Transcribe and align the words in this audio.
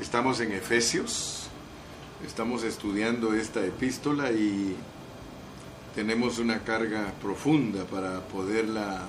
Estamos 0.00 0.40
en 0.40 0.52
Efesios, 0.52 1.48
estamos 2.26 2.64
estudiando 2.64 3.32
esta 3.32 3.64
epístola 3.64 4.30
y 4.30 4.76
tenemos 5.94 6.38
una 6.38 6.64
carga 6.64 7.14
profunda 7.22 7.86
para 7.86 8.20
poderla 8.28 9.06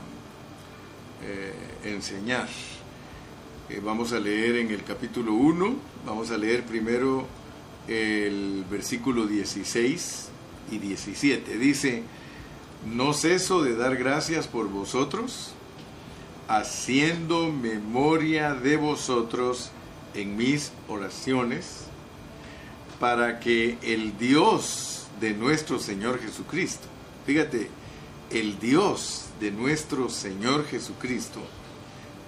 eh, 1.25 1.53
enseñar. 1.83 2.47
Eh, 3.69 3.81
vamos 3.83 4.13
a 4.13 4.19
leer 4.19 4.55
en 4.55 4.71
el 4.71 4.85
capítulo 4.85 5.33
1, 5.33 5.75
vamos 6.05 6.31
a 6.31 6.37
leer 6.37 6.63
primero 6.63 7.27
el 7.89 8.63
versículo 8.71 9.27
16 9.27 10.29
y 10.71 10.77
17. 10.77 11.57
Dice, 11.57 12.03
no 12.85 13.11
ceso 13.11 13.61
de 13.61 13.75
dar 13.75 13.97
gracias 13.97 14.47
por 14.47 14.69
vosotros, 14.69 15.51
haciendo 16.47 17.51
memoria 17.51 18.53
de 18.53 18.77
vosotros 18.77 19.71
en 20.13 20.35
mis 20.35 20.71
oraciones, 20.87 21.85
para 22.99 23.39
que 23.39 23.77
el 23.81 24.17
Dios 24.17 25.07
de 25.19 25.33
nuestro 25.33 25.79
Señor 25.79 26.19
Jesucristo, 26.19 26.87
fíjate, 27.25 27.69
el 28.31 28.59
Dios 28.59 29.25
de 29.39 29.51
nuestro 29.51 30.09
Señor 30.09 30.65
Jesucristo, 30.65 31.39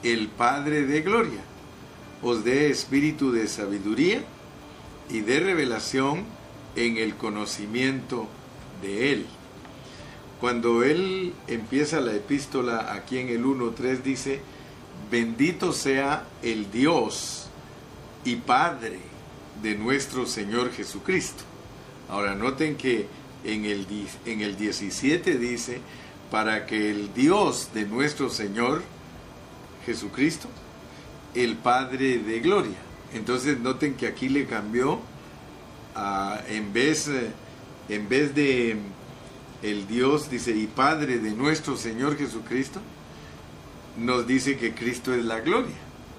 el 0.04 0.28
Padre 0.28 0.86
de 0.86 1.02
Gloria, 1.02 1.42
os 2.22 2.44
dé 2.44 2.70
espíritu 2.70 3.32
de 3.32 3.48
sabiduría 3.48 4.24
y 5.10 5.22
de 5.22 5.40
revelación 5.40 6.26
en 6.76 6.98
el 6.98 7.16
conocimiento 7.16 8.28
de 8.82 9.14
Él. 9.14 9.26
Cuando 10.40 10.84
Él 10.84 11.34
empieza 11.48 12.00
la 12.00 12.14
epístola 12.14 12.94
aquí 12.94 13.18
en 13.18 13.30
el 13.30 13.44
1.3 13.44 14.02
dice, 14.02 14.42
bendito 15.12 15.74
sea 15.74 16.26
el 16.42 16.72
Dios 16.72 17.39
y 18.24 18.36
Padre 18.38 19.00
de 19.62 19.76
nuestro 19.76 20.26
Señor 20.26 20.72
Jesucristo. 20.72 21.44
Ahora 22.10 22.36
noten 22.36 22.76
que 22.76 23.08
en 23.44 23.66
el, 23.66 23.86
en 24.26 24.42
el 24.42 24.58
17 24.58 25.38
dice, 25.38 25.80
para 26.32 26.66
que 26.66 26.92
el 26.92 27.14
Dios 27.14 27.70
de 27.74 27.86
nuestro 27.86 28.30
Señor 28.30 28.84
Jesucristo, 29.86 30.48
el 31.36 31.56
Padre 31.56 32.20
de 32.20 32.40
Gloria. 32.40 32.78
Entonces 33.14 33.60
noten 33.60 33.96
que 33.96 34.08
aquí 34.08 34.30
le 34.30 34.46
cambió 34.46 35.00
en, 36.48 36.72
vez, 36.74 37.08
eh, 37.08 37.32
en 37.90 38.08
vez 38.08 38.36
de 38.36 38.78
el 39.62 39.88
Dios, 39.88 40.30
dice, 40.30 40.52
y 40.52 40.68
Padre 40.68 41.20
de 41.20 41.32
nuestro 41.32 41.76
Señor 41.76 42.18
Jesucristo, 42.18 42.80
nos 43.98 44.26
dice 44.26 44.58
que 44.58 44.74
Cristo 44.74 45.14
es 45.14 45.26
la 45.26 45.42
gloria, 45.42 45.76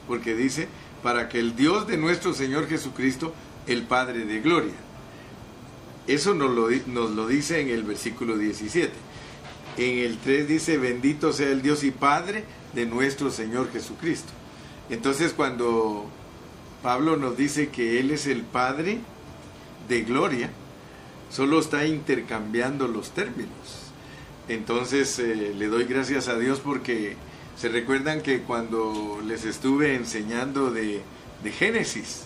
porque 0.07 0.35
dice, 0.35 0.69
para 1.03 1.29
que 1.29 1.39
el 1.39 1.57
Dios 1.57 1.87
de 1.87 1.97
nuestro 1.97 2.35
Señor 2.35 2.69
Jesucristo, 2.69 3.35
el 3.67 3.83
Padre 3.83 4.25
de 4.25 4.41
gloria. 4.41 4.75
Eso 6.07 6.35
nos 6.35 6.51
lo, 6.51 7.27
dice 7.29 7.61
en 7.61 7.69
el 7.69 7.85
versículo 7.85 8.37
17. 8.37 8.93
En 9.77 9.99
el 9.99 10.19
3 10.19 10.49
dice, 10.49 10.79
bendito 10.79 11.33
sea 11.33 11.49
el 11.49 11.63
Dios 11.63 11.85
y 11.85 11.91
Padre 11.91 12.45
de 12.75 12.87
nuestro 12.87 13.31
Señor 13.31 13.71
Jesucristo. 13.73 14.33
Entonces 14.89 15.33
cuando 15.33 16.07
Pablo 16.83 17.17
nos 17.17 17.37
dice 17.37 17.69
que 17.69 18.01
Él 18.01 18.11
es 18.11 18.27
el 18.27 18.43
Padre 18.43 18.99
de 19.89 20.03
gloria, 20.03 20.51
solo 21.31 21.61
está 21.61 21.87
intercambiando 21.87 22.89
los 22.89 23.11
términos. 23.13 23.91
Entonces 24.49 25.17
eh, 25.21 25.55
le 25.57 25.69
doy 25.69 25.85
gracias 25.85 26.27
a 26.27 26.37
Dios 26.37 26.59
porque 26.59 27.17
se 27.61 27.69
recuerdan 27.69 28.23
que 28.23 28.41
cuando 28.41 29.21
les 29.23 29.45
estuve 29.45 29.95
enseñando 29.95 30.71
de, 30.71 31.03
de 31.45 31.53
Génesis, 31.53 32.23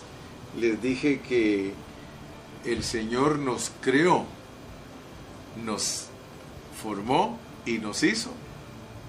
les 0.57 0.81
dije 0.81 1.19
que 1.19 1.73
el 2.63 2.83
Señor 2.83 3.39
nos 3.39 3.73
creó, 3.81 4.25
nos 5.65 6.05
formó 6.81 7.37
y 7.65 7.79
nos 7.79 8.01
hizo 8.03 8.31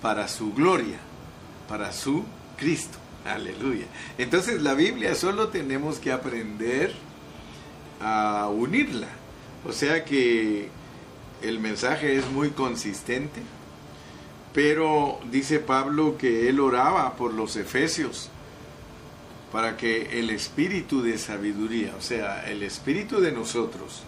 para 0.02 0.26
su 0.26 0.52
gloria, 0.52 0.98
para 1.68 1.92
su 1.92 2.24
Cristo. 2.56 2.98
Aleluya. 3.24 3.86
Entonces 4.18 4.62
la 4.62 4.74
Biblia 4.74 5.14
solo 5.14 5.50
tenemos 5.50 6.00
que 6.00 6.10
aprender 6.10 6.92
a 8.00 8.48
unirla. 8.48 9.10
O 9.64 9.72
sea 9.72 10.04
que 10.04 10.70
el 11.40 11.60
mensaje 11.60 12.16
es 12.16 12.28
muy 12.32 12.50
consistente, 12.50 13.42
pero 14.56 15.20
dice 15.30 15.60
Pablo 15.60 16.16
que 16.16 16.48
él 16.48 16.60
oraba 16.60 17.14
por 17.16 17.34
los 17.34 17.56
efesios 17.56 18.30
para 19.52 19.76
que 19.76 20.18
el 20.18 20.30
espíritu 20.30 21.02
de 21.02 21.18
sabiduría, 21.18 21.94
o 21.94 22.00
sea, 22.00 22.48
el 22.48 22.62
espíritu 22.62 23.20
de 23.20 23.32
nosotros, 23.32 24.02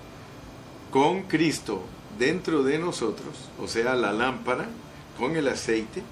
con 0.91 1.25
Cristo 1.25 1.85
dentro 2.19 2.63
de 2.63 2.79
nosotros, 2.79 3.51
o 3.61 3.69
sea, 3.69 3.95
la 3.95 4.15
lámpara, 4.15 4.71
con 5.19 5.37
el 5.37 5.49
aceite, 5.49 6.03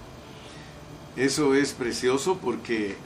eso 1.17 1.55
es 1.55 1.73
precioso 1.73 2.37
porque 2.37 2.97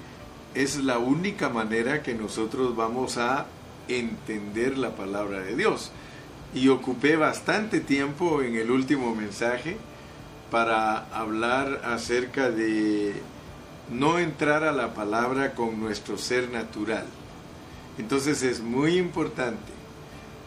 es 0.57 0.83
la 0.83 0.99
única 0.99 1.49
manera 1.49 2.03
que 2.03 2.15
nosotros 2.15 2.75
vamos 2.75 3.19
a 3.19 3.47
entender 3.87 4.77
la 4.77 4.97
palabra 4.97 5.39
de 5.39 5.55
Dios. 5.55 5.93
Y 6.57 6.71
ocupé 6.71 7.15
bastante 7.15 7.79
tiempo 7.79 8.43
en 8.43 8.57
el 8.57 8.73
último 8.73 9.15
mensaje 9.15 9.77
para 10.51 11.07
hablar 11.15 11.83
acerca 11.85 12.51
de 12.51 13.15
no 13.91 14.19
entrar 14.19 14.65
a 14.65 14.73
la 14.73 14.95
palabra 14.95 15.55
con 15.55 15.81
nuestro 15.81 16.19
ser 16.19 16.51
natural. 16.51 17.07
Entonces 17.99 18.43
es 18.43 18.61
muy 18.61 18.97
importante 18.97 19.73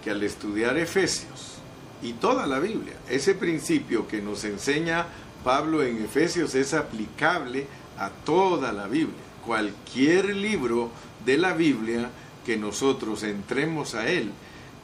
que 0.04 0.12
al 0.12 0.24
estudiar 0.24 0.78
Efesios 0.78 1.58
y 2.02 2.14
toda 2.14 2.48
la 2.48 2.60
Biblia, 2.60 2.94
ese 3.10 3.36
principio 3.36 4.08
que 4.08 4.22
nos 4.22 4.44
enseña 4.44 5.06
Pablo 5.44 5.84
en 5.84 6.04
Efesios 6.04 6.56
es 6.56 6.74
aplicable 6.74 7.68
a 7.98 8.10
toda 8.10 8.72
la 8.72 8.88
Biblia. 8.88 9.16
Cualquier 9.46 10.36
libro 10.36 10.90
de 11.26 11.38
la 11.38 11.54
Biblia 11.54 12.10
que 12.46 12.58
nosotros 12.58 13.24
entremos 13.24 13.94
a 13.96 14.10
Él, 14.10 14.32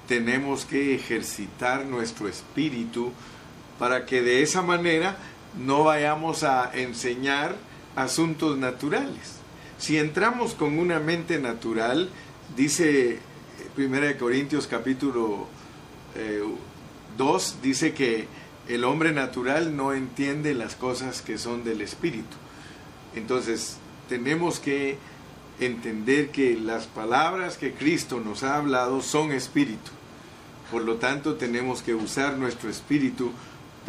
tenemos 0.08 0.66
que 0.66 0.96
ejercitar 0.96 1.86
nuestro 1.86 2.28
espíritu 2.28 3.12
para 3.80 4.06
que 4.06 4.22
de 4.22 4.44
esa 4.44 4.62
manera 4.62 5.18
no 5.58 5.86
vayamos 5.86 6.44
a 6.44 6.70
enseñar 6.74 7.56
asuntos 7.96 8.58
naturales. 8.58 9.40
Si 9.80 9.98
entramos 9.98 10.54
con 10.54 10.78
una 10.78 11.00
mente 11.00 11.40
natural, 11.40 12.10
dice 12.56 13.20
1 13.78 14.18
Corintios 14.20 14.68
capítulo 14.68 15.48
2, 17.18 17.52
eh, 17.52 17.58
dice 17.64 17.94
que 17.94 18.28
el 18.68 18.84
hombre 18.84 19.14
natural 19.14 19.76
no 19.76 19.94
entiende 19.94 20.54
las 20.54 20.76
cosas 20.76 21.22
que 21.22 21.38
son 21.38 21.64
del 21.64 21.82
espíritu. 21.82 22.36
Entonces, 23.16 23.78
tenemos 24.08 24.60
que 24.60 24.98
entender 25.60 26.30
que 26.30 26.56
las 26.56 26.86
palabras 26.86 27.58
que 27.58 27.74
Cristo 27.74 28.20
nos 28.20 28.44
ha 28.44 28.58
hablado 28.58 29.02
son 29.02 29.32
espíritu. 29.32 29.92
Por 30.72 30.84
lo 30.84 30.96
tanto, 30.98 31.36
tenemos 31.36 31.82
que 31.82 31.96
usar 31.96 32.38
nuestro 32.38 32.70
espíritu 32.70 33.32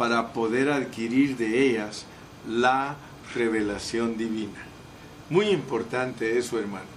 para 0.01 0.33
poder 0.33 0.71
adquirir 0.71 1.37
de 1.37 1.63
ellas 1.63 2.07
la 2.49 2.95
revelación 3.35 4.17
divina. 4.17 4.57
Muy 5.29 5.49
importante 5.49 6.39
eso, 6.39 6.57
hermano. 6.57 6.87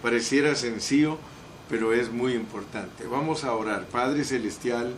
Pareciera 0.00 0.54
sencillo, 0.54 1.18
pero 1.68 1.92
es 1.92 2.12
muy 2.12 2.34
importante. 2.34 3.04
Vamos 3.08 3.42
a 3.42 3.52
orar. 3.54 3.86
Padre 3.86 4.22
Celestial, 4.22 4.94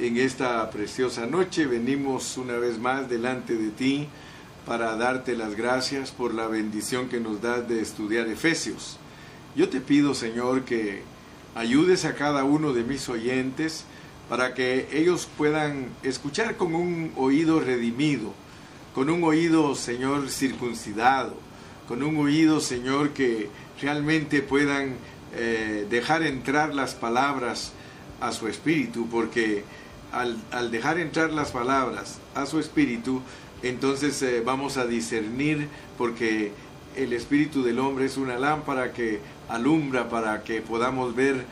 en 0.00 0.16
esta 0.16 0.68
preciosa 0.70 1.26
noche 1.26 1.66
venimos 1.66 2.36
una 2.38 2.54
vez 2.54 2.76
más 2.76 3.08
delante 3.08 3.54
de 3.54 3.70
ti 3.70 4.08
para 4.66 4.96
darte 4.96 5.36
las 5.36 5.54
gracias 5.54 6.10
por 6.10 6.34
la 6.34 6.48
bendición 6.48 7.08
que 7.08 7.20
nos 7.20 7.40
das 7.40 7.68
de 7.68 7.82
estudiar 7.82 8.26
Efesios. 8.26 8.98
Yo 9.54 9.68
te 9.68 9.80
pido, 9.80 10.12
Señor, 10.12 10.64
que 10.64 11.02
ayudes 11.54 12.04
a 12.04 12.16
cada 12.16 12.42
uno 12.42 12.72
de 12.72 12.82
mis 12.82 13.08
oyentes 13.08 13.84
para 14.28 14.54
que 14.54 14.88
ellos 14.92 15.28
puedan 15.36 15.88
escuchar 16.02 16.56
con 16.56 16.74
un 16.74 17.12
oído 17.16 17.60
redimido, 17.60 18.32
con 18.94 19.10
un 19.10 19.24
oído, 19.24 19.74
Señor, 19.74 20.30
circuncidado, 20.30 21.34
con 21.88 22.02
un 22.02 22.16
oído, 22.16 22.60
Señor, 22.60 23.10
que 23.10 23.48
realmente 23.80 24.40
puedan 24.40 24.94
eh, 25.34 25.86
dejar 25.90 26.22
entrar 26.22 26.74
las 26.74 26.94
palabras 26.94 27.72
a 28.20 28.32
su 28.32 28.48
espíritu, 28.48 29.08
porque 29.10 29.64
al, 30.12 30.38
al 30.52 30.70
dejar 30.70 30.98
entrar 30.98 31.30
las 31.30 31.50
palabras 31.50 32.18
a 32.34 32.46
su 32.46 32.58
espíritu, 32.60 33.20
entonces 33.62 34.20
eh, 34.22 34.42
vamos 34.44 34.76
a 34.76 34.86
discernir 34.86 35.68
porque 35.98 36.52
el 36.96 37.12
espíritu 37.12 37.62
del 37.62 37.78
hombre 37.78 38.06
es 38.06 38.16
una 38.16 38.38
lámpara 38.38 38.92
que 38.92 39.20
alumbra 39.48 40.08
para 40.08 40.42
que 40.44 40.60
podamos 40.60 41.14
ver 41.14 41.44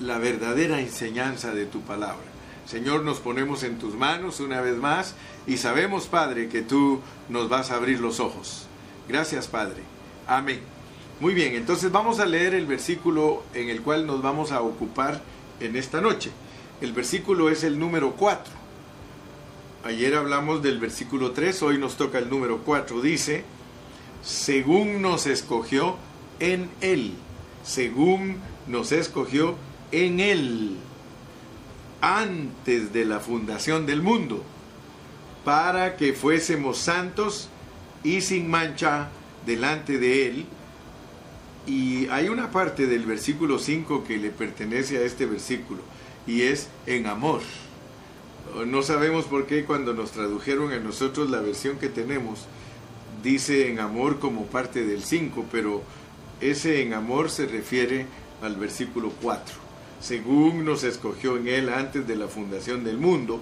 la 0.00 0.18
verdadera 0.18 0.80
enseñanza 0.80 1.52
de 1.52 1.66
tu 1.66 1.80
palabra. 1.82 2.24
Señor, 2.66 3.02
nos 3.02 3.20
ponemos 3.20 3.62
en 3.62 3.78
tus 3.78 3.94
manos 3.94 4.40
una 4.40 4.60
vez 4.60 4.76
más 4.76 5.14
y 5.46 5.56
sabemos, 5.56 6.06
Padre, 6.06 6.48
que 6.48 6.62
tú 6.62 7.00
nos 7.28 7.48
vas 7.48 7.70
a 7.70 7.76
abrir 7.76 8.00
los 8.00 8.20
ojos. 8.20 8.66
Gracias, 9.08 9.48
Padre. 9.48 9.82
Amén. 10.26 10.60
Muy 11.20 11.34
bien, 11.34 11.54
entonces 11.54 11.92
vamos 11.92 12.18
a 12.18 12.26
leer 12.26 12.54
el 12.54 12.66
versículo 12.66 13.42
en 13.54 13.68
el 13.68 13.82
cual 13.82 14.06
nos 14.06 14.22
vamos 14.22 14.52
a 14.52 14.62
ocupar 14.62 15.20
en 15.60 15.76
esta 15.76 16.00
noche. 16.00 16.30
El 16.80 16.92
versículo 16.92 17.50
es 17.50 17.62
el 17.62 17.78
número 17.78 18.12
4. 18.12 18.54
Ayer 19.84 20.14
hablamos 20.14 20.62
del 20.62 20.78
versículo 20.78 21.32
3, 21.32 21.62
hoy 21.62 21.78
nos 21.78 21.96
toca 21.96 22.18
el 22.18 22.30
número 22.30 22.58
4. 22.64 23.02
Dice, 23.02 23.44
según 24.22 25.02
nos 25.02 25.26
escogió 25.26 25.96
en 26.38 26.70
Él, 26.80 27.14
según 27.64 28.36
nos 28.66 28.92
escogió 28.92 29.56
en 29.92 30.20
Él, 30.20 30.76
antes 32.00 32.92
de 32.92 33.04
la 33.04 33.20
fundación 33.20 33.86
del 33.86 34.02
mundo, 34.02 34.44
para 35.44 35.96
que 35.96 36.12
fuésemos 36.12 36.78
santos 36.78 37.48
y 38.04 38.20
sin 38.20 38.48
mancha 38.50 39.08
delante 39.46 39.98
de 39.98 40.28
Él 40.28 40.46
y 41.66 42.08
hay 42.08 42.28
una 42.28 42.50
parte 42.50 42.86
del 42.86 43.04
versículo 43.04 43.58
5 43.58 44.04
que 44.04 44.18
le 44.18 44.30
pertenece 44.30 44.98
a 44.98 45.02
este 45.02 45.26
versículo 45.26 45.80
y 46.26 46.42
es 46.42 46.68
en 46.86 47.06
amor. 47.06 47.42
No 48.66 48.82
sabemos 48.82 49.26
por 49.26 49.46
qué 49.46 49.64
cuando 49.64 49.94
nos 49.94 50.10
tradujeron 50.10 50.72
a 50.72 50.80
nosotros 50.80 51.30
la 51.30 51.40
versión 51.40 51.78
que 51.78 51.88
tenemos 51.88 52.46
dice 53.22 53.70
en 53.70 53.78
amor 53.78 54.18
como 54.18 54.46
parte 54.46 54.84
del 54.84 55.04
5, 55.04 55.46
pero 55.52 55.82
ese 56.40 56.82
en 56.82 56.94
amor 56.94 57.30
se 57.30 57.46
refiere 57.46 58.06
al 58.42 58.56
versículo 58.56 59.12
4. 59.22 59.69
Según 60.00 60.64
nos 60.64 60.84
escogió 60.84 61.36
en 61.36 61.48
él 61.48 61.68
antes 61.68 62.06
de 62.06 62.16
la 62.16 62.28
fundación 62.28 62.84
del 62.84 62.98
mundo, 62.98 63.40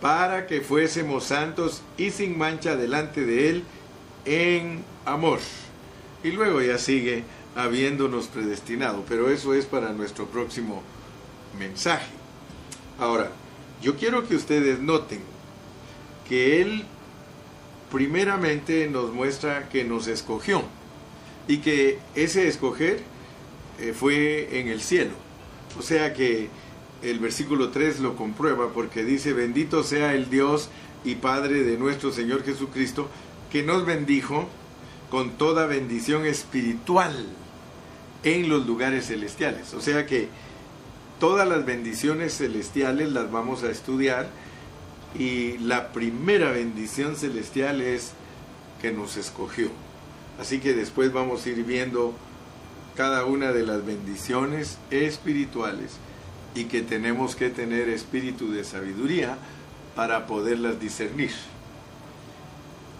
para 0.00 0.46
que 0.46 0.60
fuésemos 0.60 1.24
santos 1.24 1.82
y 1.96 2.10
sin 2.10 2.38
mancha 2.38 2.76
delante 2.76 3.24
de 3.24 3.50
él 3.50 3.64
en 4.24 4.84
amor. 5.04 5.40
Y 6.22 6.30
luego 6.30 6.60
ya 6.60 6.78
sigue 6.78 7.24
habiéndonos 7.56 8.28
predestinado, 8.28 9.04
pero 9.08 9.30
eso 9.30 9.54
es 9.54 9.66
para 9.66 9.92
nuestro 9.92 10.26
próximo 10.26 10.82
mensaje. 11.58 12.06
Ahora, 12.98 13.30
yo 13.82 13.96
quiero 13.96 14.26
que 14.26 14.36
ustedes 14.36 14.80
noten 14.80 15.20
que 16.28 16.60
Él 16.60 16.84
primeramente 17.90 18.88
nos 18.88 19.12
muestra 19.12 19.68
que 19.68 19.84
nos 19.84 20.06
escogió 20.08 20.62
y 21.46 21.58
que 21.58 21.98
ese 22.14 22.48
escoger 22.48 23.00
eh, 23.78 23.92
fue 23.92 24.60
en 24.60 24.68
el 24.68 24.80
cielo. 24.80 25.12
O 25.76 25.82
sea 25.82 26.14
que 26.14 26.48
el 27.02 27.18
versículo 27.18 27.70
3 27.70 28.00
lo 28.00 28.16
comprueba 28.16 28.70
porque 28.72 29.04
dice, 29.04 29.32
bendito 29.32 29.82
sea 29.82 30.14
el 30.14 30.30
Dios 30.30 30.68
y 31.04 31.16
Padre 31.16 31.62
de 31.62 31.76
nuestro 31.76 32.12
Señor 32.12 32.44
Jesucristo, 32.44 33.08
que 33.50 33.62
nos 33.62 33.86
bendijo 33.86 34.48
con 35.10 35.32
toda 35.32 35.66
bendición 35.66 36.26
espiritual 36.26 37.26
en 38.24 38.48
los 38.48 38.66
lugares 38.66 39.06
celestiales. 39.06 39.74
O 39.74 39.80
sea 39.80 40.06
que 40.06 40.28
todas 41.20 41.48
las 41.48 41.64
bendiciones 41.64 42.36
celestiales 42.36 43.12
las 43.12 43.30
vamos 43.30 43.62
a 43.62 43.70
estudiar 43.70 44.28
y 45.18 45.58
la 45.58 45.92
primera 45.92 46.50
bendición 46.50 47.16
celestial 47.16 47.80
es 47.80 48.12
que 48.82 48.92
nos 48.92 49.16
escogió. 49.16 49.70
Así 50.38 50.60
que 50.60 50.74
después 50.74 51.12
vamos 51.12 51.44
a 51.44 51.48
ir 51.48 51.64
viendo 51.64 52.14
cada 52.98 53.26
una 53.26 53.52
de 53.52 53.64
las 53.64 53.86
bendiciones 53.86 54.76
espirituales 54.90 55.92
y 56.56 56.64
que 56.64 56.82
tenemos 56.82 57.36
que 57.36 57.48
tener 57.48 57.88
espíritu 57.88 58.50
de 58.50 58.64
sabiduría 58.64 59.38
para 59.94 60.26
poderlas 60.26 60.80
discernir. 60.80 61.30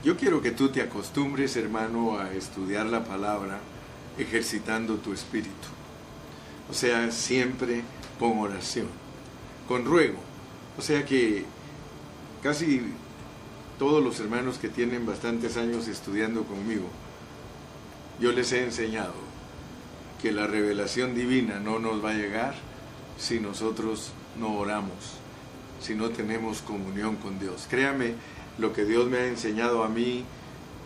Yo 0.05 0.17
quiero 0.17 0.41
que 0.41 0.53
tú 0.53 0.69
te 0.69 0.83
acostumbres, 0.83 1.56
hermano, 1.56 2.17
a 2.17 2.33
estudiar 2.33 2.87
la 2.87 3.03
palabra 3.03 3.59
ejercitando 4.17 4.99
tu 4.99 5.12
espíritu. 5.12 5.67
O 6.71 6.75
sea, 6.75 7.11
siempre 7.11 7.83
con 8.21 8.39
oración, 8.39 8.87
con 9.67 9.85
ruego. 9.85 10.21
O 10.79 10.81
sea 10.81 11.05
que 11.05 11.45
casi 12.41 12.83
todos 13.81 14.00
los 14.00 14.21
hermanos 14.21 14.59
que 14.59 14.69
tienen 14.69 15.05
bastantes 15.05 15.56
años 15.56 15.89
estudiando 15.89 16.45
conmigo, 16.45 16.87
yo 18.21 18.31
les 18.31 18.53
he 18.53 18.62
enseñado 18.62 19.28
que 20.20 20.32
la 20.32 20.47
revelación 20.47 21.15
divina 21.15 21.61
no 21.61 21.79
nos 21.79 22.05
va 22.05 22.11
a 22.11 22.15
llegar 22.15 22.55
si 23.19 23.41
nosotros 23.41 24.12
no 24.38 24.56
oramos, 24.56 24.97
si 25.81 25.94
no 25.94 26.11
tenemos 26.11 26.61
comunión 26.62 27.17
con 27.17 27.38
Dios. 27.38 27.67
Créame, 27.69 28.15
lo 28.59 28.73
que 28.73 28.85
Dios 28.85 29.09
me 29.09 29.19
ha 29.19 29.26
enseñado 29.26 29.85
a 29.85 29.88
mí, 29.88 30.25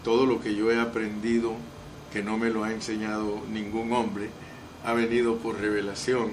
todo 0.04 0.26
lo 0.26 0.40
que 0.40 0.54
yo 0.54 0.70
he 0.70 0.80
aprendido, 0.80 1.54
que 2.12 2.22
no 2.22 2.36
me 2.36 2.50
lo 2.50 2.64
ha 2.64 2.72
enseñado 2.72 3.40
ningún 3.50 3.92
hombre, 3.92 4.28
ha 4.84 4.92
venido 4.92 5.38
por 5.38 5.58
revelación, 5.58 6.32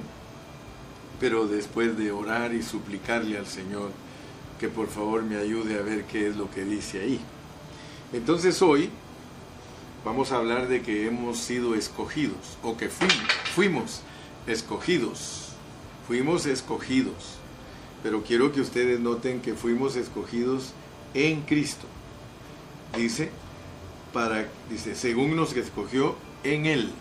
pero 1.19 1.47
después 1.47 1.97
de 1.97 2.11
orar 2.11 2.53
y 2.53 2.63
suplicarle 2.63 3.37
al 3.37 3.47
Señor 3.47 3.91
que 4.59 4.67
por 4.67 4.87
favor 4.87 5.23
me 5.23 5.37
ayude 5.37 5.79
a 5.79 5.81
ver 5.81 6.03
qué 6.03 6.27
es 6.27 6.35
lo 6.35 6.51
que 6.51 6.65
dice 6.65 7.01
ahí. 7.01 7.19
Entonces 8.11 8.61
hoy 8.61 8.89
vamos 10.03 10.31
a 10.31 10.37
hablar 10.37 10.67
de 10.67 10.81
que 10.81 11.07
hemos 11.07 11.37
sido 11.37 11.75
escogidos, 11.75 12.57
o 12.63 12.77
que 12.77 12.89
fuimos, 12.89 14.01
escogidos, 14.47 15.49
fuimos 16.07 16.45
escogidos, 16.45 17.35
pero 18.01 18.23
quiero 18.23 18.51
que 18.51 18.61
ustedes 18.61 18.99
noten 18.99 19.41
que 19.41 19.53
fuimos 19.53 19.95
escogidos 19.95 20.73
en 21.13 21.41
Cristo. 21.41 21.85
Dice, 22.95 23.29
para, 24.13 24.47
dice, 24.69 24.95
según 24.95 25.35
nos 25.35 25.55
escogió 25.55 26.15
en 26.43 26.65
Él. 26.65 26.91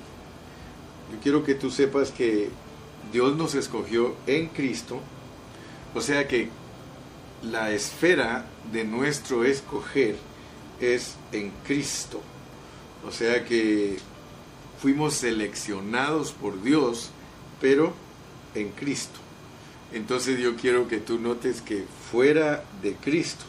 Yo 1.13 1.19
quiero 1.23 1.45
que 1.45 1.55
tú 1.55 1.71
sepas 1.71 2.11
que 2.11 2.51
Dios 3.13 3.37
nos 3.37 3.55
escogió 3.55 4.15
en 4.27 4.49
Cristo, 4.49 5.01
o 5.95 6.01
sea 6.01 6.29
que 6.29 6.51
la 7.43 7.71
esfera 7.71 8.47
de 8.73 8.85
nuestro 8.85 9.45
escoger 9.45 10.17
es 10.81 11.15
en 11.33 11.53
Cristo. 11.67 12.21
O 13.07 13.13
sea 13.13 13.45
que 13.45 13.99
fuimos 14.81 15.15
seleccionados 15.15 16.33
por 16.33 16.63
Dios, 16.63 17.11
pero 17.61 17.93
en 18.55 18.71
Cristo. 18.71 19.19
Entonces 19.93 20.39
yo 20.39 20.57
quiero 20.57 20.89
que 20.89 20.99
tú 20.99 21.19
notes 21.19 21.63
que 21.63 21.85
fuera 22.11 22.65
de 22.83 22.95
Cristo, 22.95 23.45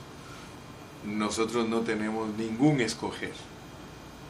nosotros 1.06 1.68
no 1.68 1.82
tenemos 1.82 2.30
ningún 2.38 2.82
escoger. 2.82 3.34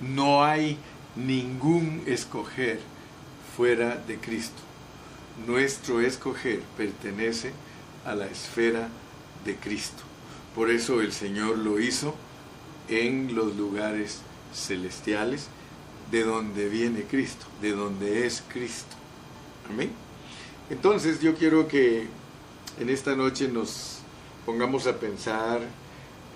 No 0.01 0.44
hay 0.44 0.77
ningún 1.16 2.04
escoger 2.06 2.80
fuera 3.56 3.95
de 3.95 4.18
Cristo. 4.18 4.62
Nuestro 5.45 6.01
escoger 6.01 6.62
pertenece 6.77 7.51
a 8.05 8.15
la 8.15 8.27
esfera 8.27 8.89
de 9.46 9.55
Cristo. 9.55 10.03
Por 10.55 10.70
eso 10.70 11.01
el 11.01 11.12
Señor 11.12 11.58
lo 11.58 11.79
hizo 11.79 12.15
en 12.88 13.36
los 13.36 13.55
lugares 13.55 14.22
celestiales 14.53 15.48
de 16.12 16.24
donde 16.24 16.70
viene 16.70 17.03
Cristo, 17.03 17.46
de 17.62 17.72
donde 17.72 18.25
es 18.25 18.44
Cristo. 18.48 18.96
Amén. 19.70 19.91
Entonces 20.70 21.22
yo 21.22 21.36
quiero 21.36 21.68
que 21.68 22.08
en 22.79 22.89
esta 22.89 23.15
noche 23.15 23.48
nos 23.48 24.00
pongamos 24.46 24.88
a 24.88 24.98
pensar 24.98 25.62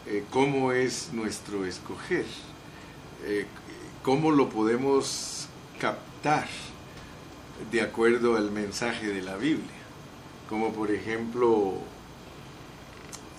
eh, 0.08 0.24
cómo 0.32 0.72
es 0.72 1.10
nuestro 1.14 1.66
escoger. 1.66 2.26
Eh, 3.26 3.46
cómo 4.04 4.32
lo 4.32 4.50
podemos 4.50 5.48
captar 5.80 6.48
de 7.72 7.82
acuerdo 7.82 8.36
al 8.36 8.52
mensaje 8.52 9.08
de 9.08 9.22
la 9.22 9.38
Biblia. 9.38 9.82
Como 10.50 10.74
por 10.74 10.92
ejemplo, 10.92 11.76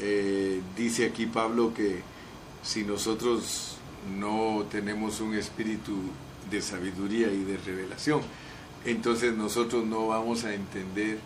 eh, 0.00 0.62
dice 0.76 1.06
aquí 1.06 1.26
Pablo 1.26 1.74
que 1.74 2.02
si 2.62 2.82
nosotros 2.82 3.73
no 4.18 4.64
tenemos 4.70 5.20
un 5.20 5.34
espíritu 5.34 5.92
de 6.50 6.60
sabiduría 6.60 7.32
y 7.32 7.44
de 7.44 7.56
revelación, 7.56 8.20
entonces 8.84 9.34
nosotros 9.34 9.84
no 9.84 10.08
vamos 10.08 10.44
a 10.44 10.54
entender 10.54 11.18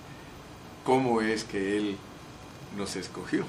cómo 0.84 1.20
es 1.20 1.44
que 1.44 1.76
Él 1.76 1.96
nos 2.76 2.96
escogió. 2.96 3.44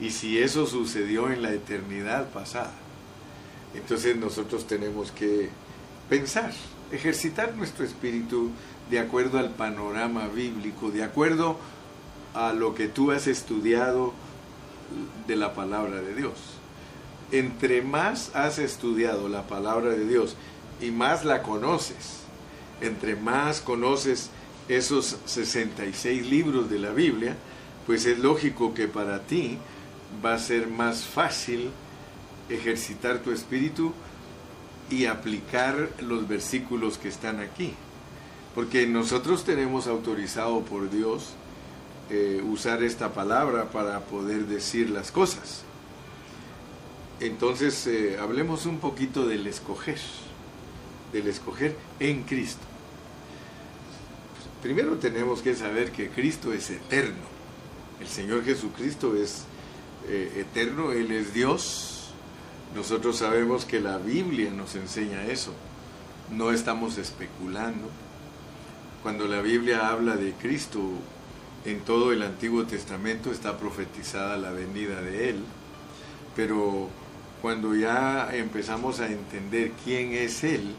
Y 0.00 0.10
si 0.10 0.38
eso 0.38 0.66
sucedió 0.66 1.30
en 1.30 1.42
la 1.42 1.52
eternidad 1.52 2.30
pasada, 2.30 2.72
entonces 3.74 4.16
nosotros 4.16 4.66
tenemos 4.66 5.12
que 5.12 5.50
pensar, 6.08 6.52
ejercitar 6.90 7.54
nuestro 7.54 7.84
espíritu 7.84 8.50
de 8.90 8.98
acuerdo 8.98 9.38
al 9.38 9.50
panorama 9.50 10.28
bíblico, 10.28 10.90
de 10.90 11.04
acuerdo 11.04 11.58
a 12.34 12.52
lo 12.52 12.74
que 12.74 12.88
tú 12.88 13.12
has 13.12 13.26
estudiado 13.26 14.12
de 15.26 15.36
la 15.36 15.54
palabra 15.54 16.00
de 16.00 16.14
Dios. 16.14 16.32
Entre 17.32 17.82
más 17.82 18.34
has 18.34 18.58
estudiado 18.58 19.28
la 19.28 19.46
palabra 19.46 19.90
de 19.90 20.06
Dios 20.06 20.36
y 20.80 20.90
más 20.90 21.24
la 21.24 21.42
conoces, 21.42 22.20
entre 22.80 23.14
más 23.14 23.60
conoces 23.60 24.30
esos 24.68 25.16
66 25.26 26.26
libros 26.26 26.70
de 26.70 26.78
la 26.78 26.90
Biblia, 26.90 27.36
pues 27.86 28.06
es 28.06 28.18
lógico 28.18 28.74
que 28.74 28.88
para 28.88 29.20
ti 29.20 29.58
va 30.24 30.34
a 30.34 30.38
ser 30.38 30.68
más 30.68 31.04
fácil 31.04 31.70
ejercitar 32.48 33.20
tu 33.20 33.30
espíritu 33.30 33.92
y 34.90 35.06
aplicar 35.06 35.90
los 36.00 36.26
versículos 36.26 36.98
que 36.98 37.08
están 37.08 37.40
aquí. 37.40 37.74
Porque 38.54 38.86
nosotros 38.86 39.44
tenemos 39.44 39.86
autorizado 39.86 40.62
por 40.62 40.90
Dios 40.90 41.34
eh, 42.10 42.42
usar 42.44 42.82
esta 42.82 43.12
palabra 43.12 43.70
para 43.70 44.00
poder 44.00 44.46
decir 44.46 44.90
las 44.90 45.12
cosas. 45.12 45.62
Entonces, 47.20 47.86
eh, 47.86 48.16
hablemos 48.18 48.64
un 48.64 48.78
poquito 48.78 49.26
del 49.26 49.46
escoger, 49.46 49.98
del 51.12 51.26
escoger 51.26 51.76
en 51.98 52.22
Cristo. 52.22 52.62
Primero 54.62 54.96
tenemos 54.96 55.42
que 55.42 55.54
saber 55.54 55.92
que 55.92 56.08
Cristo 56.08 56.52
es 56.54 56.70
eterno. 56.70 57.28
El 58.00 58.08
Señor 58.08 58.42
Jesucristo 58.44 59.14
es 59.16 59.44
eh, 60.08 60.32
eterno, 60.36 60.92
Él 60.92 61.12
es 61.12 61.34
Dios. 61.34 62.10
Nosotros 62.74 63.18
sabemos 63.18 63.66
que 63.66 63.80
la 63.80 63.98
Biblia 63.98 64.50
nos 64.50 64.74
enseña 64.74 65.26
eso. 65.26 65.52
No 66.30 66.52
estamos 66.52 66.96
especulando. 66.96 67.88
Cuando 69.02 69.26
la 69.26 69.42
Biblia 69.42 69.88
habla 69.88 70.16
de 70.16 70.32
Cristo, 70.32 70.80
en 71.66 71.80
todo 71.80 72.12
el 72.12 72.22
Antiguo 72.22 72.64
Testamento 72.64 73.30
está 73.30 73.58
profetizada 73.58 74.38
la 74.38 74.52
venida 74.52 75.02
de 75.02 75.30
Él. 75.30 75.44
Pero 76.34 76.88
cuando 77.42 77.74
ya 77.74 78.30
empezamos 78.32 79.00
a 79.00 79.06
entender 79.06 79.72
quién 79.84 80.12
es 80.12 80.44
Él, 80.44 80.74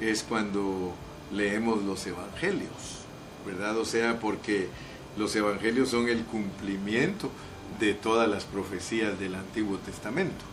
es 0.00 0.22
cuando 0.22 0.92
leemos 1.32 1.82
los 1.82 2.06
evangelios, 2.06 3.04
¿verdad? 3.46 3.78
O 3.78 3.84
sea, 3.84 4.18
porque 4.18 4.68
los 5.16 5.34
evangelios 5.36 5.90
son 5.90 6.08
el 6.08 6.24
cumplimiento 6.24 7.30
de 7.78 7.94
todas 7.94 8.28
las 8.28 8.44
profecías 8.44 9.18
del 9.18 9.34
Antiguo 9.34 9.78
Testamento. 9.78 10.44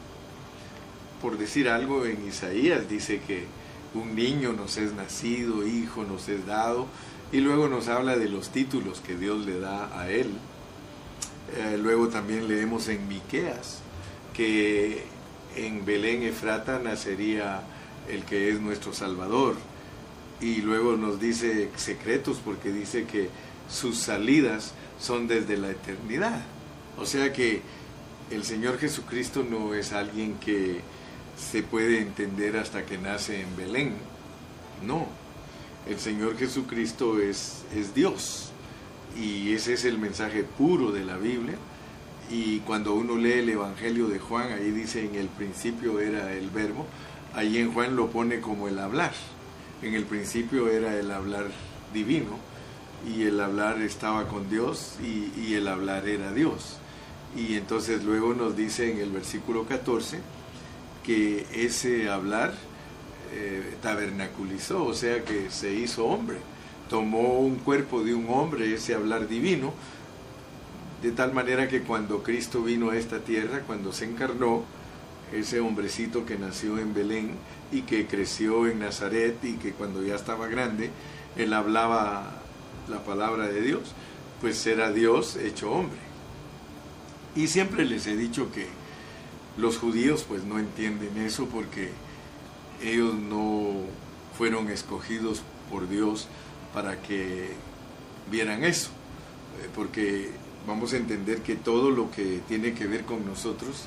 Por 1.21 1.37
decir 1.37 1.69
algo, 1.69 2.05
en 2.05 2.27
Isaías 2.27 2.87
dice 2.89 3.19
que 3.25 3.45
un 3.93 4.15
niño 4.15 4.53
nos 4.53 4.77
es 4.77 4.93
nacido, 4.93 5.65
hijo 5.67 6.03
nos 6.03 6.29
es 6.29 6.45
dado, 6.45 6.87
y 7.31 7.39
luego 7.39 7.67
nos 7.67 7.87
habla 7.87 8.17
de 8.17 8.29
los 8.29 8.49
títulos 8.49 9.01
que 9.01 9.15
Dios 9.15 9.45
le 9.45 9.59
da 9.59 9.99
a 9.99 10.09
él. 10.09 10.31
Eh, 11.55 11.77
luego 11.77 12.07
también 12.07 12.47
leemos 12.47 12.87
en 12.87 13.07
Miqueas 13.07 13.79
que 14.33 15.03
en 15.55 15.85
Belén 15.85 16.23
Efrata 16.23 16.79
nacería 16.79 17.61
el 18.09 18.23
que 18.23 18.49
es 18.49 18.59
nuestro 18.59 18.93
Salvador. 18.93 19.55
Y 20.39 20.61
luego 20.61 20.97
nos 20.97 21.19
dice 21.19 21.69
secretos 21.75 22.41
porque 22.43 22.71
dice 22.71 23.05
que 23.05 23.29
sus 23.69 23.97
salidas 23.97 24.73
son 24.99 25.27
desde 25.27 25.57
la 25.57 25.69
eternidad. 25.69 26.41
O 26.97 27.05
sea 27.05 27.31
que 27.31 27.61
el 28.31 28.43
Señor 28.43 28.79
Jesucristo 28.79 29.45
no 29.47 29.73
es 29.73 29.93
alguien 29.93 30.35
que 30.35 30.81
se 31.37 31.63
puede 31.63 31.99
entender 31.99 32.57
hasta 32.57 32.85
que 32.85 32.97
nace 32.97 33.41
en 33.41 33.55
Belén. 33.55 33.93
No, 34.85 35.07
el 35.87 35.99
Señor 35.99 36.37
Jesucristo 36.37 37.19
es, 37.19 37.63
es 37.75 37.93
Dios. 37.93 38.51
Y 39.17 39.53
ese 39.53 39.73
es 39.73 39.85
el 39.85 39.97
mensaje 39.97 40.43
puro 40.43 40.91
de 40.91 41.03
la 41.03 41.17
Biblia. 41.17 41.55
Y 42.31 42.59
cuando 42.59 42.93
uno 42.93 43.17
lee 43.17 43.39
el 43.39 43.49
Evangelio 43.49 44.07
de 44.07 44.17
Juan, 44.17 44.53
ahí 44.53 44.71
dice 44.71 45.05
en 45.05 45.15
el 45.15 45.27
principio 45.27 45.99
era 45.99 46.31
el 46.31 46.49
verbo, 46.49 46.85
ahí 47.35 47.57
en 47.57 47.73
Juan 47.73 47.97
lo 47.97 48.09
pone 48.09 48.39
como 48.39 48.69
el 48.69 48.79
hablar. 48.79 49.11
En 49.81 49.95
el 49.95 50.05
principio 50.05 50.69
era 50.69 50.95
el 50.97 51.11
hablar 51.11 51.47
divino 51.93 52.39
y 53.05 53.23
el 53.23 53.39
hablar 53.41 53.81
estaba 53.81 54.27
con 54.27 54.49
Dios 54.49 54.95
y, 55.03 55.53
el 55.55 55.67
hablar 55.67 56.07
era 56.07 56.31
Dios. 56.31 56.77
Y 57.35 57.55
entonces 57.55 58.03
luego 58.03 58.33
nos 58.33 58.55
dice 58.55 58.89
en 58.91 58.99
el 58.99 59.11
versículo 59.11 59.65
14 59.65 60.19
que 61.03 61.45
ese 61.53 62.09
hablar 62.09 62.53
eh, 63.33 63.75
tabernaculizó, 63.81 64.85
o 64.85 64.93
sea 64.93 65.25
que 65.25 65.49
se 65.49 65.73
hizo 65.73 66.05
hombre, 66.05 66.37
tomó 66.89 67.39
un 67.39 67.55
cuerpo 67.55 68.03
de 68.03 68.13
un 68.13 68.27
hombre, 68.29 68.73
ese 68.73 68.93
hablar 68.93 69.27
divino, 69.27 69.73
de 71.01 71.11
tal 71.11 71.33
manera 71.33 71.67
que 71.67 71.81
cuando 71.81 72.23
Cristo 72.23 72.61
vino 72.63 72.91
a 72.91 72.97
esta 72.97 73.19
tierra, 73.19 73.61
cuando 73.61 73.91
se 73.91 74.05
encarnó, 74.05 74.63
ese 75.31 75.61
hombrecito 75.61 76.25
que 76.25 76.37
nació 76.37 76.77
en 76.77 76.93
Belén 76.93 77.31
y 77.71 77.83
que 77.83 78.05
creció 78.05 78.67
en 78.67 78.79
Nazaret 78.79 79.37
y 79.43 79.53
que 79.53 79.71
cuando 79.71 80.03
ya 80.03 80.15
estaba 80.15 80.47
grande, 80.47 80.89
él 81.37 81.53
hablaba 81.53 82.41
la 82.89 83.03
palabra 83.03 83.47
de 83.47 83.61
Dios, 83.61 83.93
pues 84.41 84.65
era 84.67 84.91
Dios 84.91 85.37
hecho 85.37 85.71
hombre. 85.71 85.99
Y 87.35 87.47
siempre 87.47 87.85
les 87.85 88.07
he 88.07 88.17
dicho 88.17 88.51
que 88.51 88.67
los 89.57 89.77
judíos 89.77 90.25
pues 90.27 90.43
no 90.43 90.59
entienden 90.59 91.17
eso 91.17 91.45
porque 91.45 91.91
ellos 92.83 93.15
no 93.15 93.71
fueron 94.37 94.69
escogidos 94.69 95.41
por 95.69 95.87
Dios 95.87 96.27
para 96.73 97.01
que 97.01 97.51
vieran 98.29 98.63
eso, 98.63 98.89
eh, 99.61 99.69
porque 99.73 100.31
vamos 100.67 100.93
a 100.93 100.97
entender 100.97 101.41
que 101.41 101.55
todo 101.55 101.91
lo 101.91 102.11
que 102.11 102.41
tiene 102.47 102.73
que 102.73 102.87
ver 102.87 103.03
con 103.05 103.25
nosotros 103.25 103.85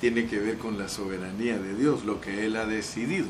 tiene 0.00 0.26
que 0.26 0.38
ver 0.38 0.58
con 0.58 0.78
la 0.78 0.88
soberanía 0.88 1.58
de 1.58 1.74
Dios, 1.74 2.04
lo 2.04 2.20
que 2.20 2.44
Él 2.44 2.56
ha 2.56 2.66
decidido. 2.66 3.26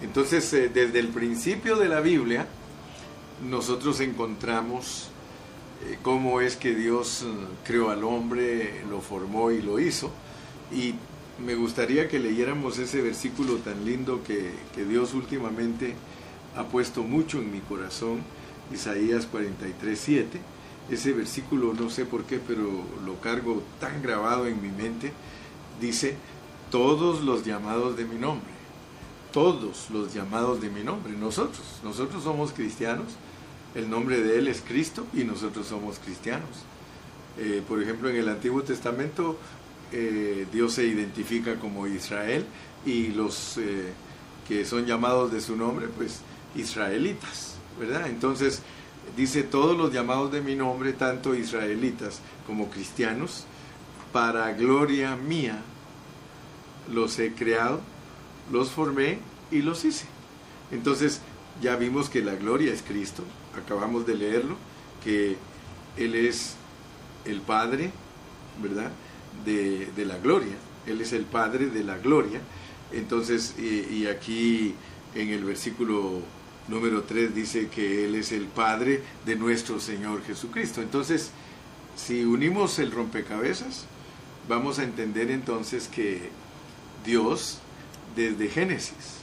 Entonces, 0.00 0.52
eh, 0.52 0.70
desde 0.72 0.98
el 0.98 1.08
principio 1.08 1.76
de 1.76 1.88
la 1.88 2.00
Biblia, 2.00 2.46
nosotros 3.48 4.00
encontramos 4.00 5.10
eh, 5.86 5.98
cómo 6.02 6.40
es 6.40 6.56
que 6.56 6.74
Dios 6.74 7.24
creó 7.64 7.90
al 7.90 8.04
hombre, 8.04 8.82
lo 8.88 9.00
formó 9.00 9.50
y 9.50 9.62
lo 9.62 9.78
hizo, 9.78 10.10
y 10.72 10.94
me 11.44 11.54
gustaría 11.54 12.08
que 12.08 12.18
leyéramos 12.18 12.78
ese 12.78 13.00
versículo 13.00 13.56
tan 13.56 13.84
lindo 13.84 14.22
que, 14.22 14.52
Dios 14.84 15.14
últimamente 15.14 15.94
ha 16.56 16.64
puesto 16.64 17.02
mucho 17.02 17.38
en 17.38 17.52
mi 17.52 17.60
corazón, 17.60 18.20
Isaías 18.72 19.26
43, 19.26 19.98
7. 19.98 20.40
Ese 20.90 21.12
versículo 21.12 21.72
no 21.72 21.88
sé 21.88 22.04
por 22.04 22.24
qué, 22.24 22.38
pero 22.38 22.68
lo 23.04 23.20
cargo 23.20 23.62
tan 23.78 24.02
grabado 24.02 24.46
en 24.46 24.60
mi 24.60 24.70
mente. 24.70 25.12
Dice, 25.80 26.16
todos 26.70 27.22
los 27.22 27.44
llamados 27.44 27.96
de 27.96 28.04
mi 28.04 28.16
nombre, 28.16 28.50
todos 29.32 29.90
los 29.90 30.12
llamados 30.12 30.60
de 30.60 30.68
mi 30.70 30.82
nombre, 30.82 31.12
nosotros, 31.12 31.62
nosotros 31.84 32.24
somos 32.24 32.52
cristianos, 32.52 33.06
el 33.74 33.88
nombre 33.88 34.20
de 34.20 34.38
Él 34.38 34.48
es 34.48 34.62
Cristo 34.66 35.06
y 35.14 35.24
nosotros 35.24 35.66
somos 35.66 35.98
cristianos. 35.98 36.48
Eh, 37.38 37.62
por 37.66 37.80
ejemplo, 37.82 38.08
en 38.08 38.16
el 38.16 38.28
Antiguo 38.28 38.62
Testamento 38.62 39.38
eh, 39.92 40.46
Dios 40.52 40.74
se 40.74 40.84
identifica 40.84 41.56
como 41.56 41.86
Israel 41.86 42.44
y 42.84 43.08
los 43.08 43.58
eh, 43.58 43.92
que 44.48 44.64
son 44.64 44.86
llamados 44.86 45.32
de 45.32 45.40
su 45.40 45.56
nombre, 45.56 45.88
pues 45.88 46.20
israelitas, 46.56 47.54
¿verdad? 47.78 48.08
Entonces 48.08 48.62
dice 49.16 49.42
todos 49.42 49.76
los 49.76 49.92
llamados 49.92 50.32
de 50.32 50.40
mi 50.40 50.54
nombre, 50.54 50.92
tanto 50.92 51.34
israelitas 51.34 52.20
como 52.46 52.70
cristianos, 52.70 53.44
para 54.12 54.52
gloria 54.52 55.16
mía 55.16 55.62
los 56.92 57.18
he 57.18 57.32
creado, 57.32 57.80
los 58.50 58.70
formé 58.70 59.18
y 59.50 59.62
los 59.62 59.84
hice. 59.84 60.06
Entonces 60.70 61.20
ya 61.60 61.76
vimos 61.76 62.08
que 62.08 62.22
la 62.22 62.34
gloria 62.34 62.72
es 62.72 62.82
Cristo, 62.82 63.22
acabamos 63.56 64.06
de 64.06 64.14
leerlo, 64.14 64.56
que 65.04 65.36
Él 65.96 66.14
es 66.14 66.54
el 67.24 67.40
Padre, 67.40 67.90
¿verdad? 68.62 68.90
de, 69.44 70.04
la 70.04 70.18
gloria. 70.18 70.54
Él 70.86 71.00
es 71.00 71.12
el 71.12 71.24
Padre 71.24 71.66
de 71.66 71.84
la 71.84 71.98
gloria. 71.98 72.40
Entonces, 72.92 73.54
y, 73.58 74.06
aquí 74.06 74.74
en 75.14 75.28
el 75.30 75.44
versículo 75.44 76.22
número 76.70 77.02
3 77.02 77.34
dice 77.34 77.68
que 77.68 78.06
Él 78.06 78.14
es 78.14 78.32
el 78.32 78.46
Padre 78.46 79.02
de 79.26 79.36
nuestro 79.36 79.80
Señor 79.80 80.22
Jesucristo. 80.24 80.80
Entonces, 80.80 81.32
si 81.96 82.24
unimos 82.24 82.78
el 82.78 82.92
rompecabezas, 82.92 83.86
vamos 84.48 84.78
a 84.78 84.84
entender 84.84 85.30
entonces 85.30 85.88
que 85.88 86.30
Dios, 87.04 87.58
desde 88.14 88.48
Génesis, 88.48 89.18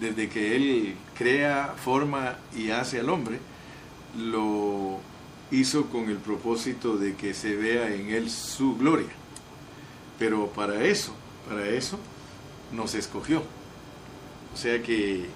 desde 0.00 0.28
que 0.28 0.56
Él 0.56 0.96
crea, 1.16 1.74
forma 1.76 2.38
y 2.56 2.70
hace 2.70 2.98
al 3.00 3.10
hombre, 3.10 3.38
lo 4.18 4.98
hizo 5.50 5.86
con 5.90 6.08
el 6.08 6.16
propósito 6.16 6.96
de 6.96 7.14
que 7.14 7.34
se 7.34 7.54
vea 7.54 7.94
en 7.94 8.10
Él 8.10 8.30
su 8.30 8.76
gloria. 8.76 9.12
Pero 10.18 10.48
para 10.48 10.82
eso, 10.84 11.14
para 11.48 11.68
eso 11.68 11.98
nos 12.72 12.94
escogió. 12.94 13.42
O 14.54 14.56
sea 14.56 14.82
que 14.82 15.26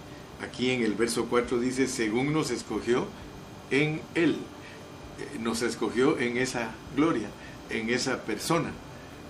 aquí 0.42 0.70
en 0.70 0.82
el 0.82 0.94
verso 0.94 1.26
4 1.26 1.58
dice, 1.60 1.86
según 1.86 2.32
nos 2.32 2.50
escogió 2.50 3.06
en 3.70 4.00
Él. 4.14 4.38
Eh, 5.18 5.38
nos 5.40 5.62
escogió 5.62 6.18
en 6.18 6.36
esa 6.36 6.70
gloria, 6.94 7.28
en 7.70 7.90
esa 7.90 8.22
persona. 8.22 8.70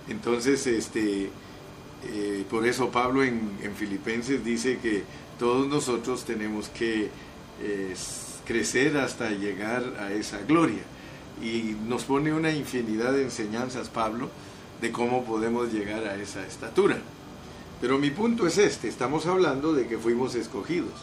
Entonces, 0.09 0.67
este, 0.67 1.29
eh, 2.05 2.45
por 2.49 2.65
eso 2.67 2.91
Pablo 2.91 3.23
en, 3.23 3.57
Filipenses 3.75 4.43
dice 4.43 4.79
que 4.79 5.03
todos 5.39 5.67
nosotros 5.67 6.25
tenemos 6.25 6.69
que 6.69 7.09
eh, 7.61 7.93
crecer 8.45 8.97
hasta 8.97 9.29
llegar 9.31 9.83
a 9.99 10.11
esa 10.11 10.39
gloria. 10.39 10.81
Y 11.41 11.75
nos 11.87 12.03
pone 12.03 12.33
una 12.33 12.51
infinidad 12.51 13.13
de 13.13 13.23
enseñanzas, 13.23 13.89
Pablo, 13.89 14.29
de 14.81 14.91
cómo 14.91 15.23
podemos 15.25 15.71
llegar 15.71 16.05
a 16.05 16.15
esa 16.15 16.45
estatura. 16.45 16.97
Pero 17.79 17.99
mi 17.99 18.09
punto 18.09 18.47
es 18.47 18.57
este, 18.57 18.87
estamos 18.87 19.25
hablando 19.27 19.73
de 19.73 19.87
que 19.87 19.97
fuimos 19.97 20.35
escogidos, 20.35 20.93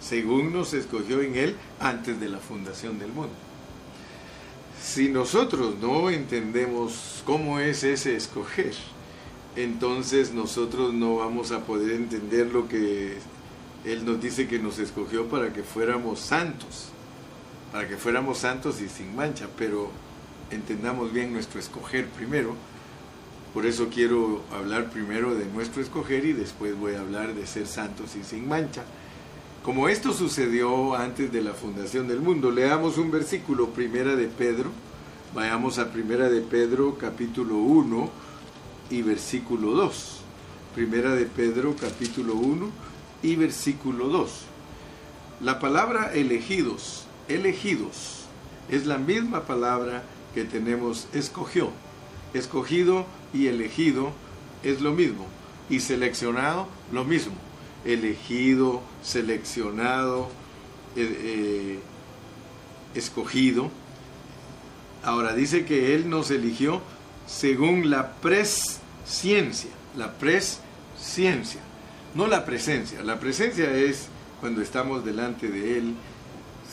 según 0.00 0.52
nos 0.52 0.74
escogió 0.74 1.20
en 1.22 1.36
Él 1.36 1.56
antes 1.80 2.20
de 2.20 2.28
la 2.28 2.38
fundación 2.38 2.98
del 2.98 3.12
mundo. 3.12 3.34
Si 4.82 5.08
nosotros 5.08 5.76
no 5.80 6.10
entendemos 6.10 7.22
cómo 7.24 7.60
es 7.60 7.84
ese 7.84 8.16
escoger, 8.16 8.74
entonces 9.56 10.32
nosotros 10.32 10.92
no 10.92 11.16
vamos 11.16 11.52
a 11.52 11.60
poder 11.60 11.92
entender 11.92 12.48
lo 12.52 12.68
que 12.68 13.18
Él 13.84 14.04
nos 14.04 14.20
dice 14.20 14.48
que 14.48 14.58
nos 14.58 14.78
escogió 14.80 15.28
para 15.28 15.52
que 15.52 15.62
fuéramos 15.62 16.18
santos, 16.18 16.88
para 17.72 17.88
que 17.88 17.96
fuéramos 17.96 18.38
santos 18.38 18.80
y 18.80 18.88
sin 18.88 19.14
mancha, 19.14 19.48
pero 19.56 19.90
entendamos 20.50 21.12
bien 21.12 21.32
nuestro 21.32 21.60
escoger 21.60 22.06
primero. 22.08 22.54
Por 23.54 23.66
eso 23.66 23.88
quiero 23.88 24.42
hablar 24.52 24.90
primero 24.90 25.36
de 25.36 25.46
nuestro 25.46 25.80
escoger 25.80 26.24
y 26.24 26.32
después 26.32 26.76
voy 26.76 26.94
a 26.94 27.00
hablar 27.00 27.34
de 27.34 27.46
ser 27.46 27.68
santos 27.68 28.16
y 28.16 28.24
sin 28.24 28.48
mancha. 28.48 28.82
Como 29.62 29.88
esto 29.88 30.12
sucedió 30.12 30.96
antes 30.96 31.32
de 31.32 31.40
la 31.40 31.52
fundación 31.52 32.08
del 32.08 32.20
mundo, 32.20 32.50
leamos 32.50 32.98
un 32.98 33.12
versículo, 33.12 33.68
primera 33.68 34.16
de 34.16 34.26
Pedro, 34.26 34.70
vayamos 35.32 35.78
a 35.78 35.92
primera 35.92 36.28
de 36.28 36.40
Pedro 36.40 36.98
capítulo 36.98 37.54
1 37.58 38.10
y 38.90 39.02
versículo 39.02 39.70
2. 39.70 40.20
Primera 40.74 41.14
de 41.14 41.24
Pedro 41.24 41.76
capítulo 41.80 42.34
1 42.34 42.70
y 43.22 43.36
versículo 43.36 44.08
2. 44.08 44.30
La 45.42 45.60
palabra 45.60 46.12
elegidos, 46.12 47.06
elegidos, 47.28 48.24
es 48.68 48.84
la 48.84 48.98
misma 48.98 49.44
palabra 49.44 50.02
que 50.34 50.42
tenemos 50.42 51.06
escogió. 51.12 51.70
Escogido 52.34 53.06
y 53.32 53.46
elegido 53.46 54.12
es 54.62 54.80
lo 54.80 54.92
mismo. 54.92 55.26
Y 55.70 55.80
seleccionado 55.80 56.68
lo 56.92 57.04
mismo 57.04 57.34
elegido, 57.84 58.82
seleccionado, 59.02 60.28
eh, 60.96 61.18
eh, 61.22 61.80
escogido. 62.94 63.70
Ahora 65.02 65.34
dice 65.34 65.64
que 65.64 65.94
Él 65.94 66.08
nos 66.08 66.30
eligió 66.30 66.80
según 67.26 67.90
la 67.90 68.12
presciencia, 68.14 69.70
la 69.96 70.12
presciencia, 70.14 71.60
no 72.14 72.26
la 72.26 72.44
presencia. 72.44 73.02
La 73.02 73.20
presencia 73.20 73.70
es 73.70 74.08
cuando 74.40 74.62
estamos 74.62 75.04
delante 75.04 75.48
de 75.48 75.78
Él, 75.78 75.94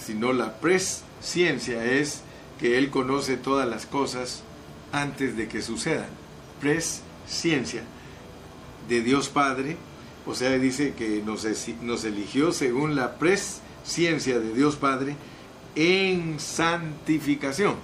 sino 0.06 0.34
la 0.34 0.60
presciencia 0.60 1.84
es 1.86 2.22
que 2.60 2.78
Él 2.78 2.90
conoce 2.90 3.38
todas 3.38 3.68
las 3.68 3.86
cosas 3.86 4.44
antes 4.92 5.38
de 5.38 5.48
que 5.48 5.62
sucedan. 5.62 6.10
Presciencia 6.60 7.84
de 8.88 9.02
Dios 9.02 9.30
Padre, 9.30 9.78
o 10.26 10.36
sea, 10.36 10.52
dice 10.58 10.94
que 10.94 11.22
nos, 11.26 11.46
nos 11.82 12.04
eligió 12.04 12.52
según 12.52 12.96
la 12.96 13.18
presciencia 13.18 14.40
de 14.40 14.54
Dios 14.54 14.76
Padre 14.76 15.16
en 15.76 16.40
santificación. 16.40 17.76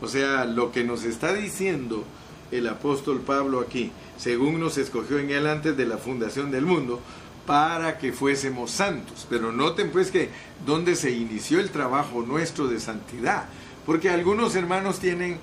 O 0.00 0.08
sea, 0.08 0.44
lo 0.44 0.70
que 0.70 0.84
nos 0.84 1.04
está 1.04 1.32
diciendo 1.32 2.04
el 2.50 2.66
apóstol 2.68 3.20
Pablo 3.20 3.60
aquí, 3.60 3.90
según 4.16 4.60
nos 4.60 4.78
escogió 4.78 5.18
en 5.18 5.30
él 5.30 5.46
antes 5.46 5.76
de 5.76 5.86
la 5.86 5.98
fundación 5.98 6.50
del 6.50 6.64
mundo, 6.64 7.00
para 7.46 7.98
que 7.98 8.12
fuésemos 8.12 8.70
santos. 8.70 9.26
Pero 9.28 9.52
noten 9.52 9.90
pues 9.90 10.10
que 10.10 10.30
donde 10.66 10.94
se 10.94 11.10
inició 11.10 11.60
el 11.60 11.70
trabajo 11.70 12.22
nuestro 12.22 12.68
de 12.68 12.80
santidad, 12.80 13.46
porque 13.86 14.10
algunos 14.10 14.54
hermanos 14.54 14.98
tienen 14.98 15.38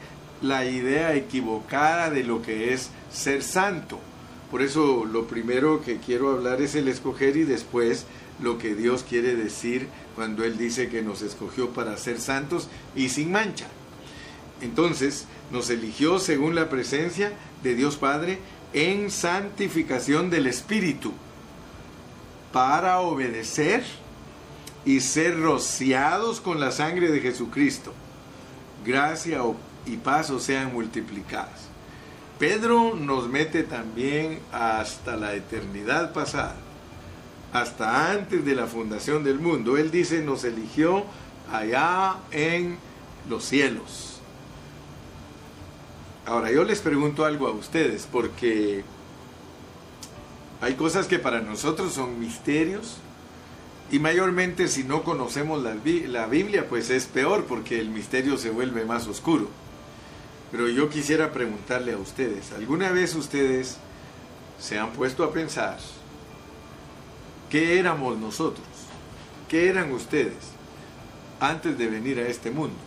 la 0.48 0.66
idea 0.66 1.16
equivocada 1.16 2.10
de 2.10 2.24
lo 2.24 2.42
que 2.42 2.74
es 2.74 2.90
ser 3.12 3.44
santo. 3.44 4.00
Por 4.52 4.62
eso 4.62 5.06
lo 5.06 5.28
primero 5.28 5.82
que 5.82 5.98
quiero 5.98 6.32
hablar 6.32 6.62
es 6.62 6.76
el 6.76 6.88
escoger 6.88 7.36
y 7.36 7.44
después 7.44 8.06
lo 8.40 8.58
que 8.58 8.76
Dios 8.76 9.04
quiere 9.08 9.36
decir 9.36 9.88
cuando 10.16 10.44
Él 10.44 10.58
dice 10.58 10.90
que 10.90 11.02
nos 11.02 11.22
escogió 11.22 11.72
para 11.72 11.98
ser 11.98 12.20
santos 12.20 12.70
y 12.96 13.10
sin 13.10 13.32
mancha. 13.32 13.68
Entonces, 14.62 15.26
nos 15.52 15.70
eligió 15.70 16.20
según 16.20 16.56
la 16.56 16.70
presencia 16.70 17.34
de 17.64 17.76
Dios 17.76 17.98
Padre 17.98 18.40
en 18.74 19.12
santificación 19.12 20.30
del 20.30 20.48
Espíritu 20.48 21.14
para 22.52 23.00
obedecer 23.00 23.84
y 24.86 25.02
ser 25.02 25.40
rociados 25.40 26.40
con 26.40 26.60
la 26.60 26.72
sangre 26.72 27.12
de 27.12 27.20
Jesucristo. 27.20 27.94
Gracia 28.86 29.44
y 29.86 29.98
paz 29.98 30.32
sean 30.40 30.74
multiplicadas. 30.74 31.70
Pedro 32.40 32.96
nos 32.96 33.30
mete 33.30 33.64
también 33.64 34.40
hasta 34.52 35.16
la 35.16 35.36
eternidad 35.36 36.12
pasada, 36.12 36.56
hasta 37.54 38.12
antes 38.12 38.44
de 38.44 38.56
la 38.56 38.68
fundación 38.68 39.24
del 39.24 39.40
mundo. 39.40 39.78
Él 39.78 39.90
dice, 39.90 40.22
nos 40.22 40.44
eligió 40.44 41.06
allá 41.52 42.16
en 42.32 42.78
los 43.30 43.46
cielos. 43.46 44.20
Ahora, 46.26 46.52
yo 46.52 46.64
les 46.64 46.82
pregunto 46.82 47.24
algo 47.24 47.48
a 47.48 47.52
ustedes, 47.52 48.08
porque 48.12 48.84
hay 50.60 50.74
cosas 50.74 51.08
que 51.08 51.20
para 51.20 51.40
nosotros 51.40 51.94
son 51.94 52.20
misterios, 52.20 52.98
y 53.92 54.00
mayormente 54.00 54.68
si 54.68 54.84
no 54.84 55.04
conocemos 55.04 55.64
la, 55.64 55.76
la 56.08 56.26
Biblia, 56.26 56.68
pues 56.68 56.90
es 56.90 57.06
peor, 57.06 57.46
porque 57.46 57.80
el 57.80 57.90
misterio 57.90 58.38
se 58.38 58.50
vuelve 58.50 58.84
más 58.84 59.08
oscuro. 59.08 59.48
Pero 60.56 60.70
yo 60.70 60.90
quisiera 60.90 61.34
preguntarle 61.34 61.92
a 61.92 61.98
ustedes, 61.98 62.54
¿alguna 62.54 62.90
vez 62.90 63.14
ustedes 63.14 63.76
se 64.58 64.80
han 64.80 64.94
puesto 64.94 65.26
a 65.26 65.34
pensar 65.34 65.78
qué 67.50 67.78
éramos 67.78 68.18
nosotros? 68.18 68.66
¿Qué 69.50 69.68
eran 69.68 69.92
ustedes 69.92 70.54
antes 71.42 71.78
de 71.78 71.88
venir 71.88 72.20
a 72.20 72.28
este 72.30 72.52
mundo? 72.52 72.78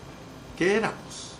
¿Qué 0.56 0.76
éramos? 0.76 1.34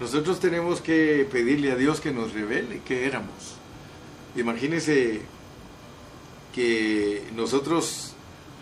Nosotros 0.00 0.38
tenemos 0.38 0.82
que 0.82 1.26
pedirle 1.32 1.72
a 1.72 1.76
Dios 1.76 2.02
que 2.02 2.10
nos 2.10 2.34
revele 2.34 2.82
qué 2.84 3.06
éramos. 3.06 3.56
Imagínense 4.36 5.22
que 6.54 7.26
nosotros 7.34 8.12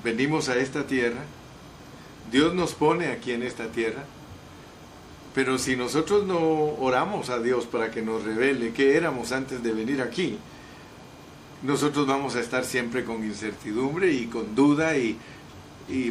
venimos 0.05 0.49
a 0.49 0.57
esta 0.57 0.87
tierra, 0.87 1.25
Dios 2.31 2.55
nos 2.55 2.75
pone 2.75 3.09
aquí 3.09 3.33
en 3.33 3.43
esta 3.43 3.73
tierra, 3.73 4.05
pero 5.35 5.59
si 5.59 5.75
nosotros 5.75 6.25
no 6.25 6.39
oramos 6.39 7.29
a 7.29 7.41
Dios 7.41 7.67
para 7.67 7.91
que 7.91 8.03
nos 8.03 8.23
revele 8.23 8.73
qué 8.73 8.97
éramos 8.97 9.33
antes 9.33 9.63
de 9.65 9.73
venir 9.73 10.01
aquí, 10.01 10.39
nosotros 11.63 12.07
vamos 12.07 12.37
a 12.37 12.41
estar 12.41 12.65
siempre 12.65 13.05
con 13.05 13.25
incertidumbre 13.25 14.13
y 14.13 14.27
con 14.27 14.55
duda 14.55 14.97
y, 14.97 15.19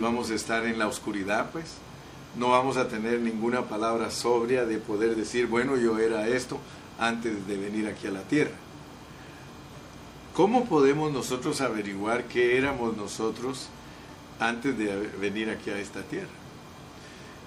vamos 0.02 0.30
a 0.30 0.36
estar 0.36 0.66
en 0.66 0.78
la 0.78 0.88
oscuridad, 0.88 1.52
pues. 1.52 1.76
No 2.36 2.50
vamos 2.50 2.78
a 2.78 2.88
tener 2.88 3.20
ninguna 3.20 3.62
palabra 3.62 4.12
sobria 4.12 4.66
de 4.66 4.80
poder 4.80 5.16
decir, 5.16 5.48
bueno, 5.48 5.78
yo 5.78 6.00
era 6.00 6.28
esto 6.28 6.58
antes 7.00 7.48
de 7.48 7.58
venir 7.58 7.88
aquí 7.88 8.08
a 8.08 8.12
la 8.12 8.24
tierra. 8.24 8.56
¿Cómo 10.34 10.66
podemos 10.66 11.14
nosotros 11.14 11.62
averiguar 11.62 12.24
qué 12.24 12.58
éramos 12.58 12.98
nosotros 12.98 13.70
antes 14.40 14.76
de 14.78 14.96
venir 15.22 15.52
aquí 15.52 15.70
a 15.70 15.78
esta 15.78 16.02
tierra? 16.02 16.43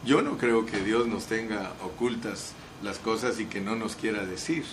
Yo 0.04 0.22
no 0.22 0.38
creo 0.38 0.66
que 0.66 0.78
Dios 0.78 1.08
nos 1.08 1.26
tenga 1.26 1.72
ocultas 1.82 2.52
las 2.82 2.98
cosas 2.98 3.40
y 3.40 3.46
que 3.46 3.60
no 3.60 3.74
nos 3.74 3.96
quiera 3.96 4.24
decir. 4.24 4.64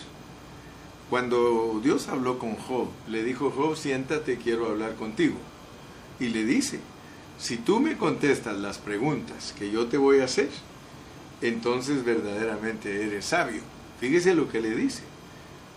Cuando 1.10 1.80
Dios 1.84 2.08
habló 2.08 2.38
con 2.40 2.56
Job, 2.56 2.90
le 3.08 3.24
dijo, 3.24 3.52
Job, 3.52 3.76
siéntate, 3.76 4.38
quiero 4.38 4.68
hablar 4.68 4.96
contigo. 4.96 5.36
Y 6.20 6.30
le 6.30 6.46
dice, 6.46 6.80
si 7.40 7.58
tú 7.58 7.80
me 7.80 7.98
contestas 7.98 8.58
las 8.60 8.78
preguntas 8.78 9.54
que 9.58 9.72
yo 9.72 9.88
te 9.88 9.98
voy 9.98 10.20
a 10.20 10.26
hacer, 10.26 10.50
entonces 11.42 12.06
verdaderamente 12.06 13.04
eres 13.04 13.26
sabio. 13.26 13.62
Fíjese 14.00 14.36
lo 14.36 14.50
que 14.50 14.62
le 14.62 14.76
dice. 14.76 15.02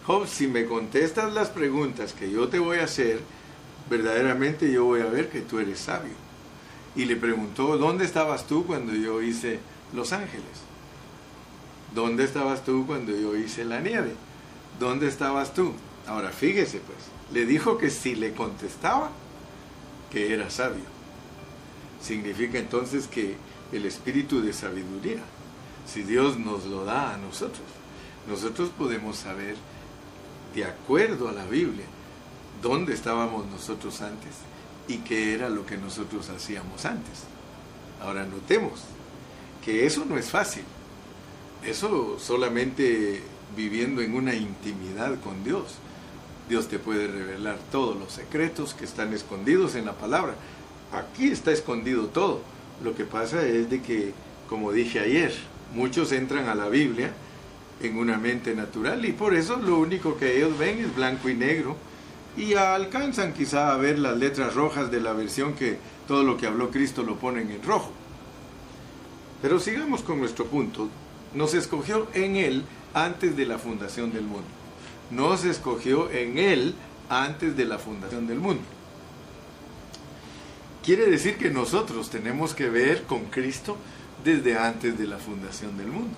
Job, 0.07 0.27
si 0.27 0.47
me 0.49 0.67
contestas 0.67 1.33
las 1.33 1.49
preguntas 1.49 2.13
que 2.13 2.31
yo 2.31 2.49
te 2.49 2.59
voy 2.59 2.79
a 2.79 2.85
hacer, 2.85 3.21
verdaderamente 3.89 4.71
yo 4.71 4.85
voy 4.85 5.01
a 5.01 5.07
ver 5.07 5.31
que 5.31 5.41
tú 5.41 5.59
eres 5.59 5.81
sabio 5.81 6.26
y 6.97 7.05
le 7.05 7.17
preguntó, 7.17 7.77
¿dónde 7.77 8.07
estabas 8.07 8.47
tú 8.47 8.67
cuando 8.67 8.95
yo 8.95 9.21
hice 9.21 9.61
Los 9.93 10.13
Ángeles? 10.13 10.65
¿Dónde 11.95 12.25
estabas 12.25 12.65
tú 12.65 12.87
cuando 12.87 13.13
yo 13.13 13.37
hice 13.37 13.65
la 13.65 13.81
nieve? 13.81 14.15
¿Dónde 14.81 15.07
estabas 15.07 15.53
tú? 15.55 15.73
Ahora 16.07 16.31
fíjese 16.31 16.79
pues, 16.79 16.99
le 17.33 17.45
dijo 17.45 17.77
que 17.77 17.91
si 17.91 18.15
le 18.15 18.33
contestaba, 18.33 19.11
que 20.11 20.33
era 20.33 20.49
sabio. 20.49 20.85
Significa 22.01 22.59
entonces 22.59 23.07
que 23.09 23.37
el 23.73 23.85
espíritu 23.85 24.41
de 24.41 24.53
sabiduría, 24.53 25.23
si 25.87 26.03
Dios 26.03 26.39
nos 26.39 26.65
lo 26.65 26.85
da 26.85 27.15
a 27.15 27.19
nosotros, 27.19 27.67
nosotros 28.29 28.71
podemos 28.77 29.17
saber, 29.17 29.57
de 30.55 30.65
acuerdo 30.65 31.29
a 31.29 31.33
la 31.33 31.45
Biblia, 31.45 31.85
dónde 32.63 32.95
estábamos 32.95 33.47
nosotros 33.47 34.01
antes 34.01 34.33
y 34.89 34.99
qué 34.99 35.35
era 35.35 35.49
lo 35.49 35.67
que 35.67 35.77
nosotros 35.77 36.29
hacíamos 36.31 36.85
antes. 36.85 37.25
Ahora 38.01 38.25
notemos 38.25 38.81
que 39.65 39.87
eso 39.87 40.05
no 40.05 40.17
es 40.17 40.31
fácil. 40.31 40.63
Eso 41.65 42.19
solamente 42.19 43.23
viviendo 43.57 44.03
en 44.03 44.15
una 44.15 44.35
intimidad 44.35 45.19
con 45.21 45.43
Dios. 45.45 45.75
Dios 46.49 46.69
te 46.69 46.79
puede 46.79 47.09
revelar 47.09 47.59
todos 47.73 47.97
los 47.97 48.13
secretos 48.13 48.75
que 48.75 48.85
están 48.85 49.13
escondidos 49.13 49.75
en 49.75 49.87
la 49.87 49.95
palabra. 49.95 50.35
Aquí 50.93 51.29
está 51.29 51.51
escondido 51.51 52.07
todo. 52.07 52.43
Lo 52.85 52.95
que 52.95 53.05
pasa 53.05 53.45
es 53.45 53.69
de 53.71 53.83
que, 53.83 54.13
como 54.49 54.71
dije 54.71 55.01
ayer, 55.01 55.35
muchos 55.75 56.13
entran 56.13 56.49
a 56.49 56.55
la 56.55 56.69
Biblia 56.69 57.13
en 57.83 57.99
una 57.99 58.17
mente 58.17 58.55
natural 58.55 59.05
y 59.05 59.13
por 59.13 59.35
eso 59.35 59.57
lo 59.57 59.79
único 59.79 60.17
que 60.17 60.37
ellos 60.37 60.57
ven 60.57 60.79
es 60.79 60.95
blanco 60.95 61.29
y 61.29 61.35
negro 61.35 61.77
y 62.37 62.55
alcanzan 62.55 63.33
quizá 63.33 63.73
a 63.73 63.77
ver 63.77 63.99
las 63.99 64.17
letras 64.17 64.55
rojas 64.55 64.91
de 64.91 65.01
la 65.01 65.13
versión 65.13 65.55
que 65.55 65.79
todo 66.07 66.23
lo 66.23 66.37
que 66.37 66.47
habló 66.47 66.71
Cristo 66.71 67.03
lo 67.03 67.17
ponen 67.17 67.51
en 67.51 67.63
rojo. 67.63 67.91
Pero 69.43 69.59
sigamos 69.59 70.03
con 70.03 70.19
nuestro 70.19 70.47
punto. 70.47 70.89
Nos 71.35 71.55
escogió 71.55 72.09
en 72.15 72.37
Él 72.37 72.65
antes 72.95 73.37
de 73.37 73.47
la 73.47 73.59
fundación 73.59 74.13
del 74.13 74.25
mundo. 74.25 74.49
Nos 75.11 75.45
escogió 75.45 76.11
en 76.11 76.39
Él 76.39 76.75
antes 77.09 77.57
de 77.57 77.65
la 77.65 77.79
fundación 77.79 78.27
del 78.27 78.39
mundo. 78.39 78.63
Quiere 80.85 81.07
decir 81.07 81.37
que 81.37 81.51
nosotros 81.51 82.11
tenemos 82.11 82.55
que 82.55 82.69
ver 82.69 83.05
con 83.05 83.25
Cristo 83.25 83.77
desde 84.25 84.57
antes 84.57 84.99
de 84.99 85.07
la 85.07 85.19
fundación 85.19 85.77
del 85.77 85.89
mundo. 85.89 86.15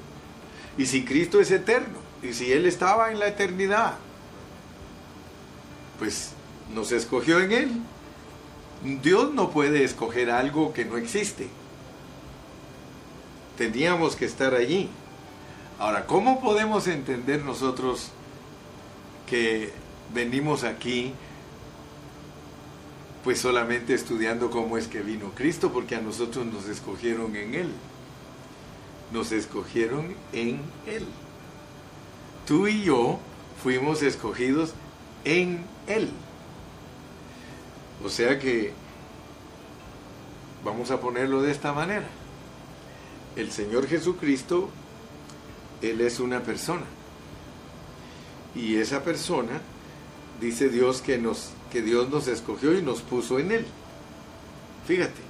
Y 0.77 0.87
si 0.87 1.05
Cristo 1.05 1.41
es 1.41 1.51
eterno, 1.51 1.99
y 2.23 2.33
si 2.33 2.53
Él 2.53 2.67
estaba 2.67 3.11
en 3.11 3.19
la 3.19 3.29
eternidad, 3.29 3.95
pues 5.99 6.31
nos 6.75 6.93
escogió 6.93 7.41
en 7.41 7.53
Él. 7.53 7.71
Dios 9.03 9.35
no 9.35 9.51
puede 9.51 9.85
escoger 9.85 10.31
algo 10.31 10.73
que 10.73 10.85
no 10.85 10.97
existe. 10.97 11.49
Teníamos 13.57 14.15
que 14.15 14.25
estar 14.25 14.55
allí. 14.55 14.89
Ahora, 15.79 16.07
¿cómo 16.07 16.41
podemos 16.41 16.87
entender 16.87 17.45
nosotros 17.45 18.11
que 19.27 19.73
venimos 20.15 20.65
aquí 20.65 21.13
pues 23.25 23.41
solamente 23.41 23.95
estudiando 23.95 24.51
cómo 24.51 24.79
es 24.79 24.87
que 24.87 25.01
vino 25.01 25.33
Cristo? 25.35 25.73
Porque 25.73 25.97
a 25.97 26.01
nosotros 26.01 26.47
nos 26.47 26.69
escogieron 26.69 27.35
en 27.35 27.55
Él. 27.55 27.73
Nos 29.13 29.33
escogieron 29.33 30.15
en 30.33 30.61
Él. 30.87 31.05
Tú 32.47 32.69
y 32.69 32.83
yo 32.85 33.19
fuimos 33.63 34.03
escogidos 34.03 34.73
en 35.25 35.49
Él. 35.57 35.78
O 38.05 38.09
sea 38.09 38.39
que 38.39 38.73
vamos 40.65 40.91
a 40.91 41.01
ponerlo 41.01 41.43
de 41.43 41.51
esta 41.51 41.73
manera. 41.73 42.07
El 43.37 43.51
Señor 43.51 43.87
Jesucristo, 43.87 44.69
Él 45.81 46.01
es 46.01 46.21
una 46.21 46.43
persona. 46.43 46.85
Y 48.55 48.77
esa 48.77 49.03
persona, 49.03 49.61
dice 50.41 50.69
Dios 50.69 51.01
que, 51.01 51.19
nos, 51.19 51.51
que 51.73 51.83
Dios 51.83 52.11
nos 52.11 52.29
escogió 52.29 52.77
y 52.77 52.83
nos 52.83 53.01
puso 53.01 53.39
en 53.39 53.53
Él. 53.53 53.67
Fíjate, 54.87 55.21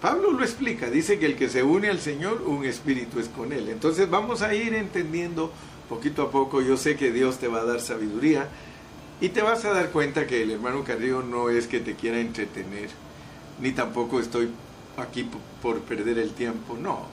Pablo 0.00 0.32
lo 0.32 0.44
explica, 0.44 0.90
dice 0.90 1.18
que 1.18 1.26
el 1.26 1.36
que 1.36 1.48
se 1.48 1.62
une 1.62 1.88
al 1.88 2.00
Señor, 2.00 2.42
un 2.42 2.64
espíritu 2.64 3.20
es 3.20 3.28
con 3.28 3.52
Él. 3.52 3.68
Entonces 3.68 4.10
vamos 4.10 4.42
a 4.42 4.54
ir 4.54 4.74
entendiendo 4.74 5.52
poquito 5.88 6.22
a 6.22 6.30
poco, 6.30 6.60
yo 6.60 6.76
sé 6.76 6.96
que 6.96 7.12
Dios 7.12 7.38
te 7.38 7.48
va 7.48 7.60
a 7.60 7.64
dar 7.64 7.80
sabiduría 7.80 8.48
y 9.20 9.28
te 9.28 9.42
vas 9.42 9.64
a 9.64 9.72
dar 9.72 9.90
cuenta 9.90 10.26
que 10.26 10.42
el 10.42 10.50
hermano 10.50 10.84
Carrillo 10.84 11.22
no 11.22 11.48
es 11.48 11.66
que 11.66 11.80
te 11.80 11.94
quiera 11.94 12.18
entretener, 12.18 12.90
ni 13.60 13.72
tampoco 13.72 14.20
estoy 14.20 14.50
aquí 14.96 15.28
por 15.62 15.80
perder 15.80 16.18
el 16.18 16.32
tiempo, 16.32 16.76
no. 16.76 17.06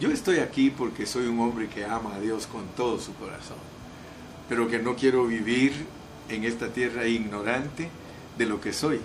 Yo 0.00 0.10
estoy 0.10 0.38
aquí 0.38 0.70
porque 0.70 1.06
soy 1.06 1.26
un 1.26 1.40
hombre 1.40 1.68
que 1.68 1.84
ama 1.84 2.14
a 2.14 2.20
Dios 2.20 2.46
con 2.46 2.66
todo 2.76 2.98
su 2.98 3.14
corazón, 3.14 3.58
pero 4.48 4.68
que 4.68 4.78
no 4.78 4.96
quiero 4.96 5.26
vivir 5.26 5.72
en 6.28 6.44
esta 6.44 6.68
tierra 6.72 7.06
ignorante 7.06 7.90
de 8.36 8.46
lo 8.46 8.60
que 8.60 8.72
soy, 8.72 9.00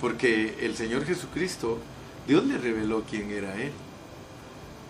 porque 0.00 0.56
el 0.60 0.76
Señor 0.76 1.04
Jesucristo, 1.04 1.78
Dios 2.26 2.44
le 2.46 2.58
reveló 2.58 3.04
quién 3.08 3.30
era 3.30 3.54
Él. 3.60 3.72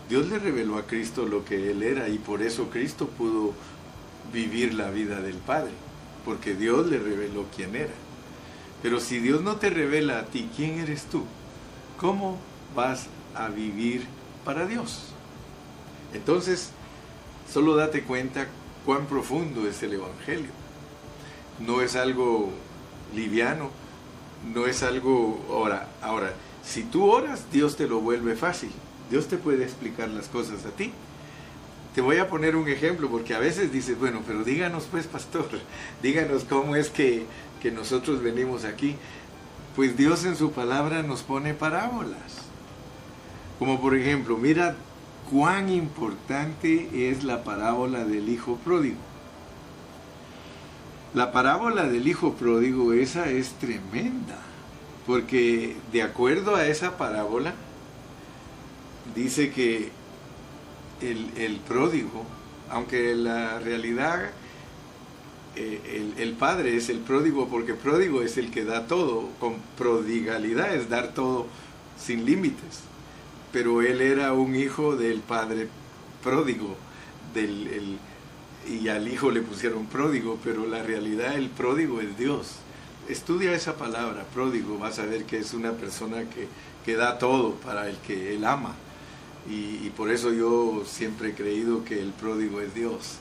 Dios 0.09 0.29
le 0.29 0.38
reveló 0.38 0.77
a 0.77 0.87
Cristo 0.87 1.27
lo 1.27 1.45
que 1.45 1.71
Él 1.71 1.83
era 1.83 2.09
y 2.09 2.18
por 2.18 2.42
eso 2.42 2.68
Cristo 2.71 3.09
pudo 3.09 3.53
vivir 4.33 4.75
la 4.75 4.90
vida 4.90 5.21
del 5.21 5.37
Padre 5.37 5.73
porque 6.24 6.54
Dios 6.54 6.87
le 6.87 6.98
reveló 6.98 7.46
quién 7.54 7.74
era. 7.74 7.92
Pero 8.82 9.00
si 9.00 9.18
Dios 9.18 9.42
no 9.42 9.56
te 9.56 9.70
revela 9.70 10.18
a 10.18 10.24
ti 10.26 10.48
quién 10.56 10.80
eres 10.80 11.04
tú, 11.04 11.24
¿cómo 11.98 12.38
vas 12.74 13.06
a 13.35 13.48
vivir 13.48 14.06
para 14.44 14.66
Dios? 14.66 15.04
Entonces, 16.12 16.70
solo 17.52 17.76
date 17.76 18.02
cuenta 18.02 18.48
cuán 18.85 19.06
profundo 19.06 19.68
es 19.68 19.82
el 19.82 19.94
Evangelio. 19.94 20.50
No 21.61 21.80
es 21.80 21.94
algo 21.96 22.50
liviano, 23.14 23.70
no 24.52 24.66
es 24.66 24.82
algo... 24.82 25.44
Ahora, 25.48 25.88
ahora, 26.02 26.35
si 26.64 26.82
tú 26.82 27.04
oras, 27.04 27.44
Dios 27.52 27.76
te 27.76 27.87
lo 27.87 28.00
vuelve 28.00 28.35
fácil. 28.35 28.70
Dios 29.11 29.28
te 29.28 29.37
puede 29.37 29.64
explicar 29.64 30.08
las 30.08 30.26
cosas 30.28 30.64
a 30.66 30.70
ti. 30.70 30.92
Te 31.94 32.00
voy 32.00 32.16
a 32.16 32.28
poner 32.28 32.57
un 32.57 32.68
ejemplo 32.68 33.09
porque 33.11 33.35
a 33.35 33.38
veces 33.38 33.70
dices, 33.70 33.98
bueno, 33.98 34.22
pero 34.26 34.44
díganos 34.44 34.88
pues, 34.90 35.07
pastor, 35.07 35.48
díganos 36.02 36.44
cómo 36.44 36.74
es 36.74 36.88
que, 36.88 37.26
que 37.61 37.70
nosotros 37.70 38.22
venimos 38.22 38.64
aquí. 38.64 38.96
Pues 39.76 39.96
Dios 39.96 40.24
en 40.24 40.37
su 40.37 40.52
palabra 40.52 41.02
nos 41.02 41.22
pone 41.22 41.52
parábolas. 41.52 42.42
Como 43.59 43.81
por 43.81 43.94
ejemplo, 43.94 44.38
mira 44.38 44.74
cuán 45.31 45.68
importante 45.68 47.11
es 47.11 47.24
la 47.24 47.44
parábola 47.44 48.05
del 48.05 48.28
hijo 48.28 48.57
pródigo. 48.64 48.98
La 51.14 51.31
parábola 51.31 51.87
del 51.88 52.09
hijo 52.09 52.35
pródigo, 52.35 52.94
esa 52.94 53.28
es 53.28 53.50
tremenda, 53.52 54.38
porque 55.07 55.76
de 55.92 56.02
acuerdo 56.02 56.57
a 56.57 56.66
esa 56.66 56.96
parábola, 56.96 57.52
dice 59.14 59.50
que 59.50 59.90
el, 61.03 61.61
pródigo, 61.67 62.25
aunque 62.71 63.15
la 63.15 63.59
realidad 63.59 64.31
eh, 65.55 66.12
el, 66.17 66.33
padre 66.33 66.77
es 66.77 66.88
el 66.88 67.01
pródigo 67.01 67.49
porque 67.49 67.75
pródigo 67.75 68.23
es 68.23 68.38
el 68.38 68.51
que 68.51 68.65
da 68.65 68.87
todo, 68.87 69.29
con 69.38 69.57
prodigalidad 69.77 70.75
es 70.75 70.88
dar 70.88 71.12
todo 71.12 71.47
sin 71.99 72.25
límites. 72.25 72.81
Pero 73.53 73.83
él 73.83 74.01
era 74.01 74.33
un 74.33 74.57
hijo 74.57 74.97
del 74.97 75.21
padre 75.21 75.69
pródigo, 76.23 76.77
del, 77.35 77.99
y 78.67 78.88
al 78.88 79.09
hijo 79.09 79.31
le 79.31 79.43
pusieron 79.43 79.87
pródigo, 79.87 80.38
pero 80.43 80.67
la 80.67 80.83
realidad 80.83 81.35
el 81.35 81.51
pródigo 81.51 82.01
es 82.01 82.17
Dios. 82.17 82.53
Estudia 83.09 83.53
esa 83.53 83.77
palabra, 83.77 84.25
pródigo, 84.33 84.79
vas 84.79 84.99
a 85.01 85.05
ver 85.05 85.25
que 85.25 85.38
es 85.38 85.53
una 85.53 85.73
persona 85.73 86.21
que, 86.31 86.47
que 86.85 86.97
da 86.97 87.19
todo 87.19 87.55
para 87.57 87.88
el 87.88 87.97
que 87.99 88.35
él 88.35 88.45
ama. 88.45 88.75
Y, 89.48 89.90
por 89.90 90.11
eso 90.11 90.33
yo 90.33 90.85
siempre 90.87 91.31
he 91.31 91.35
creído 91.35 91.85
que 91.85 92.00
el 92.00 92.11
pródigo 92.11 92.61
es 92.61 92.74
Dios 92.74 93.16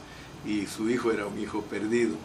y 0.45 0.67
su 0.67 0.89
hijo 0.89 1.12
era 1.12 1.25
un 1.25 1.39
hijo 1.39 1.62
perdido. 1.63 2.15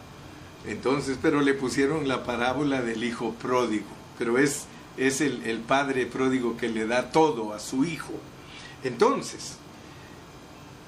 Entonces, 0.65 1.17
pero 1.21 1.41
le 1.41 1.53
pusieron 1.53 2.07
la 2.07 2.23
parábola 2.23 2.81
del 2.81 3.03
hijo 3.03 3.33
pródigo, 3.33 3.87
pero 4.17 4.37
es, 4.37 4.65
es 4.97 5.21
el, 5.21 5.43
el 5.45 5.59
padre 5.59 6.05
pródigo 6.05 6.57
que 6.57 6.69
le 6.69 6.85
da 6.85 7.11
todo 7.11 7.53
a 7.53 7.59
su 7.59 7.85
hijo. 7.85 8.13
Entonces, 8.83 9.57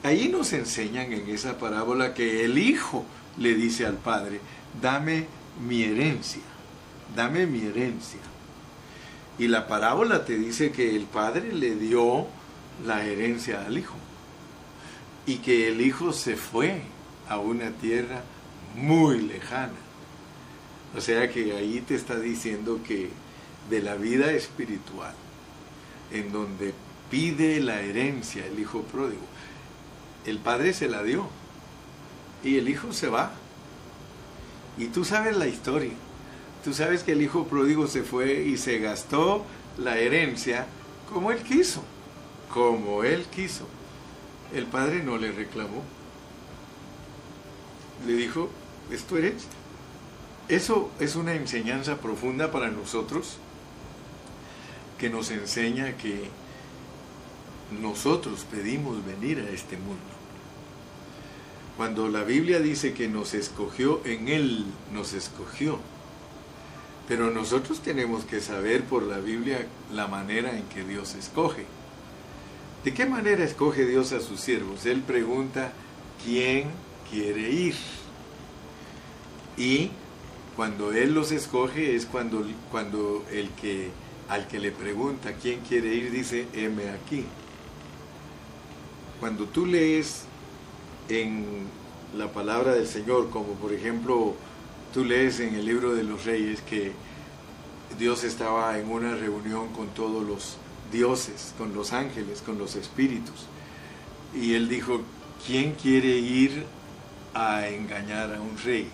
ahí 0.03 0.29
nos 0.29 0.53
enseñan 0.53 1.11
en 1.11 1.29
esa 1.29 1.57
parábola 1.57 2.13
que 2.13 2.45
el 2.45 2.57
hijo 2.57 3.05
le 3.37 3.55
dice 3.55 3.85
al 3.85 3.97
padre, 3.97 4.39
dame 4.81 5.27
mi 5.67 5.83
herencia, 5.83 6.41
dame 7.15 7.47
mi 7.47 7.61
herencia. 7.61 8.19
Y 9.37 9.47
la 9.47 9.67
parábola 9.67 10.25
te 10.25 10.37
dice 10.37 10.71
que 10.71 10.95
el 10.95 11.05
padre 11.05 11.53
le 11.53 11.75
dio 11.75 12.27
la 12.85 13.03
herencia 13.05 13.65
al 13.65 13.77
hijo. 13.77 13.95
Y 15.25 15.37
que 15.37 15.69
el 15.69 15.81
hijo 15.81 16.13
se 16.13 16.35
fue 16.35 16.81
a 17.27 17.37
una 17.37 17.71
tierra 17.71 18.21
muy 18.75 19.21
lejana. 19.21 19.73
O 20.95 21.01
sea 21.01 21.29
que 21.31 21.55
ahí 21.55 21.81
te 21.81 21.95
está 21.95 22.19
diciendo 22.19 22.79
que 22.85 23.09
de 23.69 23.81
la 23.81 23.95
vida 23.95 24.31
espiritual, 24.31 25.13
en 26.11 26.31
donde 26.31 26.73
pide 27.11 27.59
la 27.59 27.81
herencia 27.81 28.45
el 28.45 28.59
hijo 28.59 28.81
pródigo, 28.81 29.21
el 30.25 30.39
padre 30.39 30.73
se 30.73 30.87
la 30.87 31.03
dio 31.03 31.27
y 32.43 32.57
el 32.57 32.69
hijo 32.69 32.91
se 32.93 33.09
va. 33.09 33.31
Y 34.77 34.87
tú 34.87 35.05
sabes 35.05 35.37
la 35.37 35.47
historia. 35.47 35.93
Tú 36.63 36.73
sabes 36.73 37.03
que 37.03 37.11
el 37.11 37.21
hijo 37.21 37.45
pródigo 37.45 37.87
se 37.87 38.03
fue 38.03 38.43
y 38.43 38.57
se 38.57 38.79
gastó 38.79 39.45
la 39.77 39.97
herencia 39.97 40.65
como 41.09 41.31
él 41.31 41.39
quiso 41.39 41.83
como 42.53 43.03
él 43.03 43.25
quiso. 43.25 43.65
El 44.53 44.65
padre 44.65 45.03
no 45.03 45.17
le 45.17 45.31
reclamó. 45.31 45.83
Le 48.05 48.13
dijo, 48.13 48.49
esto 48.91 49.17
eres. 49.17 49.45
Eso 50.47 50.89
es 50.99 51.15
una 51.15 51.35
enseñanza 51.35 51.97
profunda 51.97 52.51
para 52.51 52.69
nosotros 52.69 53.37
que 54.97 55.09
nos 55.09 55.31
enseña 55.31 55.95
que 55.95 56.29
nosotros 57.81 58.45
pedimos 58.51 59.05
venir 59.05 59.39
a 59.39 59.49
este 59.49 59.77
mundo. 59.77 60.01
Cuando 61.77 62.09
la 62.09 62.23
Biblia 62.23 62.59
dice 62.59 62.93
que 62.93 63.07
nos 63.07 63.33
escogió, 63.33 64.01
en 64.05 64.27
Él 64.27 64.65
nos 64.91 65.13
escogió. 65.13 65.79
Pero 67.07 67.31
nosotros 67.31 67.81
tenemos 67.81 68.25
que 68.25 68.41
saber 68.41 68.83
por 68.83 69.03
la 69.03 69.19
Biblia 69.19 69.65
la 69.93 70.07
manera 70.07 70.57
en 70.57 70.63
que 70.63 70.83
Dios 70.83 71.15
escoge. 71.15 71.65
¿De 72.83 72.93
qué 72.93 73.05
manera 73.05 73.43
escoge 73.43 73.85
Dios 73.85 74.13
a 74.13 74.21
sus 74.21 74.39
siervos? 74.39 74.85
Él 74.85 75.01
pregunta, 75.01 75.73
¿quién 76.23 76.69
quiere 77.11 77.49
ir? 77.51 77.75
Y 79.57 79.91
cuando 80.55 80.93
Él 80.93 81.13
los 81.13 81.33
escoge 81.33 81.95
es 81.95 82.05
cuando, 82.05 82.45
cuando 82.71 83.25
el 83.31 83.49
que, 83.49 83.89
al 84.29 84.47
que 84.47 84.59
le 84.59 84.71
pregunta 84.71 85.33
quién 85.33 85.59
quiere 85.59 85.93
ir 85.93 86.09
dice, 86.11 86.47
heme 86.53 86.89
aquí. 86.89 87.25
Cuando 89.19 89.43
tú 89.43 89.65
lees 89.65 90.23
en 91.09 91.45
la 92.15 92.31
palabra 92.31 92.73
del 92.73 92.87
Señor, 92.87 93.29
como 93.29 93.55
por 93.55 93.73
ejemplo 93.73 94.35
tú 94.93 95.03
lees 95.03 95.41
en 95.41 95.55
el 95.55 95.65
libro 95.65 95.93
de 95.93 96.03
los 96.03 96.23
reyes 96.23 96.61
que 96.61 96.93
Dios 97.97 98.23
estaba 98.23 98.79
en 98.79 98.89
una 98.89 99.15
reunión 99.15 99.67
con 99.73 99.89
todos 99.89 100.25
los 100.25 100.57
dioses, 100.91 101.53
con 101.57 101.73
los 101.73 101.93
ángeles, 101.93 102.41
con 102.41 102.57
los 102.57 102.75
espíritus. 102.75 103.45
Y 104.33 104.53
él 104.53 104.69
dijo, 104.69 105.01
¿quién 105.45 105.73
quiere 105.73 106.17
ir 106.17 106.65
a 107.33 107.67
engañar 107.67 108.33
a 108.33 108.41
un 108.41 108.57
rey? 108.57 108.87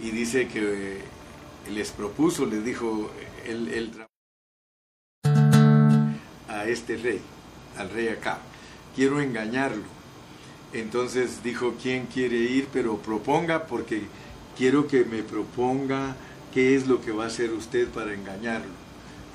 Y 0.00 0.10
dice 0.10 0.48
que 0.48 1.00
les 1.70 1.90
propuso, 1.90 2.46
les 2.46 2.64
dijo, 2.64 3.10
el, 3.46 3.68
el 3.68 4.06
a 6.48 6.66
este 6.66 6.96
rey, 6.96 7.20
al 7.76 7.90
rey 7.90 8.08
acá, 8.08 8.38
quiero 8.94 9.20
engañarlo. 9.20 9.84
Entonces 10.72 11.42
dijo, 11.42 11.74
¿quién 11.80 12.06
quiere 12.06 12.36
ir? 12.36 12.68
Pero 12.72 12.98
proponga 12.98 13.66
porque 13.66 14.02
quiero 14.56 14.86
que 14.88 15.04
me 15.04 15.22
proponga 15.22 16.16
qué 16.52 16.74
es 16.74 16.86
lo 16.86 17.00
que 17.00 17.12
va 17.12 17.24
a 17.24 17.26
hacer 17.28 17.52
usted 17.52 17.88
para 17.88 18.14
engañarlo. 18.14 18.85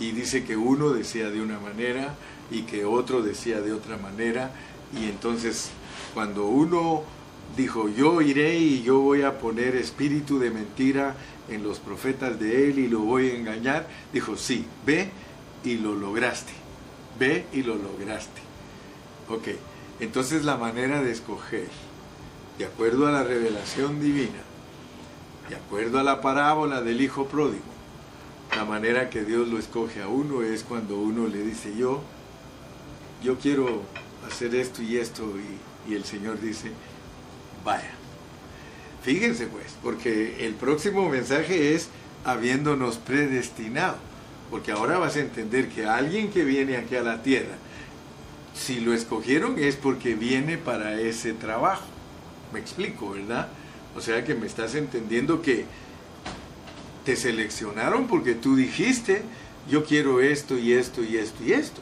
Y 0.02 0.12
dice 0.12 0.44
que 0.44 0.58
uno 0.58 0.90
decía 0.90 1.30
de 1.30 1.42
una 1.42 1.60
manera 1.60 2.16
y 2.50 2.64
que 2.64 2.86
otro 2.86 3.22
decía 3.22 3.62
de 3.62 3.72
otra 3.72 3.98
manera. 3.98 4.52
Y 5.00 5.06
entonces 5.06 5.70
cuando 6.16 6.48
uno 6.48 7.04
dijo, 7.56 7.88
yo 7.88 8.22
iré 8.22 8.58
y 8.58 8.82
yo 8.82 9.00
voy 9.00 9.22
a 9.22 9.38
poner 9.38 9.76
espíritu 9.76 10.40
de 10.40 10.50
mentira 10.50 11.16
en 11.50 11.64
los 11.64 11.80
profetas 11.80 12.40
de 12.40 12.70
él 12.70 12.80
y 12.80 12.88
lo 12.88 13.02
voy 13.02 13.30
a 13.30 13.36
engañar, 13.36 13.88
dijo, 14.12 14.36
sí, 14.38 14.66
ve 14.86 15.12
y 15.64 15.78
lo 15.78 15.96
lograste. 15.96 16.54
Ve 17.20 17.46
y 17.54 17.62
lo 17.62 17.76
lograste. 17.76 18.42
Ok, 19.30 19.50
entonces 20.00 20.44
la 20.44 20.58
manera 20.58 21.04
de 21.04 21.12
escoger, 21.12 21.68
de 22.58 22.66
acuerdo 22.66 23.08
a 23.08 23.12
la 23.12 23.24
revelación 23.24 24.02
divina, 24.02 24.42
de 25.48 25.56
acuerdo 25.56 26.00
a 26.00 26.04
la 26.04 26.22
parábola 26.22 26.82
del 26.82 27.02
hijo 27.02 27.28
pródigo, 27.28 27.71
la 28.56 28.66
manera 28.66 29.10
que 29.10 29.24
Dios 29.24 29.48
lo 29.48 29.58
escoge 29.58 30.02
a 30.02 30.08
uno 30.08 30.42
es 30.42 30.64
cuando 30.64 30.98
uno 30.98 31.28
le 31.28 31.42
dice 31.42 31.76
yo, 31.76 32.02
yo 33.24 33.38
quiero 33.38 33.84
hacer 34.28 34.56
esto 34.56 34.82
y 34.82 34.98
esto 34.98 35.24
y, 35.88 35.92
y 35.92 35.96
el 35.96 36.04
Señor 36.04 36.40
dice, 36.40 36.72
vaya. 37.64 37.92
Fíjense 39.04 39.48
pues, 39.48 39.76
porque 39.82 40.46
el 40.46 40.54
próximo 40.54 41.10
mensaje 41.10 41.74
es 41.74 41.90
habiéndonos 42.24 42.98
predestinado, 42.98 43.98
porque 44.50 44.72
ahora 44.72 45.00
vas 45.00 45.16
a 45.16 45.22
entender 45.22 45.70
que 45.70 45.86
alguien 45.86 46.30
que 46.30 46.44
viene 46.44 46.78
aquí 46.78 46.96
a 46.96 47.02
la 47.02 47.24
tierra, 47.24 47.56
si 48.54 48.80
lo 48.80 48.94
escogieron 48.94 49.58
es 49.58 49.76
porque 49.76 50.14
viene 50.14 50.58
para 50.58 51.00
ese 51.00 51.34
trabajo. 51.34 51.86
Me 52.54 52.60
explico, 52.60 53.12
¿verdad? 53.12 53.48
O 53.96 54.02
sea 54.02 54.24
que 54.24 54.36
me 54.36 54.46
estás 54.46 54.76
entendiendo 54.76 55.42
que 55.42 55.66
te 57.06 57.16
seleccionaron 57.16 58.08
porque 58.08 58.36
tú 58.36 58.56
dijiste, 58.56 59.24
yo 59.70 59.84
quiero 59.86 60.22
esto 60.22 60.58
y 60.58 60.74
esto 60.74 61.04
y 61.04 61.18
esto 61.18 61.44
y 61.44 61.54
esto. 61.54 61.82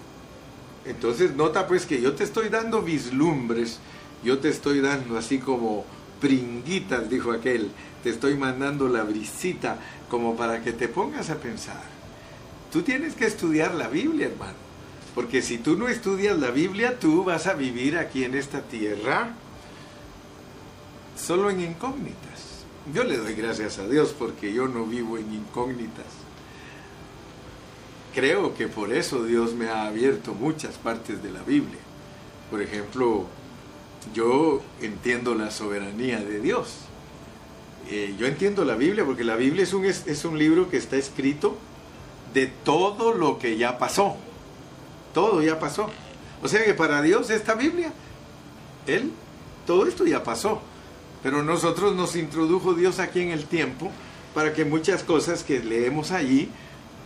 Entonces 0.86 1.36
nota 1.36 1.67
pues 1.67 1.86
que 1.86 2.01
yo 2.01 2.13
te 2.13 2.23
estoy 2.23 2.49
dando 2.49 2.82
vislumbres, 2.82 3.79
yo 4.23 4.39
te 4.39 4.49
estoy 4.49 4.82
dando 4.82 5.17
así 5.17 5.39
como 5.39 5.86
pringuitas, 6.19 7.10
dijo 7.10 7.32
aquel, 7.32 7.71
te 8.03 8.10
estoy 8.10 8.36
mandando 8.36 8.88
la 8.88 9.03
brisita 9.03 9.77
como 10.10 10.36
para 10.36 10.62
que 10.62 10.73
te 10.73 10.88
pongas 10.88 11.29
a 11.29 11.36
pensar. 11.36 11.84
Tú 12.71 12.82
tienes 12.82 13.15
que 13.15 13.25
estudiar 13.25 13.73
la 13.73 13.88
Biblia, 13.88 14.27
hermano, 14.27 14.58
porque 15.15 15.41
si 15.41 15.58
tú 15.58 15.75
no 15.75 15.88
estudias 15.88 16.38
la 16.38 16.51
Biblia, 16.51 16.99
tú 16.99 17.23
vas 17.23 17.47
a 17.47 17.53
vivir 17.53 17.97
aquí 17.97 18.23
en 18.23 18.36
esta 18.36 18.62
tierra 18.62 19.34
solo 21.17 21.49
en 21.49 21.62
incógnitas. 21.62 22.29
Yo 22.94 23.04
le 23.04 23.18
doy 23.18 23.34
gracias 23.36 23.78
a 23.78 23.88
Dios 23.88 24.15
porque 24.18 24.54
yo 24.54 24.68
no 24.68 24.86
vivo 24.86 25.18
en 25.18 25.34
incógnitas. 25.34 26.06
Creo 28.13 28.56
que 28.56 28.68
por 28.68 28.92
eso 28.92 29.24
Dios 29.24 29.54
me 29.54 29.70
ha 29.70 29.86
abierto 29.86 30.34
muchas 30.34 30.76
partes 30.76 31.22
de 31.22 31.32
la 31.32 31.44
Biblia. 31.44 31.80
Por 32.50 32.62
ejemplo, 32.62 33.28
yo 34.13 34.62
entiendo 34.82 35.36
la 35.36 35.52
soberanía 35.52 36.20
de 36.20 36.39
Dios. 36.39 36.78
Eh, 37.89 38.15
yo 38.18 38.26
entiendo 38.26 38.65
la 38.65 38.76
Biblia 38.76 39.06
porque 39.06 39.24
la 39.24 39.36
Biblia 39.36 39.63
es 39.63 39.74
un, 39.74 39.86
es 39.86 40.26
un 40.26 40.39
libro 40.39 40.70
que 40.70 40.78
está 40.78 40.96
escrito 40.96 41.58
de 42.34 42.48
todo 42.48 43.13
lo 43.13 43.38
que 43.38 43.58
ya 43.58 43.78
pasó. 43.78 44.15
Todo 45.13 45.42
ya 45.44 45.60
pasó. 45.60 45.89
O 46.42 46.48
sea 46.48 46.63
que 46.63 46.74
para 46.74 47.02
Dios 47.02 47.30
esta 47.30 47.54
Biblia, 47.54 47.94
Él, 48.88 49.12
todo 49.68 49.86
esto 49.88 50.06
ya 50.06 50.24
pasó. 50.24 50.62
Pero 51.23 51.43
nosotros 51.43 51.95
nos 51.95 52.15
introdujo 52.15 52.73
Dios 52.73 52.99
aquí 52.99 53.21
en 53.21 53.32
el 53.32 53.45
tiempo 53.45 53.91
para 54.34 54.53
que 54.53 54.65
muchas 54.65 55.03
cosas 55.03 55.43
que 55.43 55.60
leemos 55.60 56.12
allí 56.12 56.49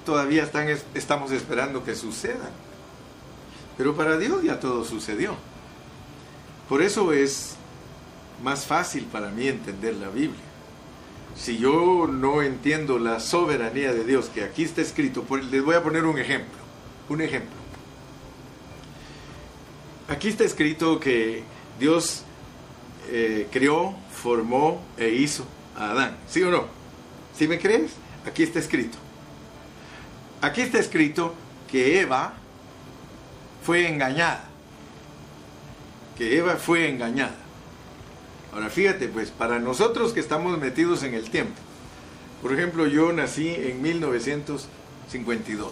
todavía 0.06 0.44
están, 0.44 0.68
estamos 0.94 1.32
esperando 1.32 1.84
que 1.84 1.96
sucedan. 1.96 2.52
Pero 3.78 3.96
para 3.96 4.18
Dios 4.18 4.44
ya 4.44 4.60
todo 4.60 4.84
sucedió. 4.84 5.36
Por 6.70 6.82
eso 6.82 7.12
es 7.12 7.56
más 8.44 8.66
fácil 8.66 9.06
para 9.06 9.30
mí 9.30 9.48
entender 9.48 9.96
la 9.96 10.10
Biblia. 10.10 10.42
Si 11.36 11.58
yo 11.58 12.08
no 12.08 12.44
entiendo 12.44 13.00
la 13.00 13.20
soberanía 13.20 13.94
de 13.94 14.04
Dios, 14.04 14.30
que 14.30 14.44
aquí 14.44 14.64
está 14.64 14.82
escrito, 14.82 15.26
les 15.50 15.64
voy 15.64 15.76
a 15.76 15.82
poner 15.82 16.04
un 16.06 16.20
ejemplo. 16.20 16.60
Un 17.10 17.22
ejemplo. 17.22 17.56
Aquí 20.08 20.28
está 20.28 20.44
escrito 20.44 21.00
que 21.00 21.44
Dios 21.80 22.24
eh, 23.10 23.48
creó, 23.52 23.96
formó 24.14 24.82
e 24.98 25.10
hizo 25.10 25.46
a 25.78 25.92
Adán. 25.92 26.18
¿Sí 26.28 26.42
o 26.44 26.52
no? 26.52 26.66
¿Sí 27.36 27.48
me 27.48 27.60
crees? 27.60 27.94
Aquí 28.26 28.44
está 28.44 28.60
escrito. 28.60 28.98
Aquí 30.42 30.62
está 30.62 30.80
escrito 30.80 31.34
que 31.72 32.02
Eva 32.02 32.34
fue 33.64 33.88
engañada. 33.88 34.46
Que 36.18 36.38
Eva 36.38 36.56
fue 36.58 36.90
engañada. 36.90 37.36
Ahora 38.54 38.70
fíjate, 38.70 39.08
pues 39.08 39.32
para 39.32 39.60
nosotros 39.60 40.14
que 40.14 40.20
estamos 40.20 40.58
metidos 40.60 41.04
en 41.04 41.16
el 41.16 41.30
tiempo. 41.30 41.56
Por 42.42 42.54
ejemplo, 42.54 42.86
yo 42.88 43.12
nací 43.14 43.50
en 43.50 43.82
1952. 43.82 45.72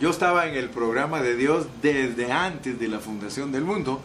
Yo 0.00 0.10
estaba 0.10 0.46
en 0.46 0.54
el 0.54 0.70
programa 0.70 1.20
de 1.22 1.34
Dios 1.34 1.66
desde 1.82 2.30
antes 2.30 2.78
de 2.78 2.88
la 2.88 3.00
fundación 3.00 3.50
del 3.52 3.64
mundo, 3.64 4.00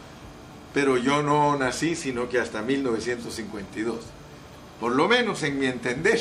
pero 0.76 0.98
yo 0.98 1.22
no 1.22 1.56
nací 1.56 1.96
sino 1.96 2.28
que 2.28 2.38
hasta 2.38 2.60
1952. 2.60 3.96
Por 4.78 4.94
lo 4.94 5.08
menos 5.08 5.42
en 5.42 5.58
mi 5.58 5.64
entender, 5.64 6.20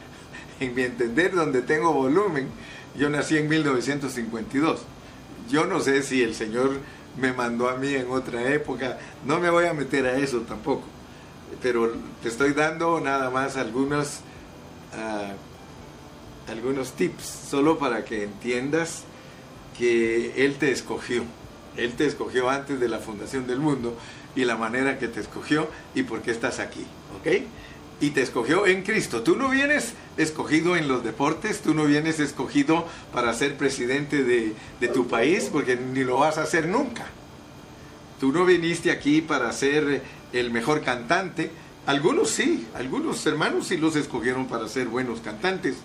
en 0.60 0.74
mi 0.74 0.84
entender 0.84 1.34
donde 1.34 1.60
tengo 1.60 1.92
volumen, 1.92 2.48
yo 2.96 3.10
nací 3.10 3.36
en 3.36 3.46
1952. 3.50 4.80
Yo 5.50 5.66
no 5.66 5.80
sé 5.80 6.02
si 6.02 6.22
el 6.22 6.34
Señor 6.34 6.78
me 7.20 7.34
mandó 7.34 7.68
a 7.68 7.76
mí 7.76 7.92
en 7.92 8.10
otra 8.10 8.50
época, 8.54 8.98
no 9.26 9.38
me 9.38 9.50
voy 9.50 9.66
a 9.66 9.74
meter 9.74 10.06
a 10.06 10.16
eso 10.16 10.40
tampoco, 10.48 10.84
pero 11.62 11.92
te 12.22 12.30
estoy 12.30 12.54
dando 12.54 13.00
nada 13.00 13.28
más 13.28 13.58
algunos, 13.58 14.20
uh, 14.94 16.50
algunos 16.50 16.92
tips, 16.92 17.48
solo 17.50 17.78
para 17.78 18.02
que 18.06 18.24
entiendas 18.24 19.04
que 19.76 20.42
Él 20.42 20.54
te 20.54 20.70
escogió 20.70 21.22
él 21.76 21.92
te 21.94 22.06
escogió 22.06 22.50
antes 22.50 22.80
de 22.80 22.88
la 22.88 22.98
fundación 22.98 23.46
del 23.46 23.58
mundo 23.58 23.96
y 24.34 24.44
la 24.44 24.56
manera 24.56 24.98
que 24.98 25.08
te 25.08 25.20
escogió 25.20 25.68
y 25.94 26.02
por 26.02 26.22
qué 26.22 26.30
estás 26.30 26.58
aquí, 26.58 26.84
¿ok? 27.18 27.42
Y 28.00 28.10
te 28.10 28.22
escogió 28.22 28.66
en 28.66 28.82
Cristo. 28.82 29.22
Tú 29.22 29.36
no 29.36 29.50
vienes 29.50 29.94
escogido 30.16 30.76
en 30.76 30.88
los 30.88 31.04
deportes, 31.04 31.60
tú 31.60 31.74
no 31.74 31.84
vienes 31.84 32.18
escogido 32.18 32.86
para 33.12 33.34
ser 33.34 33.56
presidente 33.56 34.24
de, 34.24 34.54
tu 34.88 35.06
país, 35.06 35.48
porque 35.52 35.76
ni 35.76 36.04
lo 36.04 36.18
vas 36.18 36.38
a 36.38 36.42
hacer 36.42 36.66
nunca. 36.66 37.06
Tú 38.18 38.32
no 38.32 38.44
viniste 38.44 38.90
aquí 38.90 39.20
para 39.20 39.52
ser 39.52 40.02
el 40.32 40.50
mejor 40.50 40.82
cantante. 40.82 41.50
Algunos 41.86 42.30
sí, 42.30 42.66
algunos 42.74 43.24
hermanos 43.26 43.66
sí 43.66 43.76
los 43.76 43.96
escogieron 43.96 44.46
para 44.46 44.68
ser 44.68 44.88
buenos 44.88 45.20
cantantes. 45.20 45.76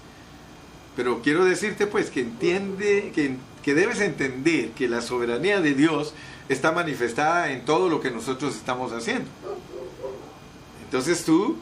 Pero 0.95 1.21
quiero 1.21 1.43
decirte 1.43 1.87
pues 1.87 2.09
que 2.09 2.21
entiende, 2.21 3.11
que 3.13 3.35
que 3.65 3.73
debes 3.73 3.99
entender 3.99 4.73
que 4.73 4.87
la 4.87 5.01
soberanía 5.01 5.59
de 5.59 5.73
Dios 5.73 6.13
está 6.49 6.71
manifestada 6.71 7.51
en 7.51 7.65
todo 7.65 7.89
lo 7.89 7.99
que 7.99 8.11
nosotros 8.11 8.55
estamos 8.55 8.93
haciendo. 8.93 9.25
Entonces 10.83 11.25
tú 11.25 11.57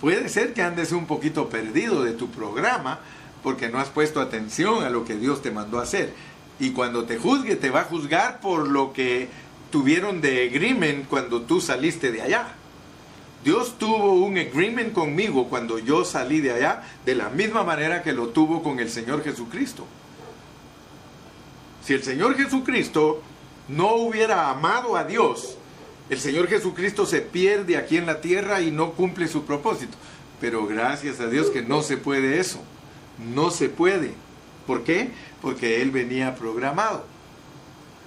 puede 0.00 0.28
ser 0.28 0.54
que 0.54 0.62
andes 0.62 0.92
un 0.92 1.06
poquito 1.06 1.48
perdido 1.48 2.04
de 2.04 2.12
tu 2.12 2.30
programa 2.30 3.00
porque 3.42 3.68
no 3.68 3.80
has 3.80 3.88
puesto 3.88 4.20
atención 4.20 4.84
a 4.84 4.90
lo 4.90 5.04
que 5.04 5.16
Dios 5.16 5.42
te 5.42 5.50
mandó 5.50 5.80
a 5.80 5.82
hacer. 5.82 6.12
Y 6.60 6.70
cuando 6.70 7.04
te 7.04 7.18
juzgue, 7.18 7.56
te 7.56 7.70
va 7.70 7.80
a 7.80 7.84
juzgar 7.86 8.38
por 8.38 8.68
lo 8.68 8.92
que 8.92 9.28
tuvieron 9.72 10.20
de 10.20 10.48
agreement 10.48 11.08
cuando 11.08 11.42
tú 11.42 11.60
saliste 11.60 12.12
de 12.12 12.22
allá. 12.22 12.54
Dios 13.42 13.76
tuvo 13.76 14.24
un 14.24 14.38
agreement 14.38 14.92
conmigo 14.92 15.48
cuando 15.48 15.80
yo 15.80 16.04
salí 16.04 16.40
de 16.40 16.52
allá, 16.52 16.84
de 17.04 17.16
la 17.16 17.28
misma 17.28 17.64
manera 17.64 18.04
que 18.04 18.12
lo 18.12 18.28
tuvo 18.28 18.62
con 18.62 18.78
el 18.78 18.88
Señor 18.88 19.24
Jesucristo. 19.24 19.84
Si 21.84 21.92
el 21.92 22.02
Señor 22.02 22.36
Jesucristo 22.36 23.22
no 23.68 23.94
hubiera 23.96 24.50
amado 24.50 24.96
a 24.96 25.04
Dios, 25.04 25.58
el 26.08 26.18
Señor 26.18 26.48
Jesucristo 26.48 27.04
se 27.04 27.20
pierde 27.20 27.76
aquí 27.76 27.98
en 27.98 28.06
la 28.06 28.20
tierra 28.20 28.62
y 28.62 28.70
no 28.70 28.92
cumple 28.92 29.28
su 29.28 29.44
propósito. 29.44 29.96
Pero 30.40 30.66
gracias 30.66 31.20
a 31.20 31.26
Dios 31.26 31.50
que 31.50 31.62
no 31.62 31.82
se 31.82 31.96
puede 31.96 32.40
eso. 32.40 32.60
No 33.34 33.50
se 33.50 33.68
puede. 33.68 34.14
¿Por 34.66 34.82
qué? 34.84 35.10
Porque 35.42 35.82
Él 35.82 35.90
venía 35.90 36.34
programado. 36.36 37.04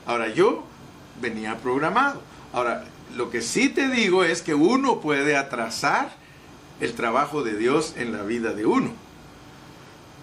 Ahora 0.05 0.29
yo 0.29 0.63
venía 1.21 1.57
programado. 1.57 2.21
Ahora, 2.53 2.85
lo 3.15 3.29
que 3.29 3.41
sí 3.41 3.69
te 3.69 3.89
digo 3.89 4.23
es 4.23 4.41
que 4.41 4.55
uno 4.55 5.01
puede 5.01 5.37
atrasar 5.37 6.09
el 6.79 6.93
trabajo 6.93 7.43
de 7.43 7.55
Dios 7.55 7.93
en 7.97 8.11
la 8.11 8.23
vida 8.23 8.53
de 8.53 8.65
uno. 8.65 9.06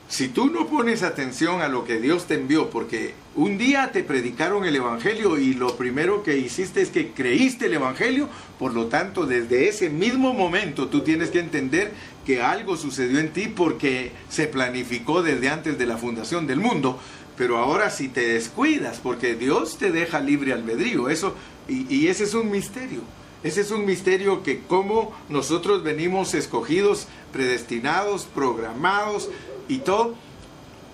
Si 0.09 0.29
tú 0.29 0.47
no 0.47 0.67
pones 0.67 1.03
atención 1.03 1.63
a 1.63 1.69
lo 1.69 1.85
que 1.85 1.99
Dios 1.99 2.27
te 2.27 2.35
envió, 2.35 2.69
porque 2.69 3.15
un 3.35 3.57
día 3.57 3.91
te 3.91 4.05
predicaron 4.05 4.65
el 4.65 4.77
Evangelio 4.77 5.39
y 5.39 5.55
lo 5.55 5.77
primero 5.77 6.23
que 6.23 6.37
hiciste 6.37 6.83
es 6.83 6.91
que 6.91 7.13
creíste 7.13 7.67
el 7.67 7.75
Evangelio, 7.75 8.29
por 8.59 8.75
lo 8.75 8.87
tanto 8.87 9.27
desde 9.27 9.69
ese 9.69 9.89
mismo 9.89 10.35
momento 10.35 10.89
tú 10.89 11.01
tienes 11.01 11.31
que 11.31 11.41
entender 11.41 11.93
que 12.27 12.43
algo 12.43 12.77
sucedió 12.77 13.19
en 13.19 13.33
ti 13.33 13.49
porque 13.49 14.13
se 14.29 14.47
planificó 14.47 15.23
desde 15.23 15.49
antes 15.49 15.79
de 15.79 15.87
la 15.87 15.97
fundación 15.97 16.47
del 16.47 16.61
mundo. 16.61 16.99
Pero 17.37 17.57
ahora 17.57 17.91
si 17.91 18.09
te 18.09 18.29
descuidas, 18.29 19.01
porque 19.03 19.35
Dios 19.35 19.79
te 19.79 19.91
deja 19.91 20.21
libre 20.21 20.53
albedrío, 20.53 21.09
eso, 21.09 21.35
y, 21.67 21.93
y 21.93 22.09
ese 22.09 22.25
es 22.25 22.35
un 22.35 22.51
misterio. 22.51 23.01
Ese 23.43 23.63
es 23.63 23.71
un 23.73 23.85
misterio 23.85 24.43
que 24.43 24.61
como 24.61 25.13
nosotros 25.29 25.83
venimos 25.83 26.33
escogidos, 26.35 27.09
predestinados, 27.33 28.25
programados 28.25 29.29
y 29.69 29.79
todo, 29.79 30.15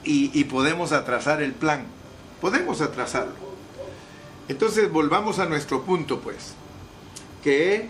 y, 0.05 0.45
podemos 0.45 0.93
atrasar 0.93 1.43
el 1.43 1.53
plan. 1.53 1.85
Podemos 2.41 2.81
atrasarlo. 2.81 3.35
Entonces 4.49 4.91
volvamos 4.91 5.39
a 5.39 5.47
nuestro 5.47 5.83
punto, 5.83 6.21
pues, 6.21 6.55
que 7.45 7.89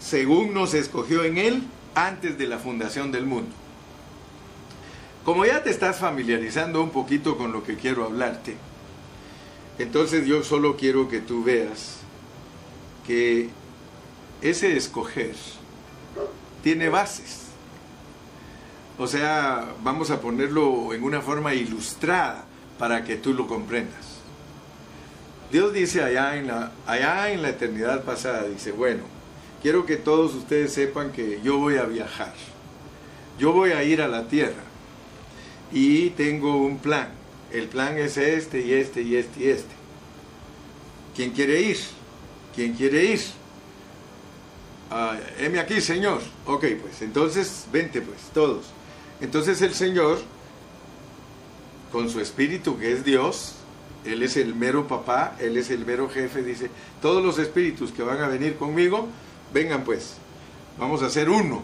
según 0.00 0.54
nos 0.54 0.74
escogió 0.74 1.24
en 1.24 1.38
Él 1.38 1.62
antes 1.94 2.38
de 2.38 2.46
la 2.46 2.58
fundación 2.58 3.12
del 3.12 3.26
mundo. 3.26 3.54
Como 5.24 5.44
ya 5.44 5.62
te 5.62 5.70
estás 5.70 5.98
familiarizando 5.98 6.82
un 6.82 6.90
poquito 6.90 7.36
con 7.36 7.52
lo 7.52 7.62
que 7.62 7.76
quiero 7.76 8.04
hablarte, 8.04 8.56
entonces 9.78 10.26
yo 10.26 10.42
solo 10.42 10.76
quiero 10.76 11.08
que 11.08 11.20
tú 11.20 11.44
veas 11.44 11.96
que 13.06 13.50
ese 14.40 14.76
escoger 14.76 15.34
tiene 16.62 16.88
bases. 16.88 17.49
O 19.00 19.06
sea, 19.06 19.66
vamos 19.82 20.10
a 20.10 20.20
ponerlo 20.20 20.92
en 20.92 21.02
una 21.02 21.22
forma 21.22 21.54
ilustrada 21.54 22.44
para 22.78 23.02
que 23.02 23.16
tú 23.16 23.32
lo 23.32 23.46
comprendas. 23.46 24.18
Dios 25.50 25.72
dice 25.72 26.02
allá 26.02 26.36
en 26.36 26.48
la, 26.48 26.72
allá 26.86 27.32
en 27.32 27.40
la 27.40 27.48
eternidad 27.48 28.04
pasada, 28.04 28.42
dice, 28.46 28.72
bueno, 28.72 29.04
quiero 29.62 29.86
que 29.86 29.96
todos 29.96 30.34
ustedes 30.34 30.74
sepan 30.74 31.12
que 31.12 31.40
yo 31.42 31.56
voy 31.56 31.78
a 31.78 31.84
viajar. 31.84 32.34
Yo 33.38 33.52
voy 33.52 33.70
a 33.70 33.82
ir 33.84 34.02
a 34.02 34.06
la 34.06 34.28
tierra 34.28 34.64
y 35.72 36.10
tengo 36.10 36.58
un 36.58 36.76
plan. 36.76 37.08
El 37.50 37.68
plan 37.68 37.96
es 37.96 38.18
este 38.18 38.60
y 38.60 38.74
este 38.74 39.00
y 39.00 39.16
este 39.16 39.40
y 39.40 39.48
este. 39.48 39.74
¿Quién 41.16 41.30
quiere 41.30 41.58
ir? 41.62 41.78
¿Quién 42.54 42.74
quiere 42.74 43.02
ir? 43.02 43.20
Ah, 44.90 45.16
heme 45.38 45.58
aquí, 45.58 45.80
Señor. 45.80 46.20
Ok, 46.44 46.66
pues 46.82 47.00
entonces 47.00 47.66
vente 47.72 48.02
pues, 48.02 48.18
todos. 48.34 48.66
Entonces 49.20 49.60
el 49.62 49.74
Señor, 49.74 50.18
con 51.92 52.08
su 52.08 52.20
espíritu 52.20 52.78
que 52.78 52.92
es 52.92 53.04
Dios, 53.04 53.56
Él 54.04 54.22
es 54.22 54.36
el 54.36 54.54
mero 54.54 54.88
papá, 54.88 55.36
Él 55.40 55.56
es 55.56 55.70
el 55.70 55.84
mero 55.84 56.08
jefe, 56.08 56.42
dice, 56.42 56.70
todos 57.02 57.22
los 57.22 57.38
espíritus 57.38 57.92
que 57.92 58.02
van 58.02 58.22
a 58.22 58.28
venir 58.28 58.56
conmigo, 58.56 59.08
vengan 59.52 59.84
pues, 59.84 60.14
vamos 60.78 61.02
a 61.02 61.06
hacer 61.06 61.28
uno. 61.28 61.62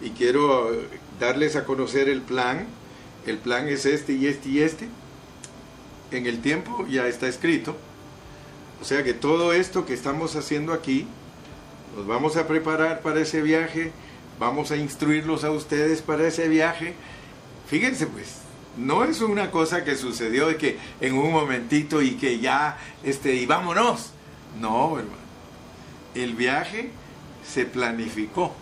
Y 0.00 0.10
quiero 0.10 0.70
darles 1.18 1.56
a 1.56 1.64
conocer 1.64 2.08
el 2.08 2.22
plan. 2.22 2.66
El 3.26 3.36
plan 3.36 3.68
es 3.68 3.84
este 3.84 4.14
y 4.14 4.26
este 4.26 4.48
y 4.48 4.60
este. 4.60 4.88
En 6.10 6.26
el 6.26 6.40
tiempo 6.40 6.86
ya 6.86 7.06
está 7.06 7.28
escrito. 7.28 7.76
O 8.80 8.84
sea 8.84 9.04
que 9.04 9.12
todo 9.12 9.52
esto 9.52 9.84
que 9.84 9.92
estamos 9.92 10.36
haciendo 10.36 10.72
aquí, 10.72 11.06
nos 11.96 12.06
vamos 12.06 12.36
a 12.36 12.46
preparar 12.46 13.02
para 13.02 13.20
ese 13.20 13.42
viaje, 13.42 13.92
vamos 14.40 14.70
a 14.70 14.76
instruirlos 14.76 15.44
a 15.44 15.50
ustedes 15.50 16.00
para 16.00 16.26
ese 16.26 16.48
viaje. 16.48 16.94
Fíjense 17.68 18.06
pues, 18.06 18.38
no 18.76 19.04
es 19.04 19.20
una 19.20 19.50
cosa 19.50 19.84
que 19.84 19.94
sucedió 19.94 20.48
de 20.48 20.56
que 20.56 20.78
en 21.00 21.14
un 21.14 21.30
momentito 21.30 22.00
y 22.02 22.12
que 22.12 22.40
ya, 22.40 22.78
este, 23.04 23.34
y 23.34 23.46
vámonos. 23.46 24.10
No, 24.58 24.98
hermano. 24.98 25.20
El 26.14 26.34
viaje 26.34 26.90
se 27.46 27.66
planificó. 27.66 28.52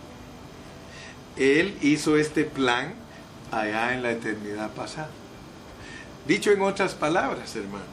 Él 1.37 1.79
hizo 1.81 2.17
este 2.17 2.45
plan 2.45 2.95
allá 3.53 3.95
en 3.95 4.03
la 4.03 4.11
eternidad 4.11 4.73
pasada. 4.73 5.11
Dicho 6.27 6.51
en 6.51 6.61
otras 6.61 6.95
palabras, 6.95 7.55
hermano, 7.55 7.85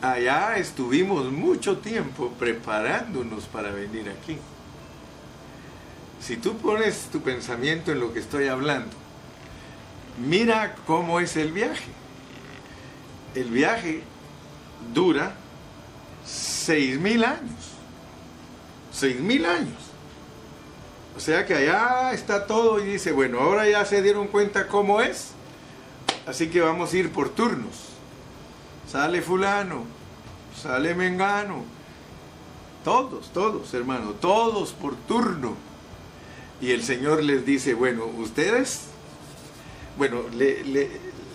allá 0.00 0.56
estuvimos 0.56 1.30
mucho 1.30 1.76
tiempo 1.78 2.32
preparándonos 2.38 3.44
para 3.44 3.70
venir 3.70 4.08
aquí. 4.08 4.38
Si 6.20 6.36
tú 6.36 6.56
pones 6.58 7.08
tu 7.10 7.20
pensamiento 7.22 7.92
en 7.92 8.00
lo 8.00 8.12
que 8.12 8.20
estoy 8.20 8.48
hablando, 8.48 8.94
mira 10.24 10.76
cómo 10.86 11.18
es 11.18 11.36
el 11.36 11.52
viaje. 11.52 11.90
El 13.34 13.50
viaje 13.50 14.02
dura 14.92 15.34
seis 16.24 17.00
mil 17.00 17.24
años. 17.24 17.72
Seis 18.92 19.18
mil 19.18 19.46
años. 19.46 19.78
O 21.16 21.20
sea 21.20 21.46
que 21.46 21.54
allá 21.54 22.12
está 22.12 22.46
todo 22.46 22.80
y 22.80 22.84
dice, 22.84 23.12
bueno, 23.12 23.40
ahora 23.40 23.68
ya 23.68 23.84
se 23.84 24.02
dieron 24.02 24.28
cuenta 24.28 24.68
cómo 24.68 25.00
es. 25.00 25.32
Así 26.26 26.48
que 26.48 26.60
vamos 26.60 26.92
a 26.92 26.96
ir 26.96 27.10
por 27.12 27.30
turnos. 27.30 27.90
Sale 28.86 29.22
fulano, 29.22 29.84
sale 30.60 30.94
mengano. 30.94 31.64
Todos, 32.84 33.32
todos, 33.32 33.72
hermano, 33.74 34.10
todos 34.12 34.72
por 34.72 34.94
turno. 34.96 35.69
Y 36.60 36.72
el 36.72 36.82
Señor 36.82 37.22
les 37.22 37.46
dice, 37.46 37.74
bueno, 37.74 38.04
ustedes, 38.04 38.82
bueno, 39.96 40.22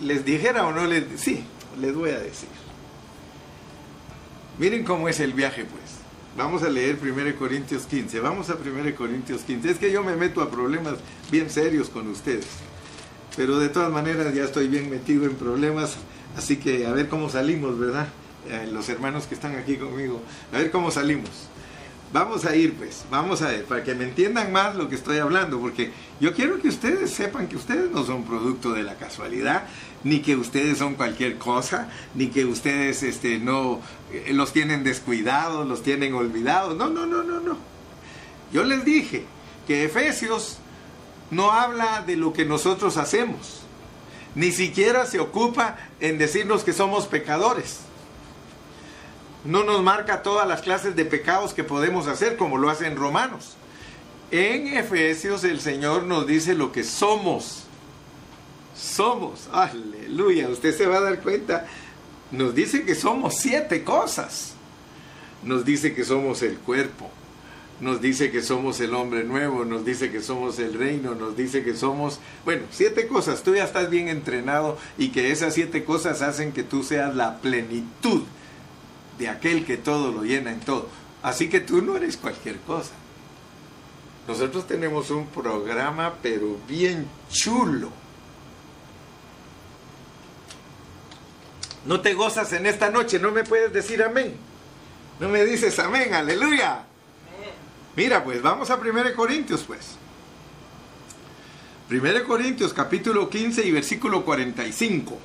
les 0.00 0.24
dijera 0.24 0.66
o 0.66 0.72
no 0.72 0.86
les, 0.86 1.04
sí, 1.16 1.44
les 1.80 1.94
voy 1.94 2.10
a 2.10 2.18
decir. 2.18 2.48
Miren 4.58 4.84
cómo 4.84 5.08
es 5.08 5.20
el 5.20 5.32
viaje, 5.32 5.64
pues. 5.64 5.82
Vamos 6.36 6.62
a 6.62 6.68
leer 6.68 6.98
1 7.00 7.36
Corintios 7.38 7.84
15. 7.84 8.20
Vamos 8.20 8.50
a 8.50 8.54
1 8.54 8.94
Corintios 8.94 9.42
15. 9.42 9.70
Es 9.70 9.78
que 9.78 9.90
yo 9.90 10.02
me 10.02 10.16
meto 10.16 10.42
a 10.42 10.50
problemas 10.50 10.94
bien 11.30 11.50
serios 11.50 11.88
con 11.88 12.08
ustedes. 12.08 12.46
Pero 13.36 13.58
de 13.58 13.68
todas 13.68 13.90
maneras 13.90 14.34
ya 14.34 14.44
estoy 14.44 14.68
bien 14.68 14.90
metido 14.90 15.24
en 15.24 15.34
problemas. 15.34 15.96
Así 16.36 16.56
que 16.56 16.86
a 16.86 16.92
ver 16.92 17.08
cómo 17.08 17.28
salimos, 17.30 17.78
¿verdad? 17.78 18.08
Eh, 18.48 18.68
los 18.70 18.88
hermanos 18.88 19.26
que 19.26 19.34
están 19.34 19.56
aquí 19.56 19.76
conmigo. 19.76 20.22
A 20.52 20.58
ver 20.58 20.70
cómo 20.70 20.90
salimos. 20.90 21.30
Vamos 22.12 22.44
a 22.44 22.54
ir 22.54 22.74
pues, 22.74 23.04
vamos 23.10 23.42
a 23.42 23.48
ver, 23.48 23.64
para 23.64 23.82
que 23.82 23.94
me 23.94 24.04
entiendan 24.04 24.52
más 24.52 24.76
lo 24.76 24.88
que 24.88 24.94
estoy 24.94 25.18
hablando, 25.18 25.58
porque 25.58 25.90
yo 26.20 26.32
quiero 26.34 26.60
que 26.60 26.68
ustedes 26.68 27.10
sepan 27.10 27.48
que 27.48 27.56
ustedes 27.56 27.90
no 27.90 28.04
son 28.04 28.24
producto 28.24 28.72
de 28.72 28.84
la 28.84 28.94
casualidad, 28.94 29.64
ni 30.04 30.20
que 30.20 30.36
ustedes 30.36 30.78
son 30.78 30.94
cualquier 30.94 31.36
cosa, 31.36 31.88
ni 32.14 32.28
que 32.28 32.44
ustedes 32.44 33.02
este, 33.02 33.38
no 33.38 33.80
eh, 34.12 34.32
los 34.32 34.52
tienen 34.52 34.84
descuidados, 34.84 35.66
los 35.66 35.82
tienen 35.82 36.14
olvidados. 36.14 36.76
No, 36.76 36.88
no, 36.88 37.06
no, 37.06 37.24
no, 37.24 37.40
no. 37.40 37.58
Yo 38.52 38.62
les 38.62 38.84
dije 38.84 39.24
que 39.66 39.84
Efesios 39.84 40.58
no 41.32 41.50
habla 41.50 42.04
de 42.06 42.16
lo 42.16 42.32
que 42.32 42.44
nosotros 42.44 42.98
hacemos, 42.98 43.62
ni 44.36 44.52
siquiera 44.52 45.06
se 45.06 45.18
ocupa 45.18 45.76
en 45.98 46.18
decirnos 46.18 46.62
que 46.62 46.72
somos 46.72 47.06
pecadores 47.06 47.80
no 49.46 49.64
nos 49.64 49.82
marca 49.82 50.22
todas 50.22 50.46
las 50.46 50.62
clases 50.62 50.96
de 50.96 51.04
pecados 51.04 51.54
que 51.54 51.64
podemos 51.64 52.06
hacer 52.06 52.36
como 52.36 52.58
lo 52.58 52.68
hace 52.68 52.86
en 52.86 52.96
Romanos. 52.96 53.56
En 54.30 54.76
Efesios 54.76 55.44
el 55.44 55.60
Señor 55.60 56.04
nos 56.04 56.26
dice 56.26 56.54
lo 56.54 56.72
que 56.72 56.82
somos. 56.82 57.64
Somos, 58.76 59.48
aleluya, 59.52 60.48
usted 60.48 60.76
se 60.76 60.86
va 60.86 60.98
a 60.98 61.02
dar 61.02 61.20
cuenta. 61.20 61.66
Nos 62.30 62.54
dice 62.54 62.84
que 62.84 62.94
somos 62.94 63.36
siete 63.36 63.84
cosas. 63.84 64.54
Nos 65.42 65.64
dice 65.64 65.94
que 65.94 66.04
somos 66.04 66.42
el 66.42 66.56
cuerpo, 66.58 67.08
nos 67.80 68.00
dice 68.00 68.32
que 68.32 68.42
somos 68.42 68.80
el 68.80 68.94
hombre 68.94 69.22
nuevo, 69.22 69.64
nos 69.64 69.84
dice 69.84 70.10
que 70.10 70.20
somos 70.20 70.58
el 70.58 70.74
reino, 70.74 71.14
nos 71.14 71.36
dice 71.36 71.62
que 71.62 71.76
somos, 71.76 72.18
bueno, 72.44 72.64
siete 72.70 73.06
cosas, 73.06 73.42
tú 73.42 73.54
ya 73.54 73.64
estás 73.64 73.90
bien 73.90 74.08
entrenado 74.08 74.76
y 74.98 75.10
que 75.10 75.30
esas 75.30 75.54
siete 75.54 75.84
cosas 75.84 76.22
hacen 76.22 76.52
que 76.52 76.64
tú 76.64 76.82
seas 76.82 77.14
la 77.14 77.38
plenitud 77.38 78.22
de 79.18 79.28
aquel 79.28 79.64
que 79.64 79.76
todo 79.76 80.12
lo 80.12 80.22
llena 80.22 80.50
en 80.50 80.60
todo. 80.60 80.88
Así 81.22 81.48
que 81.48 81.60
tú 81.60 81.82
no 81.82 81.96
eres 81.96 82.16
cualquier 82.16 82.58
cosa. 82.60 82.92
Nosotros 84.28 84.66
tenemos 84.66 85.10
un 85.10 85.26
programa 85.26 86.14
pero 86.22 86.58
bien 86.68 87.06
chulo. 87.30 87.90
No 91.84 92.00
te 92.00 92.14
gozas 92.14 92.52
en 92.52 92.66
esta 92.66 92.90
noche, 92.90 93.20
no 93.20 93.30
me 93.30 93.44
puedes 93.44 93.72
decir 93.72 94.02
amén. 94.02 94.36
No 95.20 95.28
me 95.28 95.44
dices 95.44 95.78
amén, 95.78 96.12
aleluya. 96.14 96.84
Mira, 97.94 98.22
pues 98.22 98.42
vamos 98.42 98.70
a 98.70 98.76
1 98.76 99.14
Corintios, 99.14 99.62
pues. 99.62 99.96
1 101.88 102.24
Corintios 102.26 102.74
capítulo 102.74 103.30
15 103.30 103.64
y 103.64 103.70
versículo 103.70 104.24
45. 104.24 105.18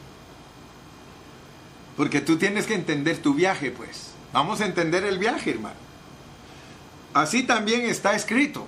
Porque 2.01 2.19
tú 2.19 2.35
tienes 2.35 2.65
que 2.65 2.73
entender 2.73 3.19
tu 3.19 3.35
viaje, 3.35 3.69
pues. 3.69 4.13
Vamos 4.33 4.59
a 4.59 4.65
entender 4.65 5.03
el 5.03 5.19
viaje, 5.19 5.51
hermano. 5.51 5.75
Así 7.13 7.43
también 7.43 7.81
está 7.81 8.15
escrito. 8.15 8.65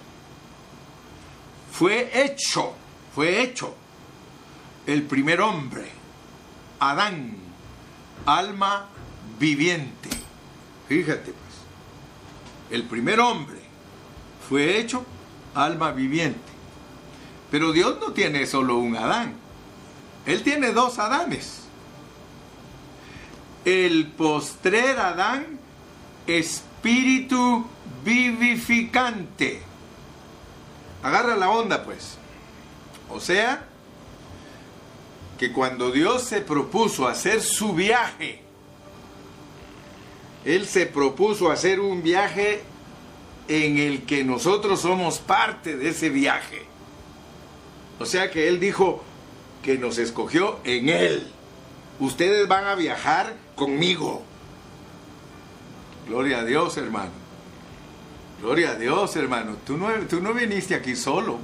Fue 1.71 2.11
hecho, 2.13 2.75
fue 3.15 3.41
hecho 3.41 3.73
el 4.85 5.01
primer 5.01 5.41
hombre, 5.41 5.89
Adán, 6.79 7.35
alma 8.27 8.89
viviente. 9.39 10.09
Fíjate, 10.87 11.31
pues. 11.31 11.55
El 12.69 12.83
primer 12.83 13.19
hombre 13.19 13.61
fue 14.47 14.77
hecho 14.77 15.03
alma 15.55 15.91
viviente. 15.91 16.51
Pero 17.49 17.71
Dios 17.71 17.97
no 17.99 18.13
tiene 18.13 18.45
solo 18.45 18.77
un 18.77 18.95
Adán. 18.95 19.33
Él 20.27 20.43
tiene 20.43 20.71
dos 20.71 20.99
Adanes. 20.99 21.62
El 23.65 24.07
postrer 24.07 24.99
Adán, 24.99 25.59
espíritu 26.27 27.65
vivificante. 28.03 29.61
Agarra 31.01 31.35
la 31.35 31.49
onda 31.49 31.83
pues. 31.83 32.17
O 33.09 33.19
sea, 33.19 33.65
que 35.37 35.51
cuando 35.51 35.91
Dios 35.91 36.23
se 36.23 36.41
propuso 36.41 37.07
hacer 37.07 37.41
su 37.41 37.73
viaje, 37.73 38.41
Él 40.45 40.67
se 40.67 40.85
propuso 40.85 41.51
hacer 41.51 41.79
un 41.79 42.03
viaje 42.03 42.61
en 43.47 43.77
el 43.77 44.03
que 44.03 44.23
nosotros 44.23 44.81
somos 44.81 45.19
parte 45.19 45.75
de 45.75 45.89
ese 45.89 46.09
viaje. 46.09 46.63
O 47.99 48.05
sea 48.05 48.31
que 48.31 48.47
Él 48.47 48.59
dijo 48.59 49.03
que 49.61 49.77
nos 49.77 49.97
escogió 49.97 50.59
en 50.63 50.89
Él. 50.89 51.27
Ustedes 51.99 52.47
van 52.47 52.65
a 52.65 52.75
viajar 52.75 53.35
conmigo. 53.55 54.23
Gloria 56.07 56.39
a 56.39 56.45
Dios, 56.45 56.77
hermano. 56.77 57.11
Gloria 58.41 58.71
a 58.71 58.75
Dios, 58.75 59.15
hermano. 59.15 59.55
Tú 59.65 59.77
no, 59.77 59.87
tú 60.09 60.21
no 60.21 60.33
viniste 60.33 60.75
aquí 60.75 60.95
solo. 60.95 61.39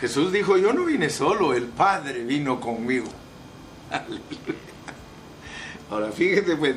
Jesús 0.00 0.32
dijo, 0.32 0.58
yo 0.58 0.72
no 0.72 0.84
vine 0.84 1.08
solo, 1.08 1.54
el 1.54 1.64
Padre 1.64 2.24
vino 2.24 2.60
conmigo. 2.60 3.06
Ahora 5.90 6.12
fíjese, 6.12 6.56
pues, 6.56 6.76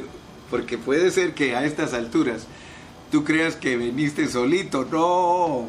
porque 0.50 0.78
puede 0.78 1.12
ser 1.12 1.34
que 1.34 1.56
a 1.56 1.66
estas 1.66 1.94
alturas 1.94 2.48
tú 3.12 3.24
creas 3.24 3.56
que 3.56 3.76
viniste 3.76 4.28
solito. 4.28 4.86
No, 4.86 5.68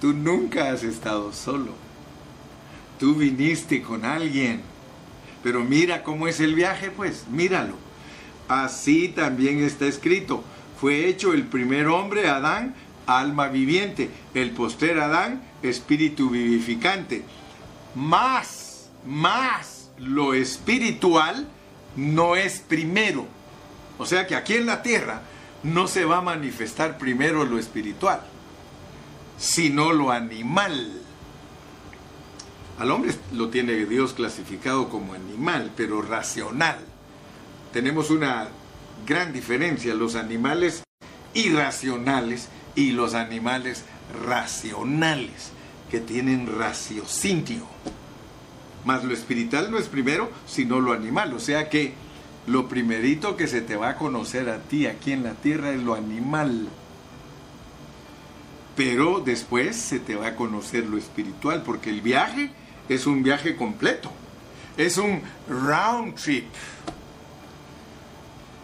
tú 0.00 0.12
nunca 0.12 0.70
has 0.70 0.82
estado 0.82 1.32
solo. 1.32 1.72
Tú 2.98 3.14
viniste 3.14 3.82
con 3.82 4.04
alguien. 4.04 4.62
Pero 5.42 5.64
mira 5.64 6.02
cómo 6.02 6.28
es 6.28 6.40
el 6.40 6.54
viaje, 6.54 6.90
pues, 6.90 7.24
míralo. 7.30 7.74
Así 8.50 9.06
también 9.06 9.62
está 9.62 9.86
escrito. 9.86 10.42
Fue 10.80 11.06
hecho 11.06 11.32
el 11.32 11.44
primer 11.44 11.86
hombre, 11.86 12.28
Adán, 12.28 12.74
alma 13.06 13.46
viviente. 13.46 14.10
El 14.34 14.50
poster 14.50 14.98
Adán, 14.98 15.40
espíritu 15.62 16.30
vivificante. 16.30 17.22
Más, 17.94 18.90
más 19.06 19.92
lo 19.98 20.34
espiritual 20.34 21.46
no 21.94 22.34
es 22.34 22.58
primero. 22.58 23.28
O 23.98 24.04
sea 24.04 24.26
que 24.26 24.34
aquí 24.34 24.54
en 24.54 24.66
la 24.66 24.82
tierra 24.82 25.22
no 25.62 25.86
se 25.86 26.04
va 26.04 26.16
a 26.16 26.22
manifestar 26.22 26.98
primero 26.98 27.44
lo 27.44 27.56
espiritual, 27.56 28.20
sino 29.38 29.92
lo 29.92 30.10
animal. 30.10 31.00
Al 32.80 32.90
hombre 32.90 33.14
lo 33.32 33.48
tiene 33.48 33.74
Dios 33.86 34.12
clasificado 34.12 34.88
como 34.88 35.14
animal, 35.14 35.70
pero 35.76 36.02
racional. 36.02 36.89
Tenemos 37.72 38.10
una 38.10 38.48
gran 39.06 39.32
diferencia, 39.32 39.94
los 39.94 40.16
animales 40.16 40.82
irracionales 41.34 42.48
y 42.74 42.90
los 42.90 43.14
animales 43.14 43.84
racionales, 44.26 45.52
que 45.90 46.00
tienen 46.00 46.58
raciocinio. 46.58 47.66
Mas 48.84 49.04
lo 49.04 49.12
espiritual 49.12 49.70
no 49.70 49.78
es 49.78 49.88
primero, 49.88 50.30
sino 50.46 50.80
lo 50.80 50.92
animal. 50.92 51.32
O 51.34 51.38
sea 51.38 51.68
que 51.68 51.94
lo 52.46 52.68
primerito 52.68 53.36
que 53.36 53.46
se 53.46 53.60
te 53.60 53.76
va 53.76 53.90
a 53.90 53.96
conocer 53.96 54.48
a 54.48 54.58
ti 54.58 54.86
aquí 54.86 55.12
en 55.12 55.22
la 55.22 55.34
tierra 55.34 55.70
es 55.70 55.82
lo 55.82 55.94
animal. 55.94 56.68
Pero 58.76 59.20
después 59.20 59.76
se 59.76 59.98
te 59.98 60.16
va 60.16 60.28
a 60.28 60.36
conocer 60.36 60.86
lo 60.86 60.96
espiritual, 60.96 61.62
porque 61.62 61.90
el 61.90 62.00
viaje 62.00 62.50
es 62.88 63.06
un 63.06 63.22
viaje 63.22 63.56
completo. 63.56 64.10
Es 64.76 64.96
un 64.96 65.22
round 65.48 66.14
trip. 66.14 66.46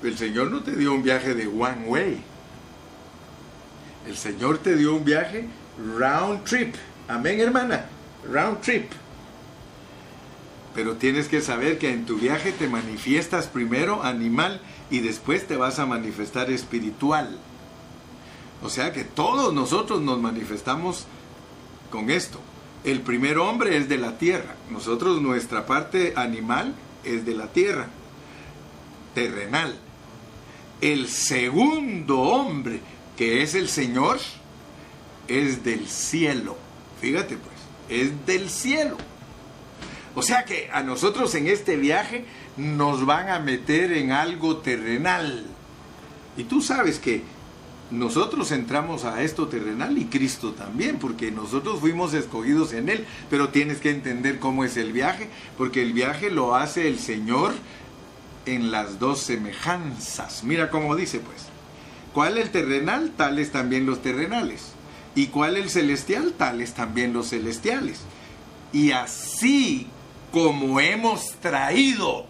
El 0.02 0.16
Señor 0.16 0.50
no 0.50 0.62
te 0.62 0.76
dio 0.76 0.92
un 0.92 1.02
viaje 1.02 1.34
de 1.34 1.46
one 1.46 1.86
way. 1.86 2.22
El 4.06 4.16
Señor 4.16 4.58
te 4.58 4.76
dio 4.76 4.94
un 4.94 5.04
viaje 5.04 5.48
round 5.96 6.44
trip. 6.44 6.74
Amén, 7.08 7.40
hermana. 7.40 7.86
Round 8.30 8.60
trip. 8.60 8.90
Pero 10.74 10.96
tienes 10.96 11.28
que 11.28 11.40
saber 11.40 11.78
que 11.78 11.90
en 11.90 12.04
tu 12.04 12.16
viaje 12.16 12.52
te 12.52 12.68
manifiestas 12.68 13.46
primero 13.46 14.02
animal 14.02 14.60
y 14.90 15.00
después 15.00 15.46
te 15.46 15.56
vas 15.56 15.78
a 15.78 15.86
manifestar 15.86 16.50
espiritual. 16.50 17.38
O 18.62 18.68
sea 18.68 18.92
que 18.92 19.04
todos 19.04 19.54
nosotros 19.54 20.02
nos 20.02 20.20
manifestamos 20.20 21.06
con 21.90 22.10
esto. 22.10 22.40
El 22.84 23.00
primer 23.00 23.38
hombre 23.38 23.76
es 23.76 23.88
de 23.88 23.98
la 23.98 24.18
tierra. 24.18 24.54
Nosotros 24.70 25.20
nuestra 25.20 25.66
parte 25.66 26.12
animal 26.16 26.74
es 27.04 27.24
de 27.24 27.34
la 27.34 27.48
tierra, 27.48 27.88
terrenal. 29.14 29.76
El 30.80 31.08
segundo 31.08 32.20
hombre, 32.20 32.80
que 33.16 33.42
es 33.42 33.54
el 33.54 33.68
Señor, 33.68 34.18
es 35.28 35.64
del 35.64 35.88
cielo. 35.88 36.56
Fíjate 37.00 37.36
pues, 37.36 38.00
es 38.00 38.26
del 38.26 38.50
cielo. 38.50 38.96
O 40.14 40.22
sea 40.22 40.44
que 40.44 40.70
a 40.72 40.82
nosotros 40.82 41.34
en 41.34 41.46
este 41.46 41.76
viaje 41.76 42.24
nos 42.56 43.04
van 43.04 43.28
a 43.28 43.38
meter 43.38 43.92
en 43.92 44.12
algo 44.12 44.58
terrenal. 44.58 45.44
Y 46.36 46.44
tú 46.44 46.62
sabes 46.62 46.98
que 46.98 47.22
nosotros 47.90 48.50
entramos 48.50 49.04
a 49.04 49.22
esto 49.22 49.46
terrenal 49.46 49.96
y 49.96 50.06
Cristo 50.06 50.52
también, 50.52 50.98
porque 50.98 51.30
nosotros 51.30 51.80
fuimos 51.80 52.14
escogidos 52.14 52.72
en 52.72 52.88
Él, 52.88 53.04
pero 53.30 53.50
tienes 53.50 53.78
que 53.78 53.90
entender 53.90 54.38
cómo 54.38 54.64
es 54.64 54.76
el 54.76 54.92
viaje, 54.92 55.28
porque 55.56 55.82
el 55.82 55.92
viaje 55.92 56.30
lo 56.30 56.56
hace 56.56 56.88
el 56.88 56.98
Señor 56.98 57.54
en 58.46 58.70
las 58.70 58.98
dos 58.98 59.20
semejanzas. 59.20 60.42
Mira 60.44 60.70
cómo 60.70 60.96
dice 60.96 61.20
pues, 61.20 61.46
¿cuál 62.14 62.38
el 62.38 62.50
terrenal? 62.50 63.12
Tales 63.16 63.52
también 63.52 63.86
los 63.86 64.02
terrenales. 64.02 64.72
¿Y 65.14 65.28
cuál 65.28 65.56
el 65.56 65.70
celestial? 65.70 66.32
Tales 66.32 66.74
también 66.74 67.12
los 67.12 67.30
celestiales. 67.30 68.00
Y 68.72 68.92
así 68.92 69.88
como 70.32 70.80
hemos 70.80 71.32
traído 71.40 72.26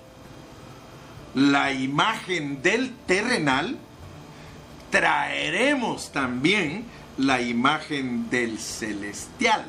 la 1.34 1.72
imagen 1.72 2.62
del 2.62 2.94
terrenal, 3.06 3.76
traeremos 4.90 6.12
también 6.12 6.84
la 7.18 7.40
imagen 7.42 8.30
del 8.30 8.58
celestial. 8.58 9.66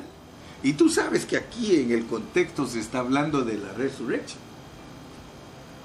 Y 0.62 0.74
tú 0.74 0.88
sabes 0.88 1.24
que 1.24 1.36
aquí 1.36 1.76
en 1.76 1.92
el 1.92 2.06
contexto 2.06 2.66
se 2.66 2.80
está 2.80 3.00
hablando 3.00 3.42
de 3.42 3.58
la 3.58 3.72
resurrección. 3.72 4.47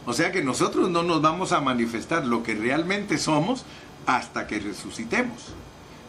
O 0.06 0.14
sea 0.14 0.32
que 0.32 0.43
nosotros 0.43 0.89
no 0.89 1.04
nos 1.04 1.22
vamos 1.22 1.51
a 1.51 1.62
manifestar 1.62 2.26
lo 2.26 2.43
que 2.43 2.56
realmente 2.56 3.18
somos 3.18 3.66
hasta 4.06 4.47
que 4.47 4.60
resucitemos. 4.60 5.54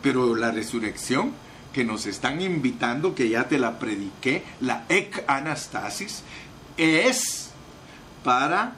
Pero 0.03 0.35
la 0.35 0.51
resurrección 0.51 1.33
que 1.73 1.85
nos 1.85 2.07
están 2.07 2.41
invitando, 2.41 3.15
que 3.15 3.29
ya 3.29 3.49
te 3.49 3.59
la 3.59 3.79
prediqué, 3.79 4.45
la 4.61 4.85
ec 4.89 5.25
anastasis, 5.27 6.23
es 6.77 7.51
para 8.23 8.75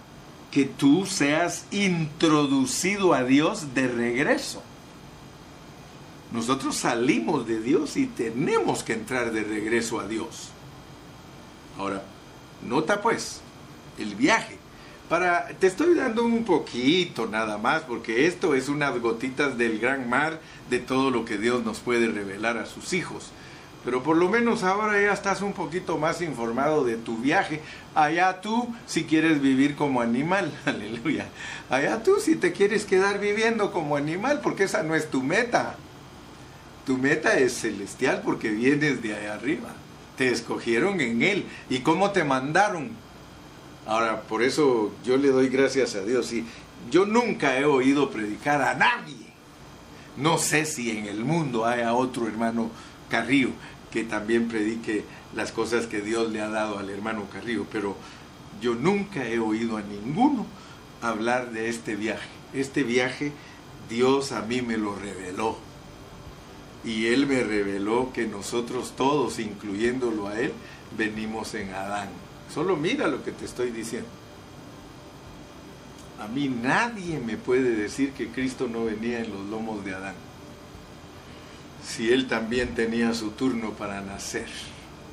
que 0.50 0.64
tú 0.64 1.06
seas 1.06 1.66
introducido 1.70 3.14
a 3.14 3.24
Dios 3.24 3.74
de 3.74 3.88
regreso. 3.88 4.62
Nosotros 6.32 6.76
salimos 6.76 7.46
de 7.46 7.60
Dios 7.60 7.96
y 7.96 8.06
tenemos 8.06 8.82
que 8.82 8.94
entrar 8.94 9.32
de 9.32 9.42
regreso 9.42 10.00
a 10.00 10.08
Dios. 10.08 10.48
Ahora, 11.78 12.02
nota 12.66 13.00
pues 13.00 13.40
el 13.98 14.14
viaje. 14.14 14.55
Para, 15.08 15.46
te 15.60 15.68
estoy 15.68 15.94
dando 15.94 16.24
un 16.24 16.44
poquito 16.44 17.26
nada 17.26 17.58
más, 17.58 17.82
porque 17.82 18.26
esto 18.26 18.56
es 18.56 18.68
unas 18.68 18.98
gotitas 18.98 19.56
del 19.56 19.78
gran 19.78 20.08
mar 20.08 20.40
de 20.68 20.80
todo 20.80 21.10
lo 21.10 21.24
que 21.24 21.38
Dios 21.38 21.64
nos 21.64 21.78
puede 21.78 22.08
revelar 22.08 22.58
a 22.58 22.66
sus 22.66 22.92
hijos. 22.92 23.30
Pero 23.84 24.02
por 24.02 24.16
lo 24.16 24.28
menos 24.28 24.64
ahora 24.64 25.00
ya 25.00 25.12
estás 25.12 25.42
un 25.42 25.52
poquito 25.52 25.96
más 25.96 26.20
informado 26.22 26.84
de 26.84 26.96
tu 26.96 27.18
viaje. 27.18 27.60
Allá 27.94 28.40
tú 28.40 28.74
si 28.84 29.04
quieres 29.04 29.40
vivir 29.40 29.76
como 29.76 30.00
animal, 30.00 30.52
aleluya. 30.64 31.28
Allá 31.70 32.02
tú 32.02 32.16
si 32.18 32.34
te 32.34 32.50
quieres 32.50 32.84
quedar 32.84 33.20
viviendo 33.20 33.70
como 33.70 33.96
animal, 33.96 34.40
porque 34.42 34.64
esa 34.64 34.82
no 34.82 34.96
es 34.96 35.08
tu 35.08 35.22
meta. 35.22 35.76
Tu 36.84 36.98
meta 36.98 37.38
es 37.38 37.52
celestial 37.52 38.22
porque 38.24 38.50
vienes 38.50 39.02
de 39.02 39.14
allá 39.14 39.34
arriba. 39.34 39.72
Te 40.16 40.32
escogieron 40.32 41.00
en 41.00 41.22
Él. 41.22 41.46
¿Y 41.70 41.80
cómo 41.80 42.10
te 42.10 42.24
mandaron? 42.24 43.05
Ahora, 43.86 44.22
por 44.22 44.42
eso 44.42 44.92
yo 45.04 45.16
le 45.16 45.28
doy 45.28 45.48
gracias 45.48 45.94
a 45.94 46.02
Dios. 46.02 46.32
Y 46.32 46.44
yo 46.90 47.06
nunca 47.06 47.58
he 47.58 47.64
oído 47.64 48.10
predicar 48.10 48.62
a 48.62 48.74
nadie. 48.74 49.26
No 50.16 50.38
sé 50.38 50.64
si 50.64 50.90
en 50.90 51.06
el 51.06 51.24
mundo 51.24 51.66
haya 51.66 51.94
otro 51.94 52.26
hermano 52.26 52.70
Carrillo 53.08 53.50
que 53.90 54.04
también 54.04 54.48
predique 54.48 55.04
las 55.34 55.52
cosas 55.52 55.86
que 55.86 56.00
Dios 56.00 56.30
le 56.30 56.40
ha 56.40 56.48
dado 56.48 56.78
al 56.78 56.90
hermano 56.90 57.26
Carrillo, 57.32 57.66
pero 57.70 57.96
yo 58.60 58.74
nunca 58.74 59.26
he 59.26 59.38
oído 59.38 59.76
a 59.76 59.82
ninguno 59.82 60.46
hablar 61.02 61.50
de 61.52 61.68
este 61.68 61.96
viaje. 61.96 62.28
Este 62.52 62.82
viaje 62.82 63.32
Dios 63.88 64.32
a 64.32 64.42
mí 64.42 64.62
me 64.62 64.76
lo 64.76 64.94
reveló. 64.96 65.56
Y 66.84 67.06
Él 67.06 67.26
me 67.26 67.42
reveló 67.42 68.12
que 68.12 68.26
nosotros 68.26 68.94
todos, 68.96 69.38
incluyéndolo 69.38 70.28
a 70.28 70.38
Él, 70.38 70.52
venimos 70.96 71.54
en 71.54 71.70
Adán. 71.70 72.08
Solo 72.52 72.76
mira 72.76 73.08
lo 73.08 73.22
que 73.22 73.32
te 73.32 73.44
estoy 73.44 73.70
diciendo. 73.70 74.08
A 76.20 76.28
mí 76.28 76.48
nadie 76.48 77.20
me 77.20 77.36
puede 77.36 77.70
decir 77.76 78.12
que 78.12 78.28
Cristo 78.28 78.68
no 78.68 78.84
venía 78.84 79.20
en 79.20 79.30
los 79.30 79.46
lomos 79.46 79.84
de 79.84 79.94
Adán 79.94 80.14
si 81.86 82.12
él 82.12 82.26
también 82.26 82.74
tenía 82.74 83.14
su 83.14 83.30
turno 83.30 83.70
para 83.70 84.00
nacer. 84.00 84.46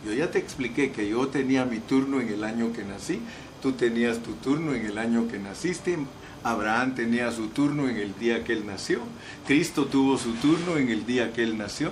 Yo 0.05 0.13
ya 0.13 0.31
te 0.31 0.39
expliqué 0.39 0.91
que 0.91 1.07
yo 1.07 1.27
tenía 1.27 1.65
mi 1.65 1.79
turno 1.79 2.19
en 2.19 2.29
el 2.29 2.43
año 2.43 2.73
que 2.73 2.83
nací, 2.83 3.21
tú 3.61 3.73
tenías 3.73 4.19
tu 4.19 4.33
turno 4.33 4.73
en 4.73 4.85
el 4.85 4.97
año 4.97 5.27
que 5.27 5.39
naciste, 5.39 5.97
Abraham 6.43 6.95
tenía 6.95 7.31
su 7.31 7.47
turno 7.47 7.87
en 7.87 7.97
el 7.97 8.17
día 8.19 8.43
que 8.43 8.53
él 8.53 8.65
nació, 8.65 8.99
Cristo 9.47 9.85
tuvo 9.85 10.17
su 10.17 10.33
turno 10.33 10.77
en 10.77 10.89
el 10.89 11.05
día 11.05 11.31
que 11.31 11.43
él 11.43 11.57
nació, 11.57 11.91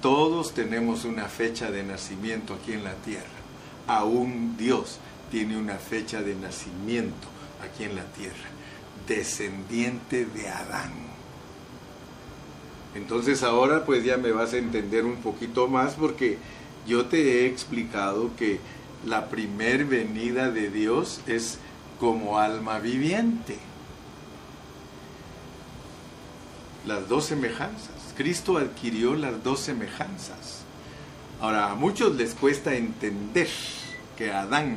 todos 0.00 0.54
tenemos 0.54 1.04
una 1.04 1.26
fecha 1.26 1.70
de 1.70 1.84
nacimiento 1.84 2.54
aquí 2.54 2.72
en 2.72 2.82
la 2.82 2.94
tierra. 2.94 3.41
Aún 3.86 4.56
Dios 4.56 4.98
tiene 5.30 5.56
una 5.56 5.76
fecha 5.76 6.22
de 6.22 6.34
nacimiento 6.34 7.28
aquí 7.62 7.84
en 7.84 7.96
la 7.96 8.04
tierra, 8.04 8.48
descendiente 9.06 10.26
de 10.26 10.48
Adán. 10.48 10.92
Entonces 12.94 13.42
ahora 13.42 13.84
pues 13.84 14.04
ya 14.04 14.18
me 14.18 14.32
vas 14.32 14.52
a 14.52 14.58
entender 14.58 15.04
un 15.04 15.16
poquito 15.16 15.68
más 15.68 15.94
porque 15.94 16.38
yo 16.86 17.06
te 17.06 17.40
he 17.40 17.46
explicado 17.46 18.30
que 18.36 18.60
la 19.06 19.28
primer 19.28 19.84
venida 19.84 20.50
de 20.50 20.70
Dios 20.70 21.20
es 21.26 21.58
como 21.98 22.38
alma 22.38 22.78
viviente. 22.78 23.56
Las 26.86 27.08
dos 27.08 27.26
semejanzas. 27.26 28.12
Cristo 28.16 28.58
adquirió 28.58 29.14
las 29.14 29.42
dos 29.42 29.60
semejanzas. 29.60 30.61
Ahora, 31.42 31.72
a 31.72 31.74
muchos 31.74 32.14
les 32.14 32.34
cuesta 32.34 32.76
entender 32.76 33.48
que 34.16 34.30
Adán 34.30 34.76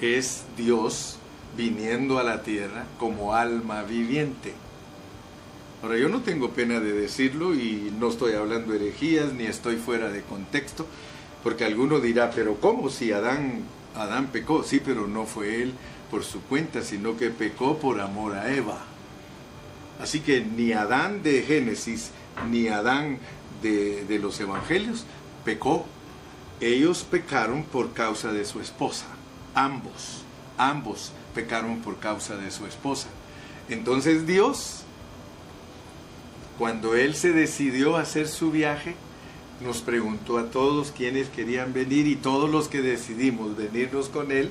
es 0.00 0.44
Dios 0.56 1.18
viniendo 1.58 2.18
a 2.18 2.22
la 2.22 2.42
tierra 2.42 2.86
como 2.98 3.34
alma 3.34 3.82
viviente. 3.82 4.54
Ahora, 5.82 5.98
yo 5.98 6.08
no 6.08 6.22
tengo 6.22 6.52
pena 6.52 6.80
de 6.80 6.92
decirlo 6.92 7.54
y 7.54 7.92
no 8.00 8.08
estoy 8.08 8.32
hablando 8.32 8.72
herejías 8.72 9.34
ni 9.34 9.44
estoy 9.44 9.76
fuera 9.76 10.08
de 10.08 10.22
contexto, 10.22 10.86
porque 11.42 11.66
alguno 11.66 12.00
dirá, 12.00 12.30
pero 12.30 12.54
¿cómo 12.62 12.88
si 12.88 13.12
Adán, 13.12 13.64
Adán 13.94 14.28
pecó? 14.28 14.62
Sí, 14.62 14.80
pero 14.82 15.06
no 15.06 15.26
fue 15.26 15.64
él 15.64 15.74
por 16.10 16.24
su 16.24 16.40
cuenta, 16.40 16.80
sino 16.80 17.18
que 17.18 17.28
pecó 17.28 17.78
por 17.78 18.00
amor 18.00 18.36
a 18.36 18.54
Eva. 18.54 18.78
Así 20.00 20.20
que 20.20 20.40
ni 20.40 20.72
Adán 20.72 21.22
de 21.22 21.42
Génesis 21.42 22.10
ni 22.50 22.68
Adán 22.68 23.18
de, 23.60 24.06
de 24.06 24.18
los 24.18 24.40
Evangelios 24.40 25.04
pecó. 25.44 25.86
Ellos 26.60 27.04
pecaron 27.08 27.64
por 27.64 27.92
causa 27.92 28.32
de 28.32 28.44
su 28.44 28.60
esposa. 28.60 29.06
Ambos, 29.54 30.22
ambos 30.56 31.12
pecaron 31.34 31.80
por 31.80 31.98
causa 31.98 32.36
de 32.36 32.50
su 32.50 32.66
esposa. 32.66 33.08
Entonces 33.68 34.26
Dios 34.26 34.84
cuando 36.58 36.94
él 36.94 37.14
se 37.14 37.32
decidió 37.32 37.96
a 37.96 38.02
hacer 38.02 38.28
su 38.28 38.52
viaje, 38.52 38.94
nos 39.60 39.82
preguntó 39.82 40.38
a 40.38 40.50
todos 40.50 40.92
quienes 40.92 41.28
querían 41.28 41.72
venir 41.72 42.06
y 42.06 42.16
todos 42.16 42.48
los 42.48 42.68
que 42.68 42.80
decidimos 42.80 43.56
venirnos 43.56 44.08
con 44.08 44.30
él, 44.30 44.50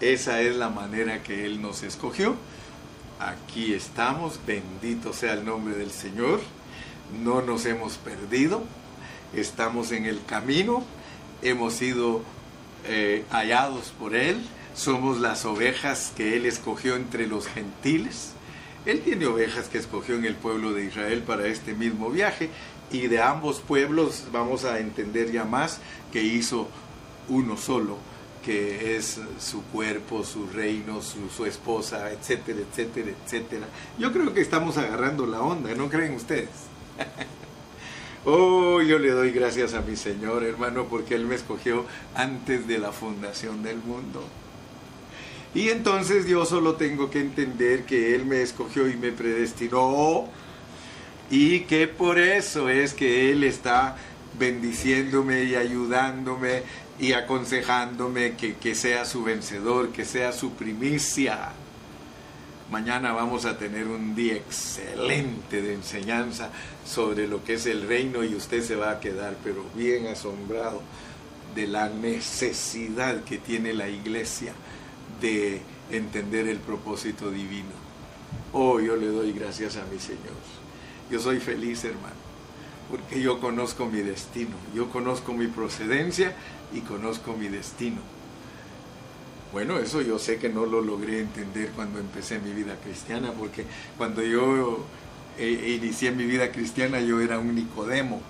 esa 0.00 0.42
es 0.42 0.56
la 0.56 0.70
manera 0.70 1.22
que 1.22 1.46
él 1.46 1.62
nos 1.62 1.84
escogió. 1.84 2.34
Aquí 3.20 3.74
estamos, 3.74 4.40
bendito 4.44 5.12
sea 5.12 5.34
el 5.34 5.44
nombre 5.44 5.76
del 5.76 5.92
Señor, 5.92 6.40
no 7.22 7.42
nos 7.42 7.64
hemos 7.64 7.94
perdido, 7.94 8.64
estamos 9.34 9.92
en 9.92 10.06
el 10.06 10.24
camino, 10.24 10.84
hemos 11.42 11.74
sido 11.74 12.22
eh, 12.86 13.24
hallados 13.30 13.92
por 13.98 14.14
él, 14.14 14.40
somos 14.74 15.18
las 15.18 15.44
ovejas 15.44 16.12
que 16.16 16.36
él 16.36 16.46
escogió 16.46 16.96
entre 16.96 17.26
los 17.26 17.46
gentiles 17.46 18.36
él 18.86 19.00
tiene 19.00 19.26
ovejas 19.26 19.68
que 19.68 19.78
escogió 19.78 20.14
en 20.14 20.24
el 20.24 20.36
pueblo 20.36 20.72
de 20.72 20.84
Israel 20.84 21.24
para 21.24 21.48
este 21.48 21.74
mismo 21.74 22.08
viaje 22.08 22.50
y 22.92 23.08
de 23.08 23.20
ambos 23.20 23.58
pueblos 23.58 24.26
vamos 24.32 24.64
a 24.64 24.78
entender 24.78 25.32
ya 25.32 25.44
más 25.44 25.80
que 26.12 26.22
hizo 26.22 26.68
uno 27.28 27.56
solo, 27.56 27.98
que 28.44 28.96
es 28.96 29.20
su 29.40 29.62
cuerpo, 29.64 30.22
su 30.22 30.46
reino, 30.46 31.00
su, 31.02 31.44
esposa, 31.44 32.12
etcétera, 32.12 32.60
etcétera, 32.60 33.10
etcétera. 33.24 33.66
Yo 33.98 34.12
creo 34.12 34.32
que 34.32 34.40
estamos 34.40 34.78
agarrando 34.78 35.26
la 35.26 35.40
onda, 35.40 35.74
¿no 35.74 35.88
creen 35.88 36.14
ustedes? 36.14 36.48
oh, 38.26 38.82
yo 38.82 38.98
le 38.98 39.10
doy 39.10 39.30
gracias 39.30 39.72
a 39.72 39.80
mi 39.80 39.96
Señor, 39.96 40.44
hermano, 40.44 40.86
porque 40.90 41.14
Él 41.14 41.24
me 41.24 41.36
escogió 41.36 41.86
antes 42.14 42.66
de 42.68 42.78
la 42.78 42.92
fundación 42.92 43.62
del 43.62 43.78
mundo. 43.78 44.22
Y 45.54 45.70
entonces 45.70 46.26
yo 46.26 46.44
solo 46.44 46.74
tengo 46.74 47.10
que 47.10 47.20
entender 47.20 47.84
que 47.84 48.14
Él 48.14 48.26
me 48.26 48.42
escogió 48.42 48.88
y 48.90 48.96
me 48.96 49.10
predestinó 49.12 50.28
y 51.30 51.60
que 51.60 51.88
por 51.88 52.18
eso 52.18 52.68
es 52.68 52.92
que 52.92 53.30
Él 53.30 53.42
está 53.42 53.96
bendiciéndome 54.38 55.44
y 55.44 55.54
ayudándome 55.54 56.62
y 56.98 57.12
aconsejándome 57.12 58.36
que, 58.36 58.56
que 58.56 58.74
sea 58.74 59.04
su 59.04 59.22
vencedor, 59.22 59.90
que 59.90 60.04
sea 60.04 60.32
su 60.32 60.52
primicia. 60.52 61.52
Mañana 62.70 63.12
vamos 63.12 63.44
a 63.44 63.56
tener 63.56 63.86
un 63.86 64.16
día 64.16 64.34
excelente 64.34 65.62
de 65.62 65.74
enseñanza 65.74 66.50
sobre 66.84 67.28
lo 67.28 67.44
que 67.44 67.54
es 67.54 67.66
el 67.66 67.86
reino 67.86 68.24
y 68.24 68.34
usted 68.34 68.60
se 68.60 68.74
va 68.74 68.90
a 68.90 68.98
quedar 68.98 69.36
pero 69.44 69.64
bien 69.76 70.08
asombrado 70.08 70.82
de 71.54 71.68
la 71.68 71.88
necesidad 71.88 73.22
que 73.22 73.38
tiene 73.38 73.72
la 73.72 73.88
iglesia 73.88 74.52
de 75.20 75.60
entender 75.92 76.48
el 76.48 76.58
propósito 76.58 77.30
divino. 77.30 77.70
Oh, 78.52 78.80
yo 78.80 78.96
le 78.96 79.06
doy 79.06 79.32
gracias 79.32 79.76
a 79.76 79.84
mi 79.84 80.00
Señor. 80.00 80.34
Yo 81.08 81.20
soy 81.20 81.38
feliz, 81.38 81.84
hermano, 81.84 82.16
porque 82.90 83.22
yo 83.22 83.40
conozco 83.40 83.86
mi 83.86 84.00
destino, 84.00 84.56
yo 84.74 84.90
conozco 84.90 85.32
mi 85.32 85.46
procedencia 85.46 86.34
y 86.74 86.80
conozco 86.80 87.34
mi 87.34 87.46
destino. 87.46 88.15
Bueno, 89.52 89.78
eso 89.78 90.02
yo 90.02 90.18
sé 90.18 90.38
que 90.38 90.48
no 90.48 90.66
lo 90.66 90.80
logré 90.80 91.20
entender 91.20 91.70
cuando 91.70 91.98
empecé 91.98 92.38
mi 92.38 92.52
vida 92.52 92.76
cristiana, 92.82 93.32
porque 93.32 93.64
cuando 93.96 94.22
yo 94.22 94.84
eh, 95.38 95.78
inicié 95.80 96.10
mi 96.10 96.24
vida 96.24 96.50
cristiana 96.50 97.00
yo 97.00 97.20
era 97.20 97.38
un 97.38 97.54
Nicodemo, 97.54 98.20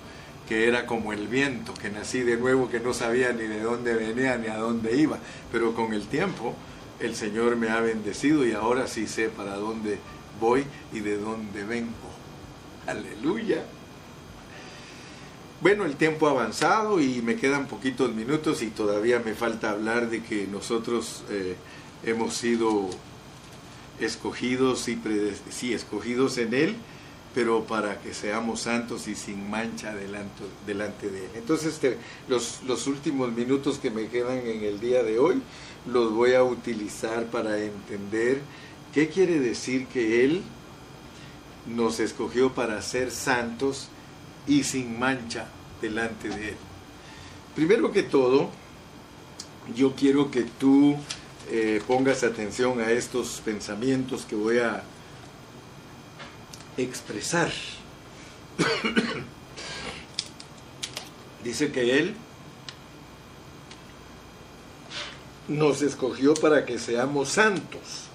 que 0.47 0.67
era 0.67 0.85
como 0.85 1.11
el 1.11 1.27
viento, 1.27 1.73
que 1.73 1.89
nací 1.89 2.21
de 2.21 2.37
nuevo, 2.37 2.69
que 2.69 2.79
no 2.79 2.93
sabía 2.93 3.33
ni 3.33 3.43
de 3.43 3.61
dónde 3.61 3.93
venía 3.93 4.37
ni 4.37 4.47
a 4.47 4.57
dónde 4.57 4.95
iba, 4.95 5.19
pero 5.51 5.73
con 5.73 5.93
el 5.93 6.07
tiempo 6.07 6.55
el 6.99 7.15
Señor 7.15 7.55
me 7.57 7.69
ha 7.69 7.81
bendecido 7.81 8.45
y 8.45 8.53
ahora 8.53 8.87
sí 8.87 9.07
sé 9.07 9.29
para 9.29 9.55
dónde 9.55 9.99
voy 10.39 10.65
y 10.93 10.99
de 10.99 11.17
dónde 11.17 11.63
vengo. 11.63 11.91
Aleluya. 12.85 13.63
Bueno, 15.59 15.85
el 15.85 15.95
tiempo 15.95 16.27
ha 16.27 16.31
avanzado 16.31 17.01
y 17.01 17.23
me 17.23 17.35
quedan 17.35 17.65
poquitos 17.65 18.13
minutos 18.13 18.61
y 18.61 18.67
todavía 18.67 19.17
me 19.25 19.33
falta 19.33 19.71
hablar 19.71 20.07
de 20.07 20.21
que 20.21 20.45
nosotros 20.45 21.23
eh, 21.31 21.55
hemos 22.03 22.35
sido 22.35 22.87
escogidos 23.99 24.87
y 24.87 25.73
escogidos 25.73 26.37
en 26.37 26.53
Él, 26.53 26.75
pero 27.33 27.63
para 27.63 27.99
que 28.01 28.13
seamos 28.13 28.61
santos 28.61 29.07
y 29.07 29.15
sin 29.15 29.49
mancha 29.49 29.95
delante, 29.95 31.09
de 31.09 31.25
Él. 31.25 31.31
Entonces 31.33 31.81
los, 32.27 32.61
los 32.67 32.85
últimos 32.85 33.31
minutos 33.31 33.79
que 33.79 33.89
me 33.89 34.09
quedan 34.09 34.37
en 34.37 34.63
el 34.63 34.79
día 34.79 35.01
de 35.01 35.17
hoy 35.17 35.41
los 35.87 36.13
voy 36.13 36.35
a 36.35 36.43
utilizar 36.43 37.25
para 37.31 37.57
entender 37.57 38.41
qué 38.93 39.09
quiere 39.09 39.39
decir 39.39 39.87
que 39.87 40.23
Él 40.23 40.43
nos 41.65 41.99
escogió 41.99 42.53
para 42.53 42.79
ser 42.83 43.09
santos 43.09 43.89
y 44.47 44.63
sin 44.63 44.97
mancha 44.97 45.47
delante 45.81 46.29
de 46.29 46.49
Él. 46.49 46.55
Primero 47.55 47.91
que 47.91 48.03
todo, 48.03 48.49
yo 49.75 49.93
quiero 49.95 50.31
que 50.31 50.43
tú 50.43 50.95
eh, 51.49 51.81
pongas 51.87 52.23
atención 52.23 52.79
a 52.79 52.91
estos 52.91 53.41
pensamientos 53.43 54.25
que 54.25 54.35
voy 54.35 54.59
a 54.59 54.83
expresar. 56.77 57.51
Dice 61.43 61.71
que 61.71 61.99
Él 61.99 62.15
nos 65.47 65.81
escogió 65.81 66.33
para 66.33 66.65
que 66.65 66.77
seamos 66.77 67.29
santos. 67.29 68.07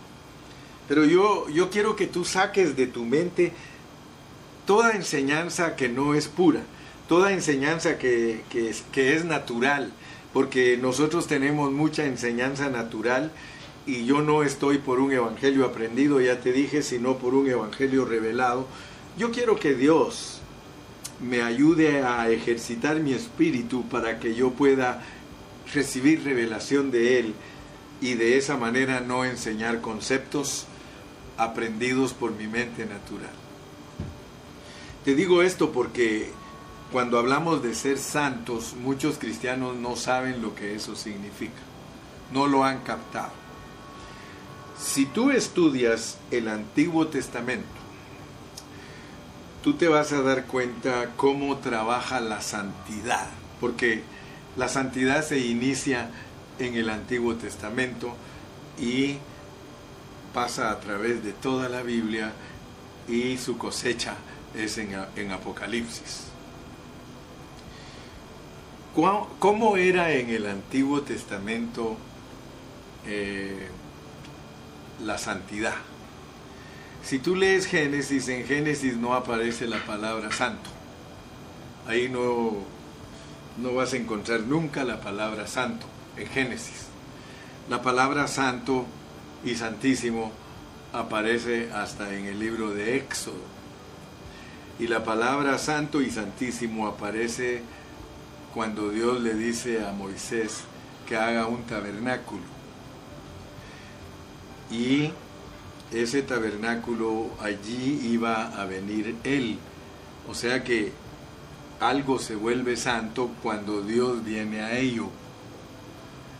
Pero 0.88 1.04
yo, 1.04 1.48
yo 1.48 1.70
quiero 1.70 1.96
que 1.96 2.06
tú 2.06 2.24
saques 2.24 2.76
de 2.76 2.86
tu 2.86 3.04
mente 3.04 3.52
toda 4.66 4.92
enseñanza 4.92 5.76
que 5.76 5.88
no 5.88 6.14
es 6.14 6.28
pura, 6.28 6.60
toda 7.08 7.32
enseñanza 7.32 7.98
que, 7.98 8.42
es, 8.54 8.84
que 8.92 9.14
es 9.14 9.24
natural, 9.24 9.92
porque 10.32 10.78
nosotros 10.80 11.26
tenemos 11.26 11.72
mucha 11.72 12.06
enseñanza 12.06 12.70
natural 12.70 13.32
y 13.86 14.04
yo 14.04 14.22
no 14.22 14.42
estoy 14.42 14.78
por 14.78 15.00
un 15.00 15.12
evangelio 15.12 15.66
aprendido, 15.66 16.20
ya 16.20 16.40
te 16.40 16.52
dije, 16.52 16.82
sino 16.82 17.18
por 17.18 17.34
un 17.34 17.48
evangelio 17.48 18.04
revelado. 18.04 18.66
Yo 19.18 19.30
quiero 19.30 19.56
que 19.56 19.74
Dios 19.74 20.40
me 21.20 21.42
ayude 21.42 22.02
a 22.02 22.30
ejercitar 22.30 23.00
mi 23.00 23.12
espíritu 23.12 23.84
para 23.88 24.18
que 24.18 24.34
yo 24.34 24.50
pueda 24.50 25.02
recibir 25.72 26.24
revelación 26.24 26.90
de 26.90 27.18
Él 27.18 27.34
y 28.00 28.14
de 28.14 28.36
esa 28.36 28.56
manera 28.56 29.00
no 29.00 29.24
enseñar 29.24 29.80
conceptos 29.80 30.66
aprendidos 31.36 32.12
por 32.12 32.32
mi 32.32 32.46
mente 32.46 32.84
natural. 32.86 33.41
Te 35.04 35.16
digo 35.16 35.42
esto 35.42 35.72
porque 35.72 36.30
cuando 36.92 37.18
hablamos 37.18 37.60
de 37.60 37.74
ser 37.74 37.98
santos, 37.98 38.74
muchos 38.74 39.18
cristianos 39.18 39.74
no 39.74 39.96
saben 39.96 40.40
lo 40.40 40.54
que 40.54 40.76
eso 40.76 40.94
significa, 40.94 41.60
no 42.32 42.46
lo 42.46 42.64
han 42.64 42.80
captado. 42.82 43.32
Si 44.78 45.06
tú 45.06 45.32
estudias 45.32 46.18
el 46.30 46.46
Antiguo 46.46 47.08
Testamento, 47.08 47.66
tú 49.64 49.74
te 49.74 49.88
vas 49.88 50.12
a 50.12 50.22
dar 50.22 50.46
cuenta 50.46 51.10
cómo 51.16 51.56
trabaja 51.58 52.20
la 52.20 52.40
santidad, 52.40 53.28
porque 53.60 54.02
la 54.56 54.68
santidad 54.68 55.24
se 55.24 55.38
inicia 55.38 56.10
en 56.60 56.76
el 56.76 56.90
Antiguo 56.90 57.34
Testamento 57.34 58.14
y 58.78 59.16
pasa 60.32 60.70
a 60.70 60.78
través 60.78 61.24
de 61.24 61.32
toda 61.32 61.68
la 61.68 61.82
Biblia 61.82 62.32
y 63.08 63.36
su 63.38 63.58
cosecha 63.58 64.14
es 64.54 64.78
en, 64.78 65.30
Apocalipsis. 65.30 66.24
¿Cómo 69.38 69.76
era 69.76 70.12
en 70.12 70.30
el 70.30 70.46
Antiguo 70.46 71.02
Testamento 71.02 71.96
eh, 73.06 73.68
la 75.00 75.18
santidad. 75.18 75.74
Si 77.02 77.18
tú 77.18 77.34
lees 77.34 77.66
Génesis, 77.66 78.28
en 78.28 78.44
Génesis 78.44 78.96
no 78.96 79.14
aparece 79.14 79.66
la 79.66 79.84
palabra 79.84 80.30
santo. 80.30 80.70
Ahí 81.86 82.08
no, 82.08 82.52
no 83.58 83.74
vas 83.74 83.92
a 83.92 83.96
encontrar 83.96 84.40
nunca 84.40 84.84
la 84.84 85.00
palabra 85.00 85.48
santo 85.48 85.86
en 86.16 86.28
Génesis. 86.28 86.86
La 87.68 87.82
palabra 87.82 88.28
santo 88.28 88.86
y 89.44 89.56
santísimo 89.56 90.30
aparece 90.92 91.70
hasta 91.72 92.14
en 92.14 92.26
el 92.26 92.38
libro 92.38 92.70
de 92.70 92.96
Éxodo. 92.96 93.61
Y 94.82 94.88
la 94.88 95.04
palabra 95.04 95.58
santo 95.58 96.02
y 96.02 96.10
santísimo 96.10 96.88
aparece 96.88 97.62
cuando 98.52 98.90
Dios 98.90 99.20
le 99.20 99.34
dice 99.34 99.86
a 99.86 99.92
Moisés 99.92 100.64
que 101.06 101.16
haga 101.16 101.46
un 101.46 101.62
tabernáculo 101.62 102.42
y 104.72 105.12
ese 105.92 106.22
tabernáculo 106.22 107.30
allí 107.40 108.08
iba 108.10 108.60
a 108.60 108.64
venir 108.64 109.14
Él. 109.22 109.56
O 110.28 110.34
sea 110.34 110.64
que 110.64 110.90
algo 111.78 112.18
se 112.18 112.34
vuelve 112.34 112.76
santo 112.76 113.30
cuando 113.40 113.82
Dios 113.82 114.24
viene 114.24 114.62
a 114.62 114.76
ello. 114.76 115.06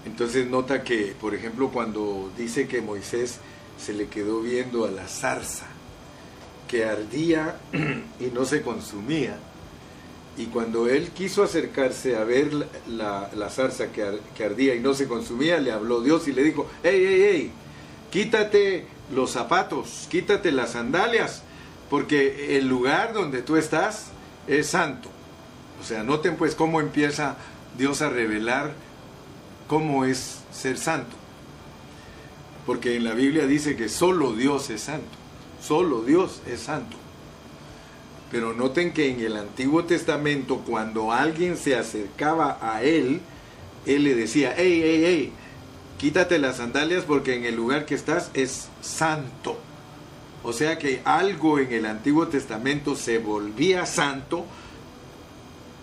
Entonces 0.05 0.49
nota 0.49 0.83
que, 0.83 1.15
por 1.21 1.37
ejemplo, 1.37 1.69
cuando 1.69 2.33
dice 2.37 2.67
que 2.67 2.81
Moisés 2.81 3.39
se 3.79 3.93
le 3.93 4.09
quedó 4.09 4.41
viendo 4.41 4.85
a 4.85 4.91
la 4.91 5.07
zarza, 5.07 5.67
que 6.73 6.87
ardía 6.87 7.57
y 8.19 8.25
no 8.33 8.47
se 8.47 8.63
consumía, 8.63 9.37
y 10.39 10.47
cuando 10.47 10.89
él 10.89 11.11
quiso 11.11 11.43
acercarse 11.43 12.17
a 12.17 12.25
ver 12.25 12.67
la, 12.89 13.51
zarza 13.51 13.93
que, 13.93 14.21
que, 14.35 14.43
ardía 14.43 14.75
y 14.75 14.81
no 14.81 14.95
se 14.95 15.07
consumía, 15.07 15.59
le 15.59 15.71
habló 15.71 16.01
Dios 16.01 16.27
y 16.29 16.33
le 16.33 16.43
dijo, 16.43 16.67
hey, 16.83 17.05
hey, 17.07 17.27
hey, 17.31 17.53
quítate 18.11 18.87
los 19.15 19.33
zapatos, 19.33 20.07
quítate 20.11 20.51
las 20.51 20.71
sandalias, 20.71 21.43
porque 21.91 22.57
el 22.57 22.69
lugar 22.69 23.13
donde 23.13 23.43
tú 23.43 23.57
estás 23.57 24.07
es 24.47 24.69
santo. 24.69 25.11
O 25.79 25.85
sea, 25.85 26.03
noten 26.03 26.37
pues 26.37 26.55
cómo 26.55 26.81
empieza 26.81 27.37
Dios 27.77 28.01
a 28.01 28.09
revelar 28.09 28.73
cómo 29.67 30.07
es 30.07 30.39
ser 30.51 30.79
santo. 30.79 31.15
Porque 32.65 32.97
en 32.97 33.05
la 33.05 33.13
Biblia 33.13 33.47
dice 33.47 33.77
que 33.77 33.91
solo 33.91 34.33
Dios 34.33 34.71
es 34.71 34.81
santo, 34.81 35.22
solo 35.63 36.03
Dios 36.03 36.43
es 36.47 36.61
santo. 36.61 36.97
Pero 38.31 38.55
noten 38.55 38.93
que 38.93 39.11
en 39.11 39.21
el 39.21 39.37
Antiguo 39.37 39.85
Testamento 39.85 40.63
cuando 40.67 41.13
alguien 41.13 41.57
se 41.57 41.77
acercaba 41.77 42.59
a 42.61 42.83
Él, 42.83 43.21
Él 43.87 44.05
le 44.05 44.15
decía, 44.15 44.55
hey, 44.57 44.81
hey, 44.83 45.03
hey, 45.05 45.33
quítate 45.99 46.39
las 46.39 46.57
sandalias 46.57 47.05
porque 47.05 47.37
en 47.37 47.45
el 47.45 47.57
lugar 47.57 47.85
que 47.85 47.95
estás 47.95 48.31
es 48.35 48.69
santo. 48.81 49.59
O 50.45 50.53
sea 50.53 50.79
que 50.79 51.03
algo 51.05 51.59
en 51.59 51.73
el 51.73 51.87
Antiguo 51.87 52.27
Testamento 52.27 52.97
se 52.97 53.19
volvía 53.19 53.87
santo 53.87 54.45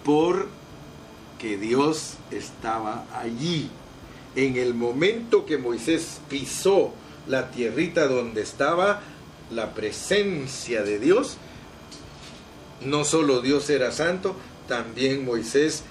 porque 0.04 1.58
Dios 1.58 2.16
estaba 2.32 3.06
allí. 3.16 3.70
En 4.36 4.58
el 4.58 4.74
momento 4.74 5.46
que 5.46 5.58
Moisés 5.58 6.20
pisó 6.30 6.94
la 7.28 7.52
tierrita 7.52 8.08
donde 8.08 8.42
estaba 8.42 9.02
la 9.52 9.74
presencia 9.74 10.84
de 10.84 11.00
Dios, 11.00 11.38
no 12.86 13.04
solo 13.04 13.42
Dios 13.42 13.70
era 13.70 13.92
santo, 13.92 14.36
también 14.68 15.26
Moisés 15.26 15.84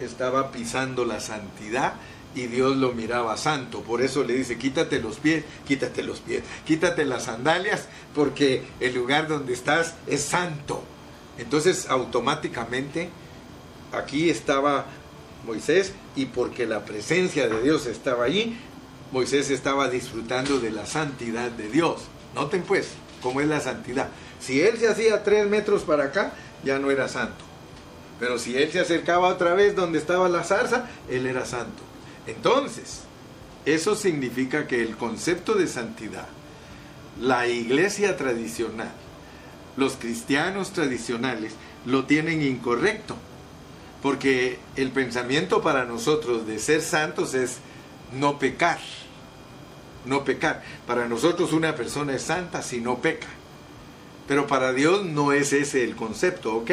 estaba 0.00 0.50
pisando 0.50 1.04
la 1.04 1.20
santidad 1.20 1.94
y 2.34 2.46
Dios 2.46 2.76
lo 2.76 2.92
miraba 2.92 3.36
santo. 3.36 3.82
Por 3.82 4.02
eso 4.02 4.24
le 4.24 4.34
dice, 4.34 4.58
quítate 4.58 5.00
los 5.00 5.16
pies, 5.16 5.44
quítate 5.66 6.02
los 6.02 6.20
pies, 6.20 6.42
quítate 6.66 7.04
las 7.04 7.24
sandalias, 7.24 7.88
porque 8.14 8.62
el 8.80 8.94
lugar 8.94 9.28
donde 9.28 9.52
estás 9.52 9.94
es 10.06 10.22
santo. 10.22 10.82
Entonces 11.38 11.88
automáticamente 11.88 13.10
aquí 13.92 14.30
estaba 14.30 14.86
Moisés 15.46 15.92
y 16.16 16.26
porque 16.26 16.66
la 16.66 16.84
presencia 16.84 17.48
de 17.48 17.62
Dios 17.62 17.86
estaba 17.86 18.24
allí, 18.24 18.56
Moisés 19.12 19.50
estaba 19.50 19.88
disfrutando 19.88 20.60
de 20.60 20.70
la 20.70 20.86
santidad 20.86 21.50
de 21.50 21.68
Dios. 21.68 22.02
Noten 22.34 22.62
pues 22.62 22.88
cómo 23.22 23.40
es 23.40 23.48
la 23.48 23.60
santidad. 23.60 24.08
Si 24.40 24.60
él 24.60 24.78
se 24.78 24.88
hacía 24.88 25.22
tres 25.22 25.46
metros 25.46 25.82
para 25.82 26.04
acá, 26.04 26.32
ya 26.64 26.78
no 26.78 26.90
era 26.90 27.08
santo. 27.08 27.44
Pero 28.18 28.38
si 28.38 28.56
él 28.56 28.70
se 28.70 28.80
acercaba 28.80 29.28
otra 29.28 29.54
vez 29.54 29.74
donde 29.74 29.98
estaba 29.98 30.28
la 30.28 30.44
zarza, 30.44 30.88
él 31.08 31.26
era 31.26 31.44
santo. 31.46 31.82
Entonces, 32.26 33.00
eso 33.64 33.94
significa 33.96 34.66
que 34.66 34.82
el 34.82 34.96
concepto 34.96 35.54
de 35.54 35.66
santidad, 35.66 36.26
la 37.20 37.46
iglesia 37.46 38.16
tradicional, 38.16 38.92
los 39.76 39.96
cristianos 39.96 40.72
tradicionales 40.72 41.54
lo 41.86 42.04
tienen 42.04 42.42
incorrecto, 42.42 43.16
porque 44.02 44.58
el 44.76 44.90
pensamiento 44.90 45.62
para 45.62 45.84
nosotros 45.84 46.46
de 46.46 46.58
ser 46.58 46.82
santos 46.82 47.34
es 47.34 47.58
no 48.12 48.38
pecar, 48.38 48.78
no 50.04 50.24
pecar. 50.24 50.62
Para 50.86 51.08
nosotros 51.08 51.52
una 51.52 51.74
persona 51.74 52.14
es 52.14 52.22
santa 52.22 52.62
si 52.62 52.80
no 52.80 52.98
peca, 52.98 53.28
pero 54.28 54.46
para 54.46 54.72
Dios 54.72 55.04
no 55.04 55.32
es 55.32 55.52
ese 55.52 55.84
el 55.84 55.96
concepto, 55.96 56.56
¿ok? 56.56 56.70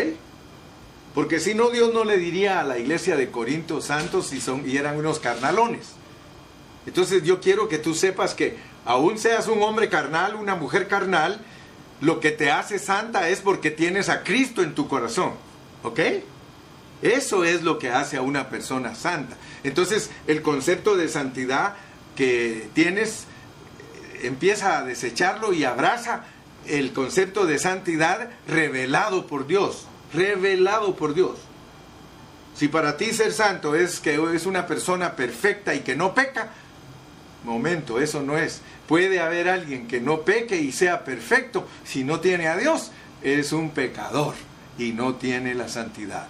Porque 1.13 1.39
si 1.39 1.55
no, 1.55 1.71
Dios 1.71 1.93
no 1.93 2.03
le 2.03 2.17
diría 2.17 2.59
a 2.59 2.63
la 2.63 2.77
iglesia 2.77 3.15
de 3.15 3.31
Corinto 3.31 3.81
santos 3.81 4.33
y, 4.33 4.39
son, 4.39 4.69
y 4.69 4.77
eran 4.77 4.97
unos 4.97 5.19
carnalones. 5.19 5.93
Entonces 6.85 7.23
yo 7.23 7.41
quiero 7.41 7.67
que 7.67 7.79
tú 7.79 7.95
sepas 7.95 8.35
que 8.35 8.57
aún 8.85 9.17
seas 9.17 9.47
un 9.47 9.61
hombre 9.63 9.89
carnal, 9.89 10.35
una 10.35 10.55
mujer 10.55 10.87
carnal, 10.87 11.41
Lo 11.99 12.19
que 12.19 12.29
te 12.29 12.51
hace 12.51 12.77
santa 12.77 13.27
es 13.29 13.39
porque 13.39 13.71
tienes 13.71 14.09
a 14.09 14.23
Cristo 14.23 14.61
en 14.61 14.75
tu 14.75 14.87
corazón. 14.87 15.33
¿Ok? 15.81 15.99
Eso 17.01 17.43
es 17.43 17.63
lo 17.63 17.79
que 17.79 17.89
hace 17.89 18.17
a 18.17 18.21
una 18.21 18.49
persona 18.49 18.93
santa. 18.93 19.35
Entonces, 19.63 20.11
el 20.27 20.43
concepto 20.43 20.95
de 20.95 21.09
santidad 21.09 21.75
que 22.17 22.69
tienes 22.73 23.27
empieza 24.23 24.79
a 24.79 24.83
desecharlo 24.83 25.53
y 25.53 25.63
abraza 25.63 26.23
el 26.65 26.91
concepto 26.91 27.45
de 27.45 27.59
santidad 27.59 28.29
revelado 28.47 29.27
por 29.27 29.47
Dios. 29.47 29.85
Revelado 30.13 30.95
por 30.95 31.13
Dios. 31.13 31.37
Si 32.55 32.67
para 32.67 32.97
ti 32.97 33.13
ser 33.13 33.33
santo 33.33 33.75
es 33.75 33.99
que 33.99 34.19
es 34.33 34.45
una 34.45 34.65
persona 34.65 35.15
perfecta 35.15 35.75
y 35.75 35.81
que 35.81 35.95
no 35.95 36.13
peca, 36.15 36.49
momento, 37.43 37.99
eso 37.99 38.21
no 38.21 38.37
es. 38.37 38.61
Puede 38.87 39.19
haber 39.19 39.47
alguien 39.47 39.87
que 39.87 40.01
no 40.01 40.21
peque 40.21 40.57
y 40.57 40.71
sea 40.71 41.03
perfecto 41.03 41.67
si 41.85 42.03
no 42.03 42.19
tiene 42.19 42.47
a 42.47 42.57
Dios. 42.57 42.91
Es 43.21 43.51
un 43.51 43.71
pecador 43.71 44.33
y 44.77 44.91
no 44.91 45.15
tiene 45.15 45.53
la 45.53 45.67
santidad. 45.67 46.27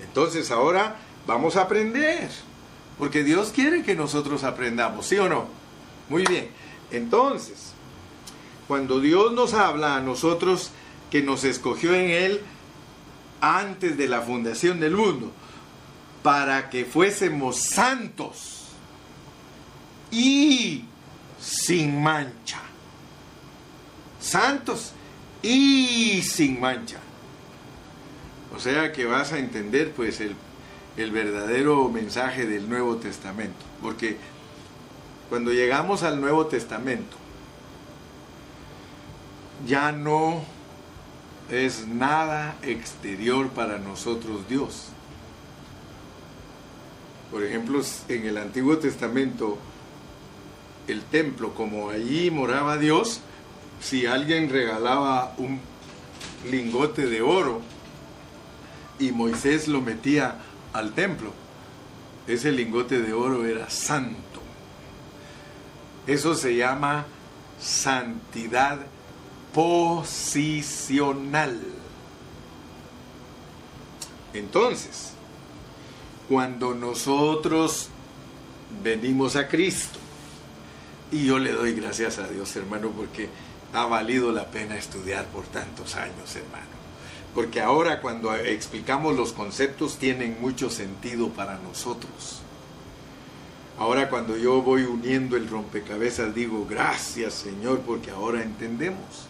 Entonces 0.00 0.50
ahora 0.50 0.96
vamos 1.26 1.56
a 1.56 1.62
aprender, 1.62 2.28
porque 2.98 3.24
Dios 3.24 3.52
quiere 3.54 3.82
que 3.82 3.94
nosotros 3.94 4.44
aprendamos, 4.44 5.06
¿sí 5.06 5.16
o 5.16 5.28
no? 5.28 5.46
Muy 6.08 6.24
bien, 6.24 6.48
entonces, 6.90 7.72
cuando 8.66 9.00
Dios 9.00 9.32
nos 9.32 9.54
habla 9.54 9.96
a 9.96 10.00
nosotros 10.00 10.70
que 11.10 11.22
nos 11.22 11.44
escogió 11.44 11.94
en 11.94 12.10
Él 12.10 12.40
antes 13.40 13.96
de 13.96 14.08
la 14.08 14.22
fundación 14.22 14.80
del 14.80 14.96
mundo, 14.96 15.30
para 16.22 16.68
que 16.70 16.84
fuésemos 16.84 17.60
santos 17.62 18.66
y 20.10 20.84
sin 21.40 22.02
mancha. 22.02 22.60
Santos 24.20 24.92
y 25.42 26.22
sin 26.22 26.60
mancha. 26.60 26.98
O 28.54 28.58
sea 28.58 28.92
que 28.92 29.04
vas 29.04 29.32
a 29.32 29.38
entender 29.38 29.92
pues 29.92 30.20
el, 30.20 30.34
el 30.96 31.10
verdadero 31.10 31.88
mensaje 31.88 32.46
del 32.46 32.68
Nuevo 32.68 32.96
Testamento. 32.96 33.64
Porque 33.82 34.16
cuando 35.28 35.52
llegamos 35.52 36.02
al 36.02 36.20
Nuevo 36.20 36.46
Testamento, 36.46 37.16
ya 39.66 39.92
no 39.92 40.42
es 41.50 41.86
nada 41.86 42.56
exterior 42.62 43.48
para 43.48 43.78
nosotros 43.78 44.48
Dios. 44.48 44.88
Por 47.30 47.44
ejemplo, 47.44 47.80
en 48.08 48.26
el 48.26 48.38
Antiguo 48.38 48.78
Testamento, 48.78 49.58
el 50.86 51.02
templo, 51.02 51.54
como 51.54 51.90
allí 51.90 52.30
moraba 52.30 52.78
Dios, 52.78 53.20
si 53.80 54.06
alguien 54.06 54.48
regalaba 54.48 55.34
un 55.36 55.60
lingote 56.50 57.06
de 57.06 57.20
oro, 57.20 57.60
y 58.98 59.12
Moisés 59.12 59.68
lo 59.68 59.80
metía 59.80 60.38
al 60.72 60.92
templo. 60.92 61.32
Ese 62.26 62.52
lingote 62.52 63.00
de 63.00 63.12
oro 63.12 63.46
era 63.46 63.70
santo. 63.70 64.42
Eso 66.06 66.34
se 66.34 66.56
llama 66.56 67.06
santidad 67.60 68.78
posicional. 69.54 71.60
Entonces, 74.34 75.12
cuando 76.28 76.74
nosotros 76.74 77.88
venimos 78.82 79.36
a 79.36 79.48
Cristo, 79.48 79.98
y 81.10 81.24
yo 81.24 81.38
le 81.38 81.52
doy 81.52 81.72
gracias 81.72 82.18
a 82.18 82.28
Dios, 82.28 82.54
hermano, 82.56 82.90
porque 82.90 83.30
ha 83.72 83.86
valido 83.86 84.32
la 84.32 84.46
pena 84.46 84.76
estudiar 84.76 85.24
por 85.26 85.44
tantos 85.46 85.96
años, 85.96 86.36
hermano 86.36 86.77
porque 87.34 87.60
ahora 87.60 88.00
cuando 88.00 88.34
explicamos 88.34 89.16
los 89.16 89.32
conceptos 89.32 89.98
tienen 89.98 90.38
mucho 90.40 90.70
sentido 90.70 91.28
para 91.28 91.58
nosotros. 91.58 92.42
Ahora 93.78 94.08
cuando 94.10 94.36
yo 94.36 94.60
voy 94.62 94.82
uniendo 94.82 95.36
el 95.36 95.48
rompecabezas 95.48 96.34
digo, 96.34 96.66
gracias 96.68 97.34
Señor, 97.34 97.80
porque 97.80 98.10
ahora 98.10 98.42
entendemos. 98.42 99.28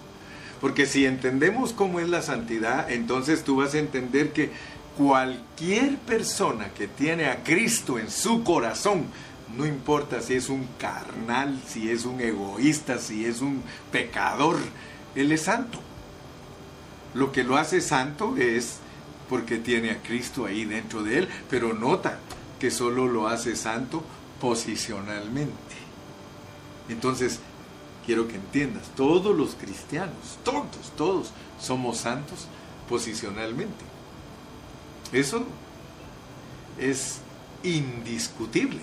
Porque 0.60 0.86
si 0.86 1.04
entendemos 1.04 1.72
cómo 1.72 2.00
es 2.00 2.08
la 2.08 2.22
santidad, 2.22 2.90
entonces 2.90 3.44
tú 3.44 3.56
vas 3.56 3.74
a 3.74 3.78
entender 3.78 4.32
que 4.32 4.50
cualquier 4.96 5.96
persona 5.98 6.70
que 6.70 6.88
tiene 6.88 7.26
a 7.26 7.44
Cristo 7.44 7.98
en 7.98 8.10
su 8.10 8.42
corazón, 8.42 9.04
no 9.56 9.66
importa 9.66 10.20
si 10.20 10.34
es 10.34 10.48
un 10.48 10.66
carnal, 10.78 11.60
si 11.66 11.90
es 11.90 12.04
un 12.04 12.20
egoísta, 12.20 12.98
si 12.98 13.24
es 13.24 13.40
un 13.40 13.62
pecador, 13.92 14.56
Él 15.14 15.30
es 15.30 15.42
santo. 15.42 15.78
Lo 17.18 17.32
que 17.32 17.42
lo 17.42 17.56
hace 17.56 17.80
santo 17.80 18.36
es 18.36 18.76
porque 19.28 19.56
tiene 19.56 19.90
a 19.90 20.00
Cristo 20.00 20.46
ahí 20.46 20.64
dentro 20.64 21.02
de 21.02 21.18
él, 21.18 21.28
pero 21.50 21.74
nota 21.74 22.20
que 22.60 22.70
solo 22.70 23.08
lo 23.08 23.26
hace 23.26 23.56
santo 23.56 24.04
posicionalmente. 24.40 25.74
Entonces, 26.88 27.40
quiero 28.06 28.28
que 28.28 28.36
entiendas, 28.36 28.84
todos 28.94 29.36
los 29.36 29.56
cristianos, 29.56 30.38
todos, 30.44 30.92
todos 30.96 31.32
somos 31.60 31.98
santos 31.98 32.46
posicionalmente. 32.88 33.84
Eso 35.10 35.44
es 36.78 37.18
indiscutible 37.64 38.78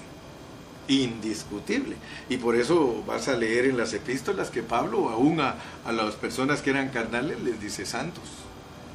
indiscutible. 0.88 1.96
Y 2.30 2.38
por 2.38 2.56
eso 2.56 3.04
vas 3.08 3.28
a 3.28 3.36
leer 3.36 3.66
en 3.66 3.78
las 3.78 3.94
epístolas 3.94 4.50
que 4.50 4.64
Pablo, 4.64 5.10
aún 5.10 5.40
a, 5.42 5.56
las 5.92 6.16
personas 6.16 6.62
que 6.62 6.72
eran 6.72 6.90
carnales, 6.90 7.42
les 7.42 7.60
dice 7.60 7.86
santos. 7.86 8.24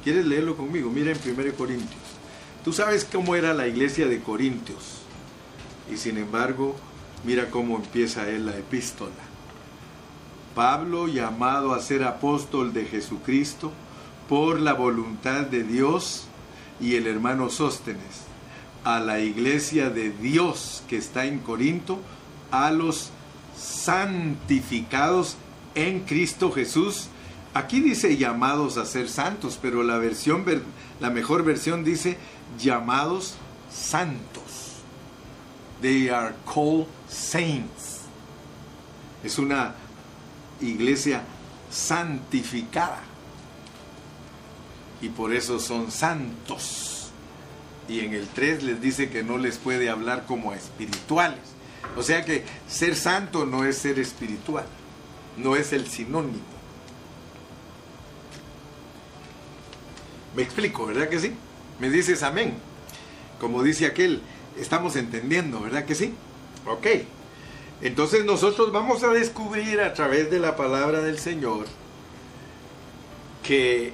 ¿Quieres 0.03 0.25
leerlo 0.25 0.55
conmigo? 0.55 0.89
Mira 0.89 1.11
en 1.11 1.17
1 1.17 1.53
Corintios. 1.55 2.01
Tú 2.63 2.73
sabes 2.73 3.05
cómo 3.05 3.35
era 3.35 3.53
la 3.53 3.67
iglesia 3.67 4.07
de 4.07 4.19
Corintios. 4.21 5.01
Y 5.91 5.97
sin 5.97 6.17
embargo, 6.17 6.75
mira 7.25 7.49
cómo 7.49 7.77
empieza 7.77 8.29
él 8.29 8.45
la 8.45 8.57
epístola. 8.57 9.11
Pablo, 10.55 11.07
llamado 11.07 11.73
a 11.73 11.81
ser 11.81 12.03
apóstol 12.03 12.73
de 12.73 12.85
Jesucristo 12.85 13.71
por 14.27 14.59
la 14.59 14.73
voluntad 14.73 15.41
de 15.41 15.63
Dios, 15.63 16.27
y 16.79 16.95
el 16.95 17.05
hermano 17.05 17.49
Sóstenes 17.49 18.30
a 18.83 18.99
la 18.99 19.19
iglesia 19.19 19.89
de 19.89 20.11
Dios 20.11 20.83
que 20.87 20.97
está 20.97 21.25
en 21.25 21.39
Corinto, 21.39 21.99
a 22.51 22.71
los 22.71 23.11
santificados 23.57 25.35
en 25.75 26.01
Cristo 26.01 26.51
Jesús. 26.51 27.07
Aquí 27.53 27.81
dice 27.81 28.17
llamados 28.17 28.77
a 28.77 28.85
ser 28.85 29.09
santos, 29.09 29.59
pero 29.61 29.83
la 29.83 29.97
versión 29.97 30.45
la 30.99 31.09
mejor 31.09 31.43
versión 31.43 31.83
dice 31.83 32.17
llamados 32.59 33.35
santos. 33.71 34.81
They 35.81 36.09
are 36.09 36.35
called 36.45 36.87
saints. 37.07 38.01
Es 39.23 39.37
una 39.37 39.75
iglesia 40.59 41.23
santificada. 41.69 42.99
Y 45.01 45.09
por 45.09 45.33
eso 45.33 45.59
son 45.59 45.91
santos 45.91 46.90
y 47.87 48.01
en 48.01 48.13
el 48.13 48.27
3 48.27 48.63
les 48.63 48.81
dice 48.81 49.09
que 49.09 49.23
no 49.23 49.37
les 49.37 49.57
puede 49.57 49.89
hablar 49.89 50.25
como 50.25 50.53
espirituales. 50.53 51.39
O 51.97 52.03
sea 52.03 52.23
que 52.23 52.45
ser 52.67 52.95
santo 52.95 53.45
no 53.45 53.65
es 53.65 53.77
ser 53.77 53.99
espiritual, 53.99 54.65
no 55.37 55.55
es 55.55 55.73
el 55.73 55.87
sinónimo. 55.87 56.39
Me 60.35 60.43
explico, 60.43 60.85
¿verdad 60.85 61.09
que 61.09 61.19
sí? 61.19 61.33
Me 61.79 61.89
dices 61.89 62.23
amén. 62.23 62.53
Como 63.39 63.63
dice 63.63 63.85
aquel, 63.85 64.21
estamos 64.57 64.95
entendiendo, 64.95 65.59
¿verdad 65.59 65.85
que 65.85 65.95
sí? 65.95 66.13
Ok. 66.65 66.87
Entonces 67.81 68.23
nosotros 68.23 68.71
vamos 68.71 69.03
a 69.03 69.09
descubrir 69.09 69.81
a 69.81 69.93
través 69.93 70.29
de 70.29 70.39
la 70.39 70.55
palabra 70.55 71.01
del 71.01 71.17
Señor 71.17 71.65
que 73.43 73.93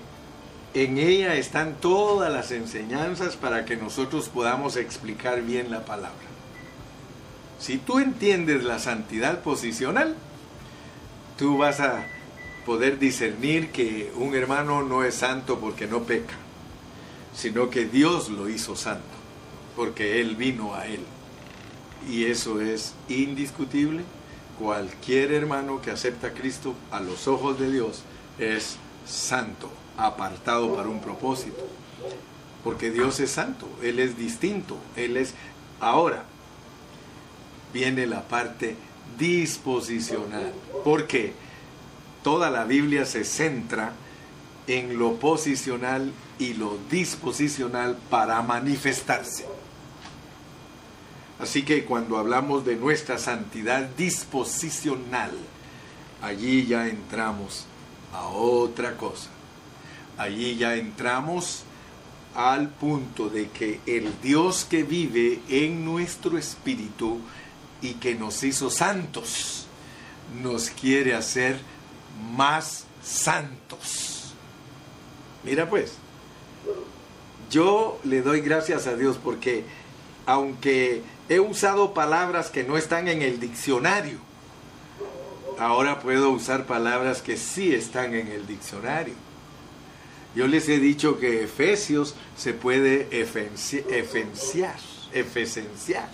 en 0.83 0.99
ella 0.99 1.33
están 1.33 1.77
todas 1.81 2.31
las 2.31 2.51
enseñanzas 2.51 3.35
para 3.35 3.65
que 3.65 3.75
nosotros 3.75 4.29
podamos 4.29 4.77
explicar 4.77 5.41
bien 5.41 5.71
la 5.71 5.85
palabra. 5.85 6.27
Si 7.59 7.77
tú 7.77 7.97
entiendes 7.97 8.63
la 8.63 8.77
santidad 8.77 9.41
posicional, 9.41 10.15
tú 11.35 11.57
vas 11.57 11.79
a 11.79 12.05
poder 12.63 12.99
discernir 12.99 13.71
que 13.71 14.11
un 14.17 14.35
hermano 14.35 14.83
no 14.83 15.03
es 15.03 15.15
santo 15.15 15.59
porque 15.59 15.87
no 15.87 16.03
peca, 16.03 16.35
sino 17.33 17.71
que 17.71 17.85
Dios 17.85 18.29
lo 18.29 18.47
hizo 18.47 18.75
santo, 18.75 19.01
porque 19.75 20.21
Él 20.21 20.35
vino 20.35 20.75
a 20.75 20.85
Él. 20.85 21.01
Y 22.07 22.25
eso 22.25 22.61
es 22.61 22.93
indiscutible. 23.09 24.03
Cualquier 24.59 25.31
hermano 25.31 25.81
que 25.81 25.89
acepta 25.89 26.27
a 26.27 26.33
Cristo 26.33 26.75
a 26.91 26.99
los 26.99 27.27
ojos 27.27 27.59
de 27.59 27.71
Dios 27.71 28.03
es 28.37 28.77
santo 29.07 29.71
apartado 29.97 30.75
para 30.75 30.89
un 30.89 31.01
propósito. 31.01 31.67
Porque 32.63 32.91
Dios 32.91 33.19
es 33.19 33.31
santo, 33.31 33.67
Él 33.81 33.99
es 33.99 34.17
distinto, 34.17 34.77
Él 34.95 35.17
es... 35.17 35.33
Ahora, 35.79 36.23
viene 37.73 38.07
la 38.07 38.27
parte 38.27 38.75
disposicional. 39.17 40.53
porque 40.83 41.33
toda 42.23 42.49
la 42.49 42.65
Biblia 42.65 43.05
se 43.05 43.23
centra 43.23 43.93
en 44.67 44.99
lo 44.99 45.15
posicional 45.15 46.11
y 46.39 46.53
lo 46.55 46.77
disposicional 46.89 47.97
para 48.09 48.41
manifestarse. 48.41 49.45
Así 51.39 51.63
que 51.63 51.85
cuando 51.85 52.17
hablamos 52.17 52.65
de 52.65 52.75
nuestra 52.75 53.17
santidad 53.17 53.83
disposicional, 53.97 55.31
allí 56.21 56.65
ya 56.65 56.87
entramos 56.87 57.65
a 58.11 58.27
otra 58.27 58.97
cosa. 58.97 59.29
Allí 60.17 60.57
ya 60.57 60.75
entramos 60.75 61.63
al 62.35 62.69
punto 62.69 63.29
de 63.29 63.49
que 63.49 63.79
el 63.85 64.21
Dios 64.21 64.65
que 64.69 64.83
vive 64.83 65.39
en 65.49 65.83
nuestro 65.85 66.37
espíritu 66.37 67.19
y 67.81 67.95
que 67.95 68.15
nos 68.15 68.43
hizo 68.43 68.69
santos, 68.69 69.65
nos 70.41 70.69
quiere 70.69 71.15
hacer 71.15 71.59
más 72.35 72.85
santos. 73.03 74.33
Mira 75.43 75.69
pues, 75.69 75.93
yo 77.49 77.99
le 78.03 78.21
doy 78.21 78.41
gracias 78.41 78.87
a 78.87 78.95
Dios 78.95 79.17
porque 79.23 79.63
aunque 80.25 81.01
he 81.29 81.39
usado 81.39 81.93
palabras 81.93 82.49
que 82.49 82.63
no 82.63 82.77
están 82.77 83.07
en 83.07 83.21
el 83.21 83.39
diccionario, 83.39 84.17
ahora 85.57 85.99
puedo 85.99 86.31
usar 86.31 86.65
palabras 86.65 87.21
que 87.21 87.37
sí 87.37 87.73
están 87.73 88.13
en 88.13 88.27
el 88.27 88.45
diccionario. 88.45 89.26
Yo 90.37 90.45
les 90.45 90.69
he 90.69 90.77
dicho 90.77 91.17
que 91.17 91.45
Efesios 91.45 92.13
se 92.37 92.53
puede 92.53 93.07
efenciar, 93.09 94.77
efesenciar. 95.11 96.11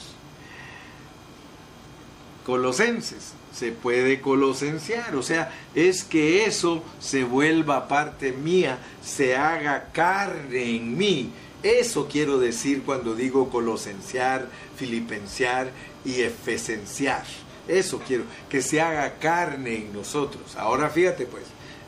Colosenses 2.46 3.34
se 3.54 3.74
puede 3.74 4.22
colosenciar, 4.22 5.14
o 5.18 5.24
sea, 5.24 5.52
es 5.76 6.06
que 6.06 6.46
eso 6.46 6.82
se 7.02 7.26
vuelva 7.26 7.90
parte 7.90 8.32
mía, 8.32 8.78
se 9.04 9.36
haga 9.36 9.90
carne 9.92 10.78
en 10.78 10.98
mí. 10.98 11.30
Eso 11.62 12.08
quiero 12.10 12.40
decir 12.40 12.84
cuando 12.84 13.16
digo 13.16 13.50
colosenciar, 13.50 14.48
filipenciar 14.78 15.70
y 16.06 16.22
efesenciar. 16.22 17.26
Eso 17.68 18.00
quiero, 18.08 18.24
que 18.50 18.62
se 18.62 18.80
haga 18.80 19.16
carne 19.20 19.80
en 19.80 19.92
nosotros. 19.92 20.56
Ahora 20.56 20.90
fíjate 20.90 21.26
pues, 21.26 21.44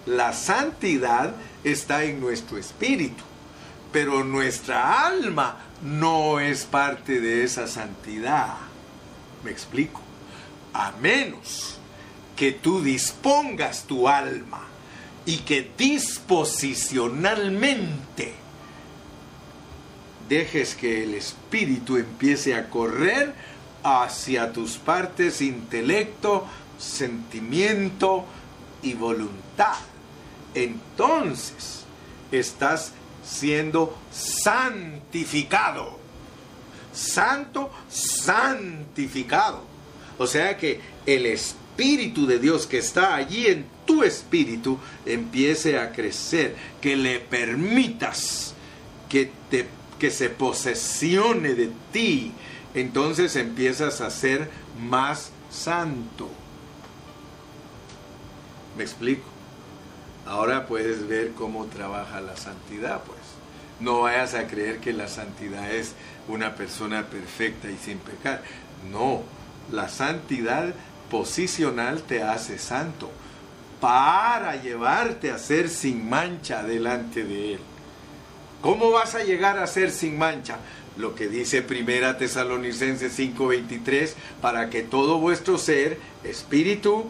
la 0.06 0.34
santidad 0.34 1.34
está 1.66 2.04
en 2.04 2.22
nuestro 2.22 2.58
espíritu, 2.58 3.24
pero 3.92 4.24
nuestra 4.24 5.06
alma 5.08 5.58
no 5.84 6.40
es 6.40 6.64
parte 6.64 7.20
de 7.20 7.44
esa 7.44 7.68
santidad. 7.68 8.56
¿Me 9.44 9.52
explico? 9.52 10.00
A 10.74 10.94
menos 11.02 11.78
que 12.36 12.52
tú 12.52 12.82
dispongas 12.82 13.84
tu 13.84 14.08
alma 14.08 14.62
y 15.26 15.38
que 15.40 15.72
disposicionalmente 15.78 18.34
dejes 20.30 20.76
que 20.76 21.04
el 21.04 21.16
espíritu 21.16 21.98
empiece 21.98 22.56
a 22.56 22.70
correr 22.70 23.34
hacia 23.84 24.54
tus 24.54 24.78
partes 24.78 25.42
intelecto, 25.42 26.48
sentimiento 26.78 28.24
y 28.82 28.94
voluntad. 28.94 29.76
Entonces 30.56 31.84
estás 32.32 32.94
siendo 33.24 33.98
santificado. 34.12 36.00
Santo, 36.94 37.70
santificado. 37.90 39.64
O 40.18 40.26
sea 40.26 40.58
que 40.58 40.80
el 41.06 41.26
Espíritu 41.26 42.26
de 42.26 42.40
Dios 42.40 42.66
que 42.66 42.78
está 42.78 43.16
allí 43.16 43.48
en 43.48 43.66
tu 43.86 44.04
espíritu 44.04 44.80
empiece 45.06 45.78
a 45.78 45.92
crecer, 45.92 46.56
que 46.82 46.96
le 46.96 47.20
permitas 47.20 48.54
que, 49.10 49.30
te, 49.50 49.68
que 50.00 50.10
se 50.10 50.30
posesione 50.30 51.54
de 51.54 51.70
ti, 51.92 52.32
entonces 52.74 53.36
empiezas 53.36 54.02
a 54.02 54.10
ser 54.10 54.50
más 54.80 55.32
santo. 55.50 56.30
¿Me 58.78 58.84
explico? 58.84 59.35
Ahora 60.26 60.66
puedes 60.68 61.08
ver 61.08 61.32
cómo 61.32 61.66
trabaja 61.66 62.22
la 62.22 62.36
santidad, 62.36 63.02
pues. 63.04 63.20
No 63.80 64.02
vayas 64.02 64.34
a 64.34 64.48
creer 64.48 64.80
que 64.80 64.94
la 64.94 65.08
santidad 65.08 65.72
es 65.72 65.94
una 66.28 66.56
persona 66.56 67.04
perfecta 67.08 67.70
y 67.70 67.78
sin 67.78 67.98
pecar. 68.00 68.42
No, 68.90 69.24
la 69.72 69.90
santidad 69.90 70.74
posicional 71.10 72.02
te 72.04 72.24
hace 72.24 72.58
santo 72.58 73.12
para 73.82 74.56
llevarte 74.62 75.32
a 75.32 75.38
ser 75.38 75.70
sin 75.70 76.10
mancha 76.10 76.64
delante 76.64 77.24
de 77.24 77.54
Él. 77.56 77.60
¿Cómo 78.62 78.92
vas 78.92 79.14
a 79.16 79.24
llegar 79.24 79.60
a 79.60 79.68
ser 79.68 79.92
sin 79.92 80.18
mancha? 80.18 80.58
lo 80.98 81.16
que 81.16 81.28
dice 81.28 81.62
Primera 81.62 82.18
Tesalonicenses 82.18 83.18
5:23, 83.18 84.16
para 84.42 84.70
que 84.70 84.82
todo 84.82 85.20
vuestro 85.20 85.58
ser, 85.58 86.00
espíritu, 86.24 87.06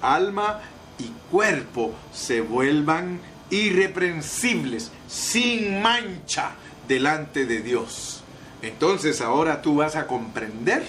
alma 0.00 0.60
y 0.98 1.10
cuerpo 1.30 1.94
se 2.12 2.40
vuelvan 2.40 3.20
irreprensibles, 3.50 4.90
sin 5.08 5.82
mancha 5.82 6.52
delante 6.88 7.46
de 7.46 7.60
Dios. 7.60 8.22
Entonces 8.62 9.20
ahora 9.20 9.62
tú 9.62 9.76
vas 9.76 9.96
a 9.96 10.06
comprender 10.06 10.84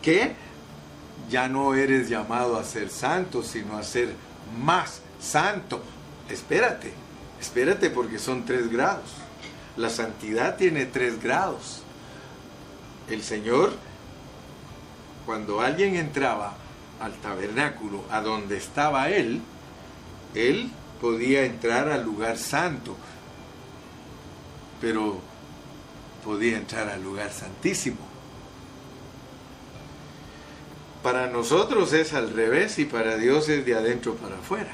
que 0.00 0.34
ya 1.30 1.48
no 1.48 1.74
eres 1.74 2.08
llamado 2.08 2.58
a 2.58 2.64
ser 2.64 2.90
santo, 2.90 3.42
sino 3.42 3.76
a 3.76 3.82
ser 3.82 4.14
más 4.58 5.00
santo. 5.20 5.82
Espérate, 6.28 6.92
espérate 7.40 7.90
porque 7.90 8.18
son 8.18 8.44
tres 8.44 8.70
grados. 8.70 9.10
La 9.76 9.90
santidad 9.90 10.56
tiene 10.56 10.86
tres 10.86 11.22
grados. 11.22 11.82
El 13.08 13.22
Señor, 13.22 13.72
cuando 15.26 15.60
alguien 15.60 15.96
entraba 15.96 16.54
al 17.02 17.12
tabernáculo, 17.14 18.04
a 18.10 18.20
donde 18.20 18.56
estaba 18.56 19.10
Él, 19.10 19.40
Él 20.34 20.70
podía 21.00 21.44
entrar 21.44 21.88
al 21.88 22.04
lugar 22.04 22.38
santo, 22.38 22.96
pero 24.80 25.20
podía 26.24 26.56
entrar 26.56 26.88
al 26.88 27.02
lugar 27.02 27.32
santísimo. 27.32 27.98
Para 31.02 31.26
nosotros 31.26 31.92
es 31.92 32.14
al 32.14 32.32
revés 32.32 32.78
y 32.78 32.84
para 32.84 33.16
Dios 33.16 33.48
es 33.48 33.66
de 33.66 33.74
adentro 33.74 34.14
para 34.14 34.38
afuera. 34.38 34.70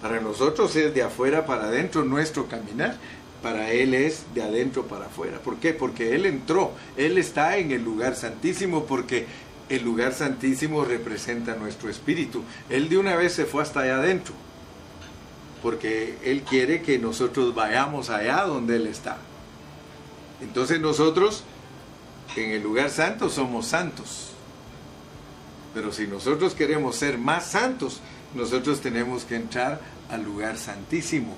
Para 0.00 0.20
nosotros 0.20 0.74
es 0.76 0.94
de 0.94 1.02
afuera 1.02 1.44
para 1.44 1.64
adentro 1.64 2.04
nuestro 2.04 2.48
caminar 2.48 2.96
para 3.42 3.70
Él 3.70 3.94
es 3.94 4.24
de 4.34 4.42
adentro 4.42 4.86
para 4.86 5.06
afuera. 5.06 5.38
¿Por 5.38 5.56
qué? 5.56 5.72
Porque 5.72 6.14
Él 6.14 6.26
entró, 6.26 6.72
Él 6.96 7.18
está 7.18 7.56
en 7.58 7.70
el 7.70 7.84
lugar 7.84 8.16
santísimo 8.16 8.84
porque 8.84 9.26
el 9.68 9.84
lugar 9.84 10.14
santísimo 10.14 10.84
representa 10.84 11.54
nuestro 11.56 11.90
espíritu. 11.90 12.42
Él 12.68 12.88
de 12.88 12.98
una 12.98 13.16
vez 13.16 13.34
se 13.34 13.44
fue 13.44 13.62
hasta 13.62 13.80
allá 13.80 13.98
adentro, 13.98 14.34
porque 15.62 16.18
Él 16.24 16.42
quiere 16.42 16.82
que 16.82 16.98
nosotros 16.98 17.54
vayamos 17.54 18.10
allá 18.10 18.44
donde 18.44 18.76
Él 18.76 18.86
está. 18.86 19.18
Entonces 20.40 20.80
nosotros 20.80 21.44
en 22.36 22.50
el 22.50 22.62
lugar 22.62 22.90
santo 22.90 23.28
somos 23.28 23.66
santos. 23.66 24.30
Pero 25.74 25.92
si 25.92 26.06
nosotros 26.06 26.54
queremos 26.54 26.96
ser 26.96 27.18
más 27.18 27.46
santos, 27.46 28.00
nosotros 28.34 28.80
tenemos 28.80 29.24
que 29.24 29.36
entrar 29.36 29.80
al 30.10 30.22
lugar 30.22 30.56
santísimo 30.56 31.36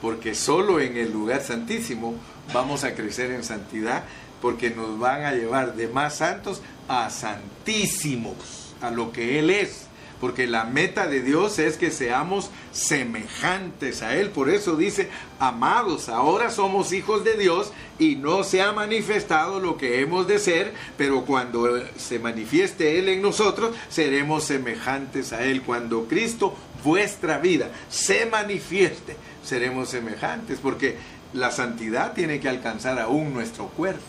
porque 0.00 0.34
solo 0.34 0.80
en 0.80 0.96
el 0.96 1.12
lugar 1.12 1.42
santísimo 1.42 2.14
vamos 2.52 2.84
a 2.84 2.94
crecer 2.94 3.30
en 3.30 3.44
santidad, 3.44 4.04
porque 4.40 4.70
nos 4.70 4.98
van 4.98 5.24
a 5.24 5.32
llevar 5.32 5.74
de 5.74 5.88
más 5.88 6.16
santos 6.16 6.62
a 6.88 7.10
santísimos, 7.10 8.74
a 8.80 8.90
lo 8.90 9.12
que 9.12 9.38
Él 9.38 9.50
es. 9.50 9.86
Porque 10.20 10.46
la 10.46 10.64
meta 10.64 11.08
de 11.08 11.20
Dios 11.20 11.58
es 11.58 11.76
que 11.76 11.90
seamos 11.90 12.50
semejantes 12.72 14.00
a 14.02 14.16
Él. 14.16 14.30
Por 14.30 14.48
eso 14.48 14.74
dice, 14.74 15.10
amados, 15.38 16.08
ahora 16.08 16.50
somos 16.50 16.92
hijos 16.92 17.22
de 17.22 17.36
Dios 17.36 17.72
y 17.98 18.16
no 18.16 18.42
se 18.42 18.62
ha 18.62 18.72
manifestado 18.72 19.60
lo 19.60 19.76
que 19.76 20.00
hemos 20.00 20.26
de 20.26 20.38
ser, 20.38 20.72
pero 20.96 21.26
cuando 21.26 21.68
se 21.98 22.18
manifieste 22.18 22.98
Él 22.98 23.10
en 23.10 23.20
nosotros, 23.20 23.76
seremos 23.90 24.44
semejantes 24.44 25.34
a 25.34 25.44
Él. 25.44 25.60
Cuando 25.60 26.04
Cristo, 26.04 26.56
vuestra 26.82 27.36
vida, 27.36 27.70
se 27.90 28.24
manifieste, 28.24 29.16
seremos 29.44 29.90
semejantes, 29.90 30.60
porque 30.62 30.96
la 31.32 31.50
santidad 31.50 32.12
tiene 32.12 32.40
que 32.40 32.48
alcanzar 32.48 32.98
aún 32.98 33.34
nuestro 33.34 33.68
cuerpo. 33.68 34.04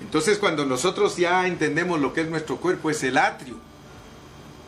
Entonces 0.00 0.38
cuando 0.38 0.66
nosotros 0.66 1.16
ya 1.16 1.46
entendemos 1.46 2.00
lo 2.00 2.12
que 2.12 2.22
es 2.22 2.28
nuestro 2.28 2.56
cuerpo, 2.56 2.90
es 2.90 3.02
el 3.02 3.16
atrio. 3.16 3.56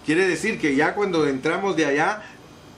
Quiere 0.06 0.28
decir 0.28 0.60
que 0.60 0.76
ya 0.76 0.94
cuando 0.94 1.26
entramos 1.26 1.76
de 1.76 1.86
allá, 1.86 2.22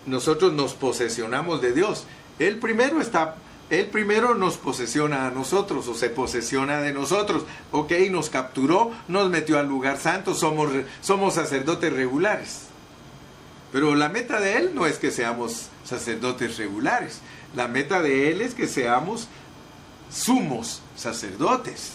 nosotros 0.07 0.53
nos 0.53 0.75
posesionamos 0.75 1.61
de 1.61 1.73
Dios. 1.73 2.07
Él 2.39 2.59
primero 2.59 3.01
está, 3.01 3.37
él 3.69 3.87
primero 3.87 4.35
nos 4.35 4.57
posesiona 4.57 5.27
a 5.27 5.31
nosotros 5.31 5.89
o 5.89 5.95
se 5.95 6.09
posesiona 6.09 6.81
de 6.81 6.93
nosotros. 6.93 7.45
Ok, 7.73 7.93
nos 8.11 8.31
capturó, 8.31 8.93
nos 9.09 9.29
metió 9.29 9.59
al 9.59 9.69
lugar 9.69 9.99
santo, 9.99 10.35
somos, 10.35 10.71
somos 11.01 11.35
sacerdotes 11.35 11.93
regulares. 11.93 12.66
Pero 13.73 13.95
la 13.95 14.09
meta 14.09 14.41
de 14.41 14.57
Él 14.59 14.71
no 14.75 14.87
es 14.87 14.99
que 14.99 15.11
seamos 15.11 15.69
sacerdotes 15.85 16.57
regulares. 16.57 17.21
La 17.55 17.69
meta 17.69 18.03
de 18.03 18.31
Él 18.31 18.41
es 18.41 18.55
que 18.55 18.67
seamos 18.67 19.29
sumos 20.11 20.83
sacerdotes. 20.97 21.93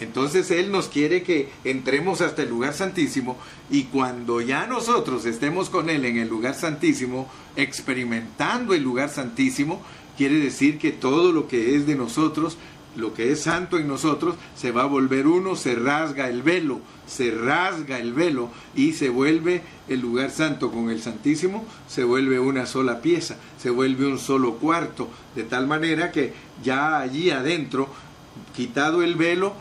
Entonces 0.00 0.50
Él 0.50 0.72
nos 0.72 0.88
quiere 0.88 1.22
que 1.22 1.50
entremos 1.64 2.22
hasta 2.22 2.42
el 2.42 2.48
lugar 2.48 2.72
santísimo 2.72 3.36
y 3.70 3.84
cuando 3.84 4.40
ya 4.40 4.66
nosotros 4.66 5.26
estemos 5.26 5.68
con 5.68 5.90
Él 5.90 6.06
en 6.06 6.16
el 6.16 6.28
lugar 6.28 6.54
santísimo, 6.54 7.30
experimentando 7.54 8.72
el 8.72 8.82
lugar 8.82 9.10
santísimo, 9.10 9.82
quiere 10.16 10.36
decir 10.36 10.78
que 10.78 10.90
todo 10.90 11.32
lo 11.32 11.48
que 11.48 11.76
es 11.76 11.86
de 11.86 11.96
nosotros, 11.96 12.56
lo 12.96 13.14
que 13.14 13.32
es 13.32 13.42
santo 13.42 13.78
en 13.78 13.88
nosotros, 13.88 14.36
se 14.56 14.72
va 14.72 14.82
a 14.82 14.86
volver 14.86 15.26
uno, 15.26 15.56
se 15.56 15.74
rasga 15.74 16.28
el 16.28 16.42
velo, 16.42 16.80
se 17.06 17.30
rasga 17.30 17.98
el 17.98 18.12
velo 18.12 18.50
y 18.74 18.92
se 18.92 19.08
vuelve 19.08 19.62
el 19.88 20.00
lugar 20.00 20.30
santo 20.30 20.70
con 20.70 20.90
el 20.90 21.00
Santísimo, 21.00 21.64
se 21.88 22.04
vuelve 22.04 22.40
una 22.40 22.66
sola 22.66 23.00
pieza, 23.00 23.36
se 23.58 23.70
vuelve 23.70 24.06
un 24.06 24.18
solo 24.18 24.54
cuarto, 24.54 25.08
de 25.34 25.44
tal 25.44 25.66
manera 25.66 26.10
que 26.10 26.32
ya 26.62 26.98
allí 26.98 27.30
adentro, 27.30 27.88
quitado 28.54 29.02
el 29.02 29.14
velo, 29.14 29.54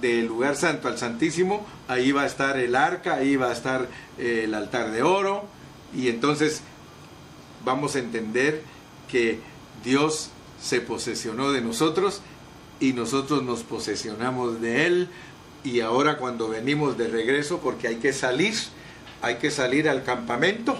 del 0.00 0.26
lugar 0.26 0.54
santo 0.54 0.86
al 0.86 0.96
santísimo, 0.96 1.66
ahí 1.88 2.12
va 2.12 2.22
a 2.22 2.26
estar 2.26 2.56
el 2.58 2.76
arca, 2.76 3.14
ahí 3.14 3.34
va 3.36 3.48
a 3.48 3.52
estar 3.52 3.88
eh, 4.16 4.42
el 4.44 4.54
altar 4.54 4.92
de 4.92 5.02
oro, 5.02 5.44
y 5.92 6.08
entonces 6.08 6.62
vamos 7.64 7.96
a 7.96 7.98
entender 7.98 8.62
que 9.10 9.40
Dios 9.84 10.30
se 10.60 10.80
posesionó 10.80 11.50
de 11.50 11.62
nosotros 11.62 12.22
y 12.80 12.92
nosotros 12.92 13.42
nos 13.42 13.62
posesionamos 13.62 14.60
de 14.60 14.86
Él, 14.86 15.08
y 15.64 15.80
ahora 15.80 16.18
cuando 16.18 16.48
venimos 16.48 16.96
de 16.96 17.08
regreso, 17.08 17.58
porque 17.58 17.88
hay 17.88 17.96
que 17.96 18.12
salir, 18.12 18.54
hay 19.22 19.36
que 19.36 19.50
salir 19.50 19.88
al 19.88 20.04
campamento, 20.04 20.76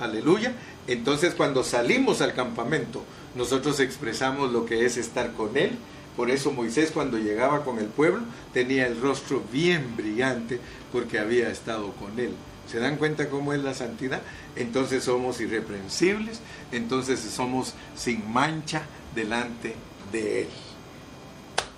aleluya, 0.00 0.52
entonces 0.86 1.34
cuando 1.34 1.64
salimos 1.64 2.20
al 2.20 2.34
campamento, 2.34 3.02
nosotros 3.34 3.80
expresamos 3.80 4.52
lo 4.52 4.66
que 4.66 4.84
es 4.84 4.96
estar 4.96 5.32
con 5.32 5.56
Él, 5.56 5.78
por 6.16 6.30
eso 6.30 6.50
Moisés 6.50 6.90
cuando 6.92 7.18
llegaba 7.18 7.62
con 7.62 7.78
el 7.78 7.86
pueblo 7.86 8.22
tenía 8.54 8.86
el 8.86 9.00
rostro 9.00 9.42
bien 9.52 9.96
brillante 9.96 10.58
porque 10.90 11.18
había 11.18 11.50
estado 11.50 11.92
con 11.92 12.18
él. 12.18 12.32
¿Se 12.66 12.78
dan 12.78 12.96
cuenta 12.96 13.28
cómo 13.28 13.52
es 13.52 13.62
la 13.62 13.74
santidad? 13.74 14.22
Entonces 14.56 15.04
somos 15.04 15.40
irreprensibles, 15.40 16.40
entonces 16.72 17.20
somos 17.20 17.74
sin 17.94 18.32
mancha 18.32 18.82
delante 19.14 19.76
de 20.10 20.42
Él. 20.42 20.48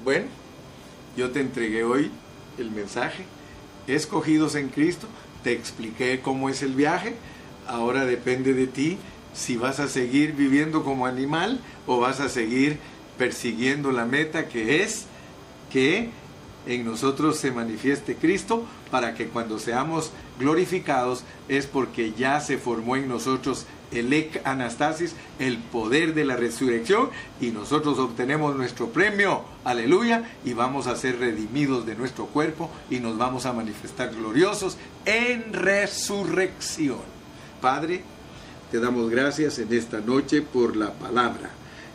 Bueno, 0.05 0.27
yo 1.17 1.31
te 1.31 1.41
entregué 1.41 1.83
hoy 1.83 2.11
el 2.57 2.71
mensaje, 2.71 3.25
escogidos 3.89 4.55
en 4.55 4.69
Cristo, 4.69 5.09
te 5.43 5.53
expliqué 5.53 6.21
cómo 6.21 6.49
es 6.49 6.63
el 6.63 6.75
viaje, 6.75 7.17
ahora 7.67 8.05
depende 8.05 8.55
de 8.55 8.69
ti 8.69 8.99
si 9.35 9.57
vas 9.57 9.81
a 9.81 9.89
seguir 9.89 10.35
viviendo 10.35 10.85
como 10.85 11.07
animal 11.07 11.61
o 11.87 11.99
vas 11.99 12.21
a 12.21 12.29
seguir 12.29 12.79
persiguiendo 13.19 13.91
la 13.91 14.05
meta 14.05 14.49
que 14.49 14.83
es 14.83 15.07
que 15.73 16.11
en 16.67 16.85
nosotros 16.85 17.37
se 17.37 17.51
manifieste 17.51 18.15
Cristo 18.15 18.65
para 18.93 19.15
que 19.15 19.27
cuando 19.27 19.59
seamos 19.59 20.13
glorificados 20.39 21.25
es 21.49 21.67
porque 21.67 22.13
ya 22.13 22.41
se 22.41 22.57
formó 22.59 22.95
en 22.95 23.09
nosotros 23.09 23.67
el 23.93 24.12
ec 24.12 24.41
anastasis, 24.45 25.14
el 25.39 25.59
poder 25.59 26.14
de 26.14 26.24
la 26.24 26.36
resurrección 26.36 27.11
y 27.41 27.49
nosotros 27.49 27.99
obtenemos 27.99 28.57
nuestro 28.57 28.89
premio, 28.89 29.43
aleluya, 29.64 30.30
y 30.45 30.53
vamos 30.53 30.86
a 30.86 30.97
ser 30.97 31.18
redimidos 31.18 31.86
de 31.86 31.95
nuestro 31.95 32.26
cuerpo 32.26 32.70
y 32.91 33.01
nos 33.01 33.16
vamos 33.18 33.47
a 33.47 33.53
manifestar 33.53 34.14
gloriosos 34.14 34.76
en 35.05 35.53
resurrección. 35.53 36.99
Padre, 37.61 38.03
te 38.70 38.80
damos 38.80 39.11
gracias 39.11 39.59
en 39.59 39.72
esta 39.72 40.01
noche 40.01 40.43
por 40.43 40.76
la 40.76 40.93
palabra 40.93 41.51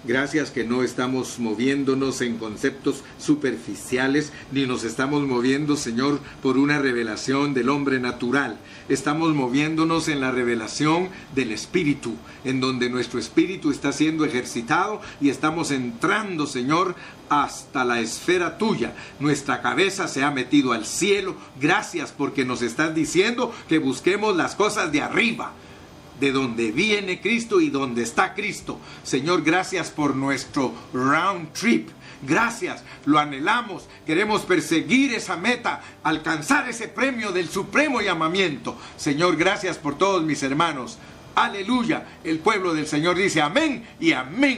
Gracias 0.06 0.52
que 0.52 0.66
no 0.66 0.84
estamos 0.84 1.40
moviéndonos 1.40 2.20
en 2.20 2.38
conceptos 2.38 3.06
superficiales, 3.18 4.34
ni 4.52 4.66
nos 4.66 4.84
estamos 4.84 5.26
moviendo, 5.26 5.78
Señor, 5.78 6.20
por 6.42 6.58
una 6.58 6.78
revelación 6.80 7.54
del 7.54 7.70
hombre 7.70 8.02
natural. 8.02 8.60
Estamos 8.90 9.34
moviéndonos 9.34 10.10
en 10.10 10.20
la 10.20 10.32
revelación 10.32 11.08
del 11.34 11.54
Espíritu, 11.54 12.16
en 12.44 12.60
donde 12.60 12.90
nuestro 12.90 13.18
Espíritu 13.18 13.72
está 13.72 13.94
siendo 13.94 14.26
ejercitado 14.26 15.00
y 15.22 15.30
estamos 15.30 15.72
entrando, 15.72 16.48
Señor, 16.48 16.96
hasta 17.30 17.86
la 17.86 18.02
esfera 18.02 18.58
tuya. 18.58 18.94
Nuestra 19.22 19.62
cabeza 19.62 20.10
se 20.10 20.22
ha 20.22 20.32
metido 20.32 20.74
al 20.74 20.86
cielo. 20.86 21.38
Gracias 21.62 22.12
porque 22.12 22.44
nos 22.44 22.62
estás 22.62 22.94
diciendo 22.94 23.54
que 23.70 23.78
busquemos 23.78 24.36
las 24.36 24.56
cosas 24.56 24.92
de 24.92 25.02
arriba 25.02 25.54
de 26.24 26.32
donde 26.32 26.72
viene 26.72 27.20
Cristo 27.20 27.60
y 27.60 27.70
donde 27.70 28.02
está 28.02 28.34
Cristo. 28.34 28.80
Señor, 29.04 29.44
gracias 29.44 29.92
por 29.92 30.16
nuestro 30.16 30.74
round 30.94 31.52
trip. 31.52 31.90
Gracias, 32.26 32.82
lo 33.04 33.20
anhelamos, 33.20 33.90
queremos 34.06 34.44
perseguir 34.44 35.14
esa 35.14 35.36
meta, 35.36 35.82
alcanzar 36.04 36.70
ese 36.70 36.88
premio 36.88 37.34
del 37.34 37.50
supremo 37.50 38.00
llamamiento. 38.00 38.78
Señor, 38.96 39.36
gracias 39.36 39.78
por 39.78 39.98
todos 39.98 40.24
mis 40.24 40.42
hermanos. 40.44 40.98
Aleluya. 41.36 42.06
El 42.24 42.40
pueblo 42.40 42.74
del 42.74 42.88
Señor 42.88 43.18
dice 43.18 43.42
amén 43.42 43.86
y 44.00 44.14
amén. 44.14 44.52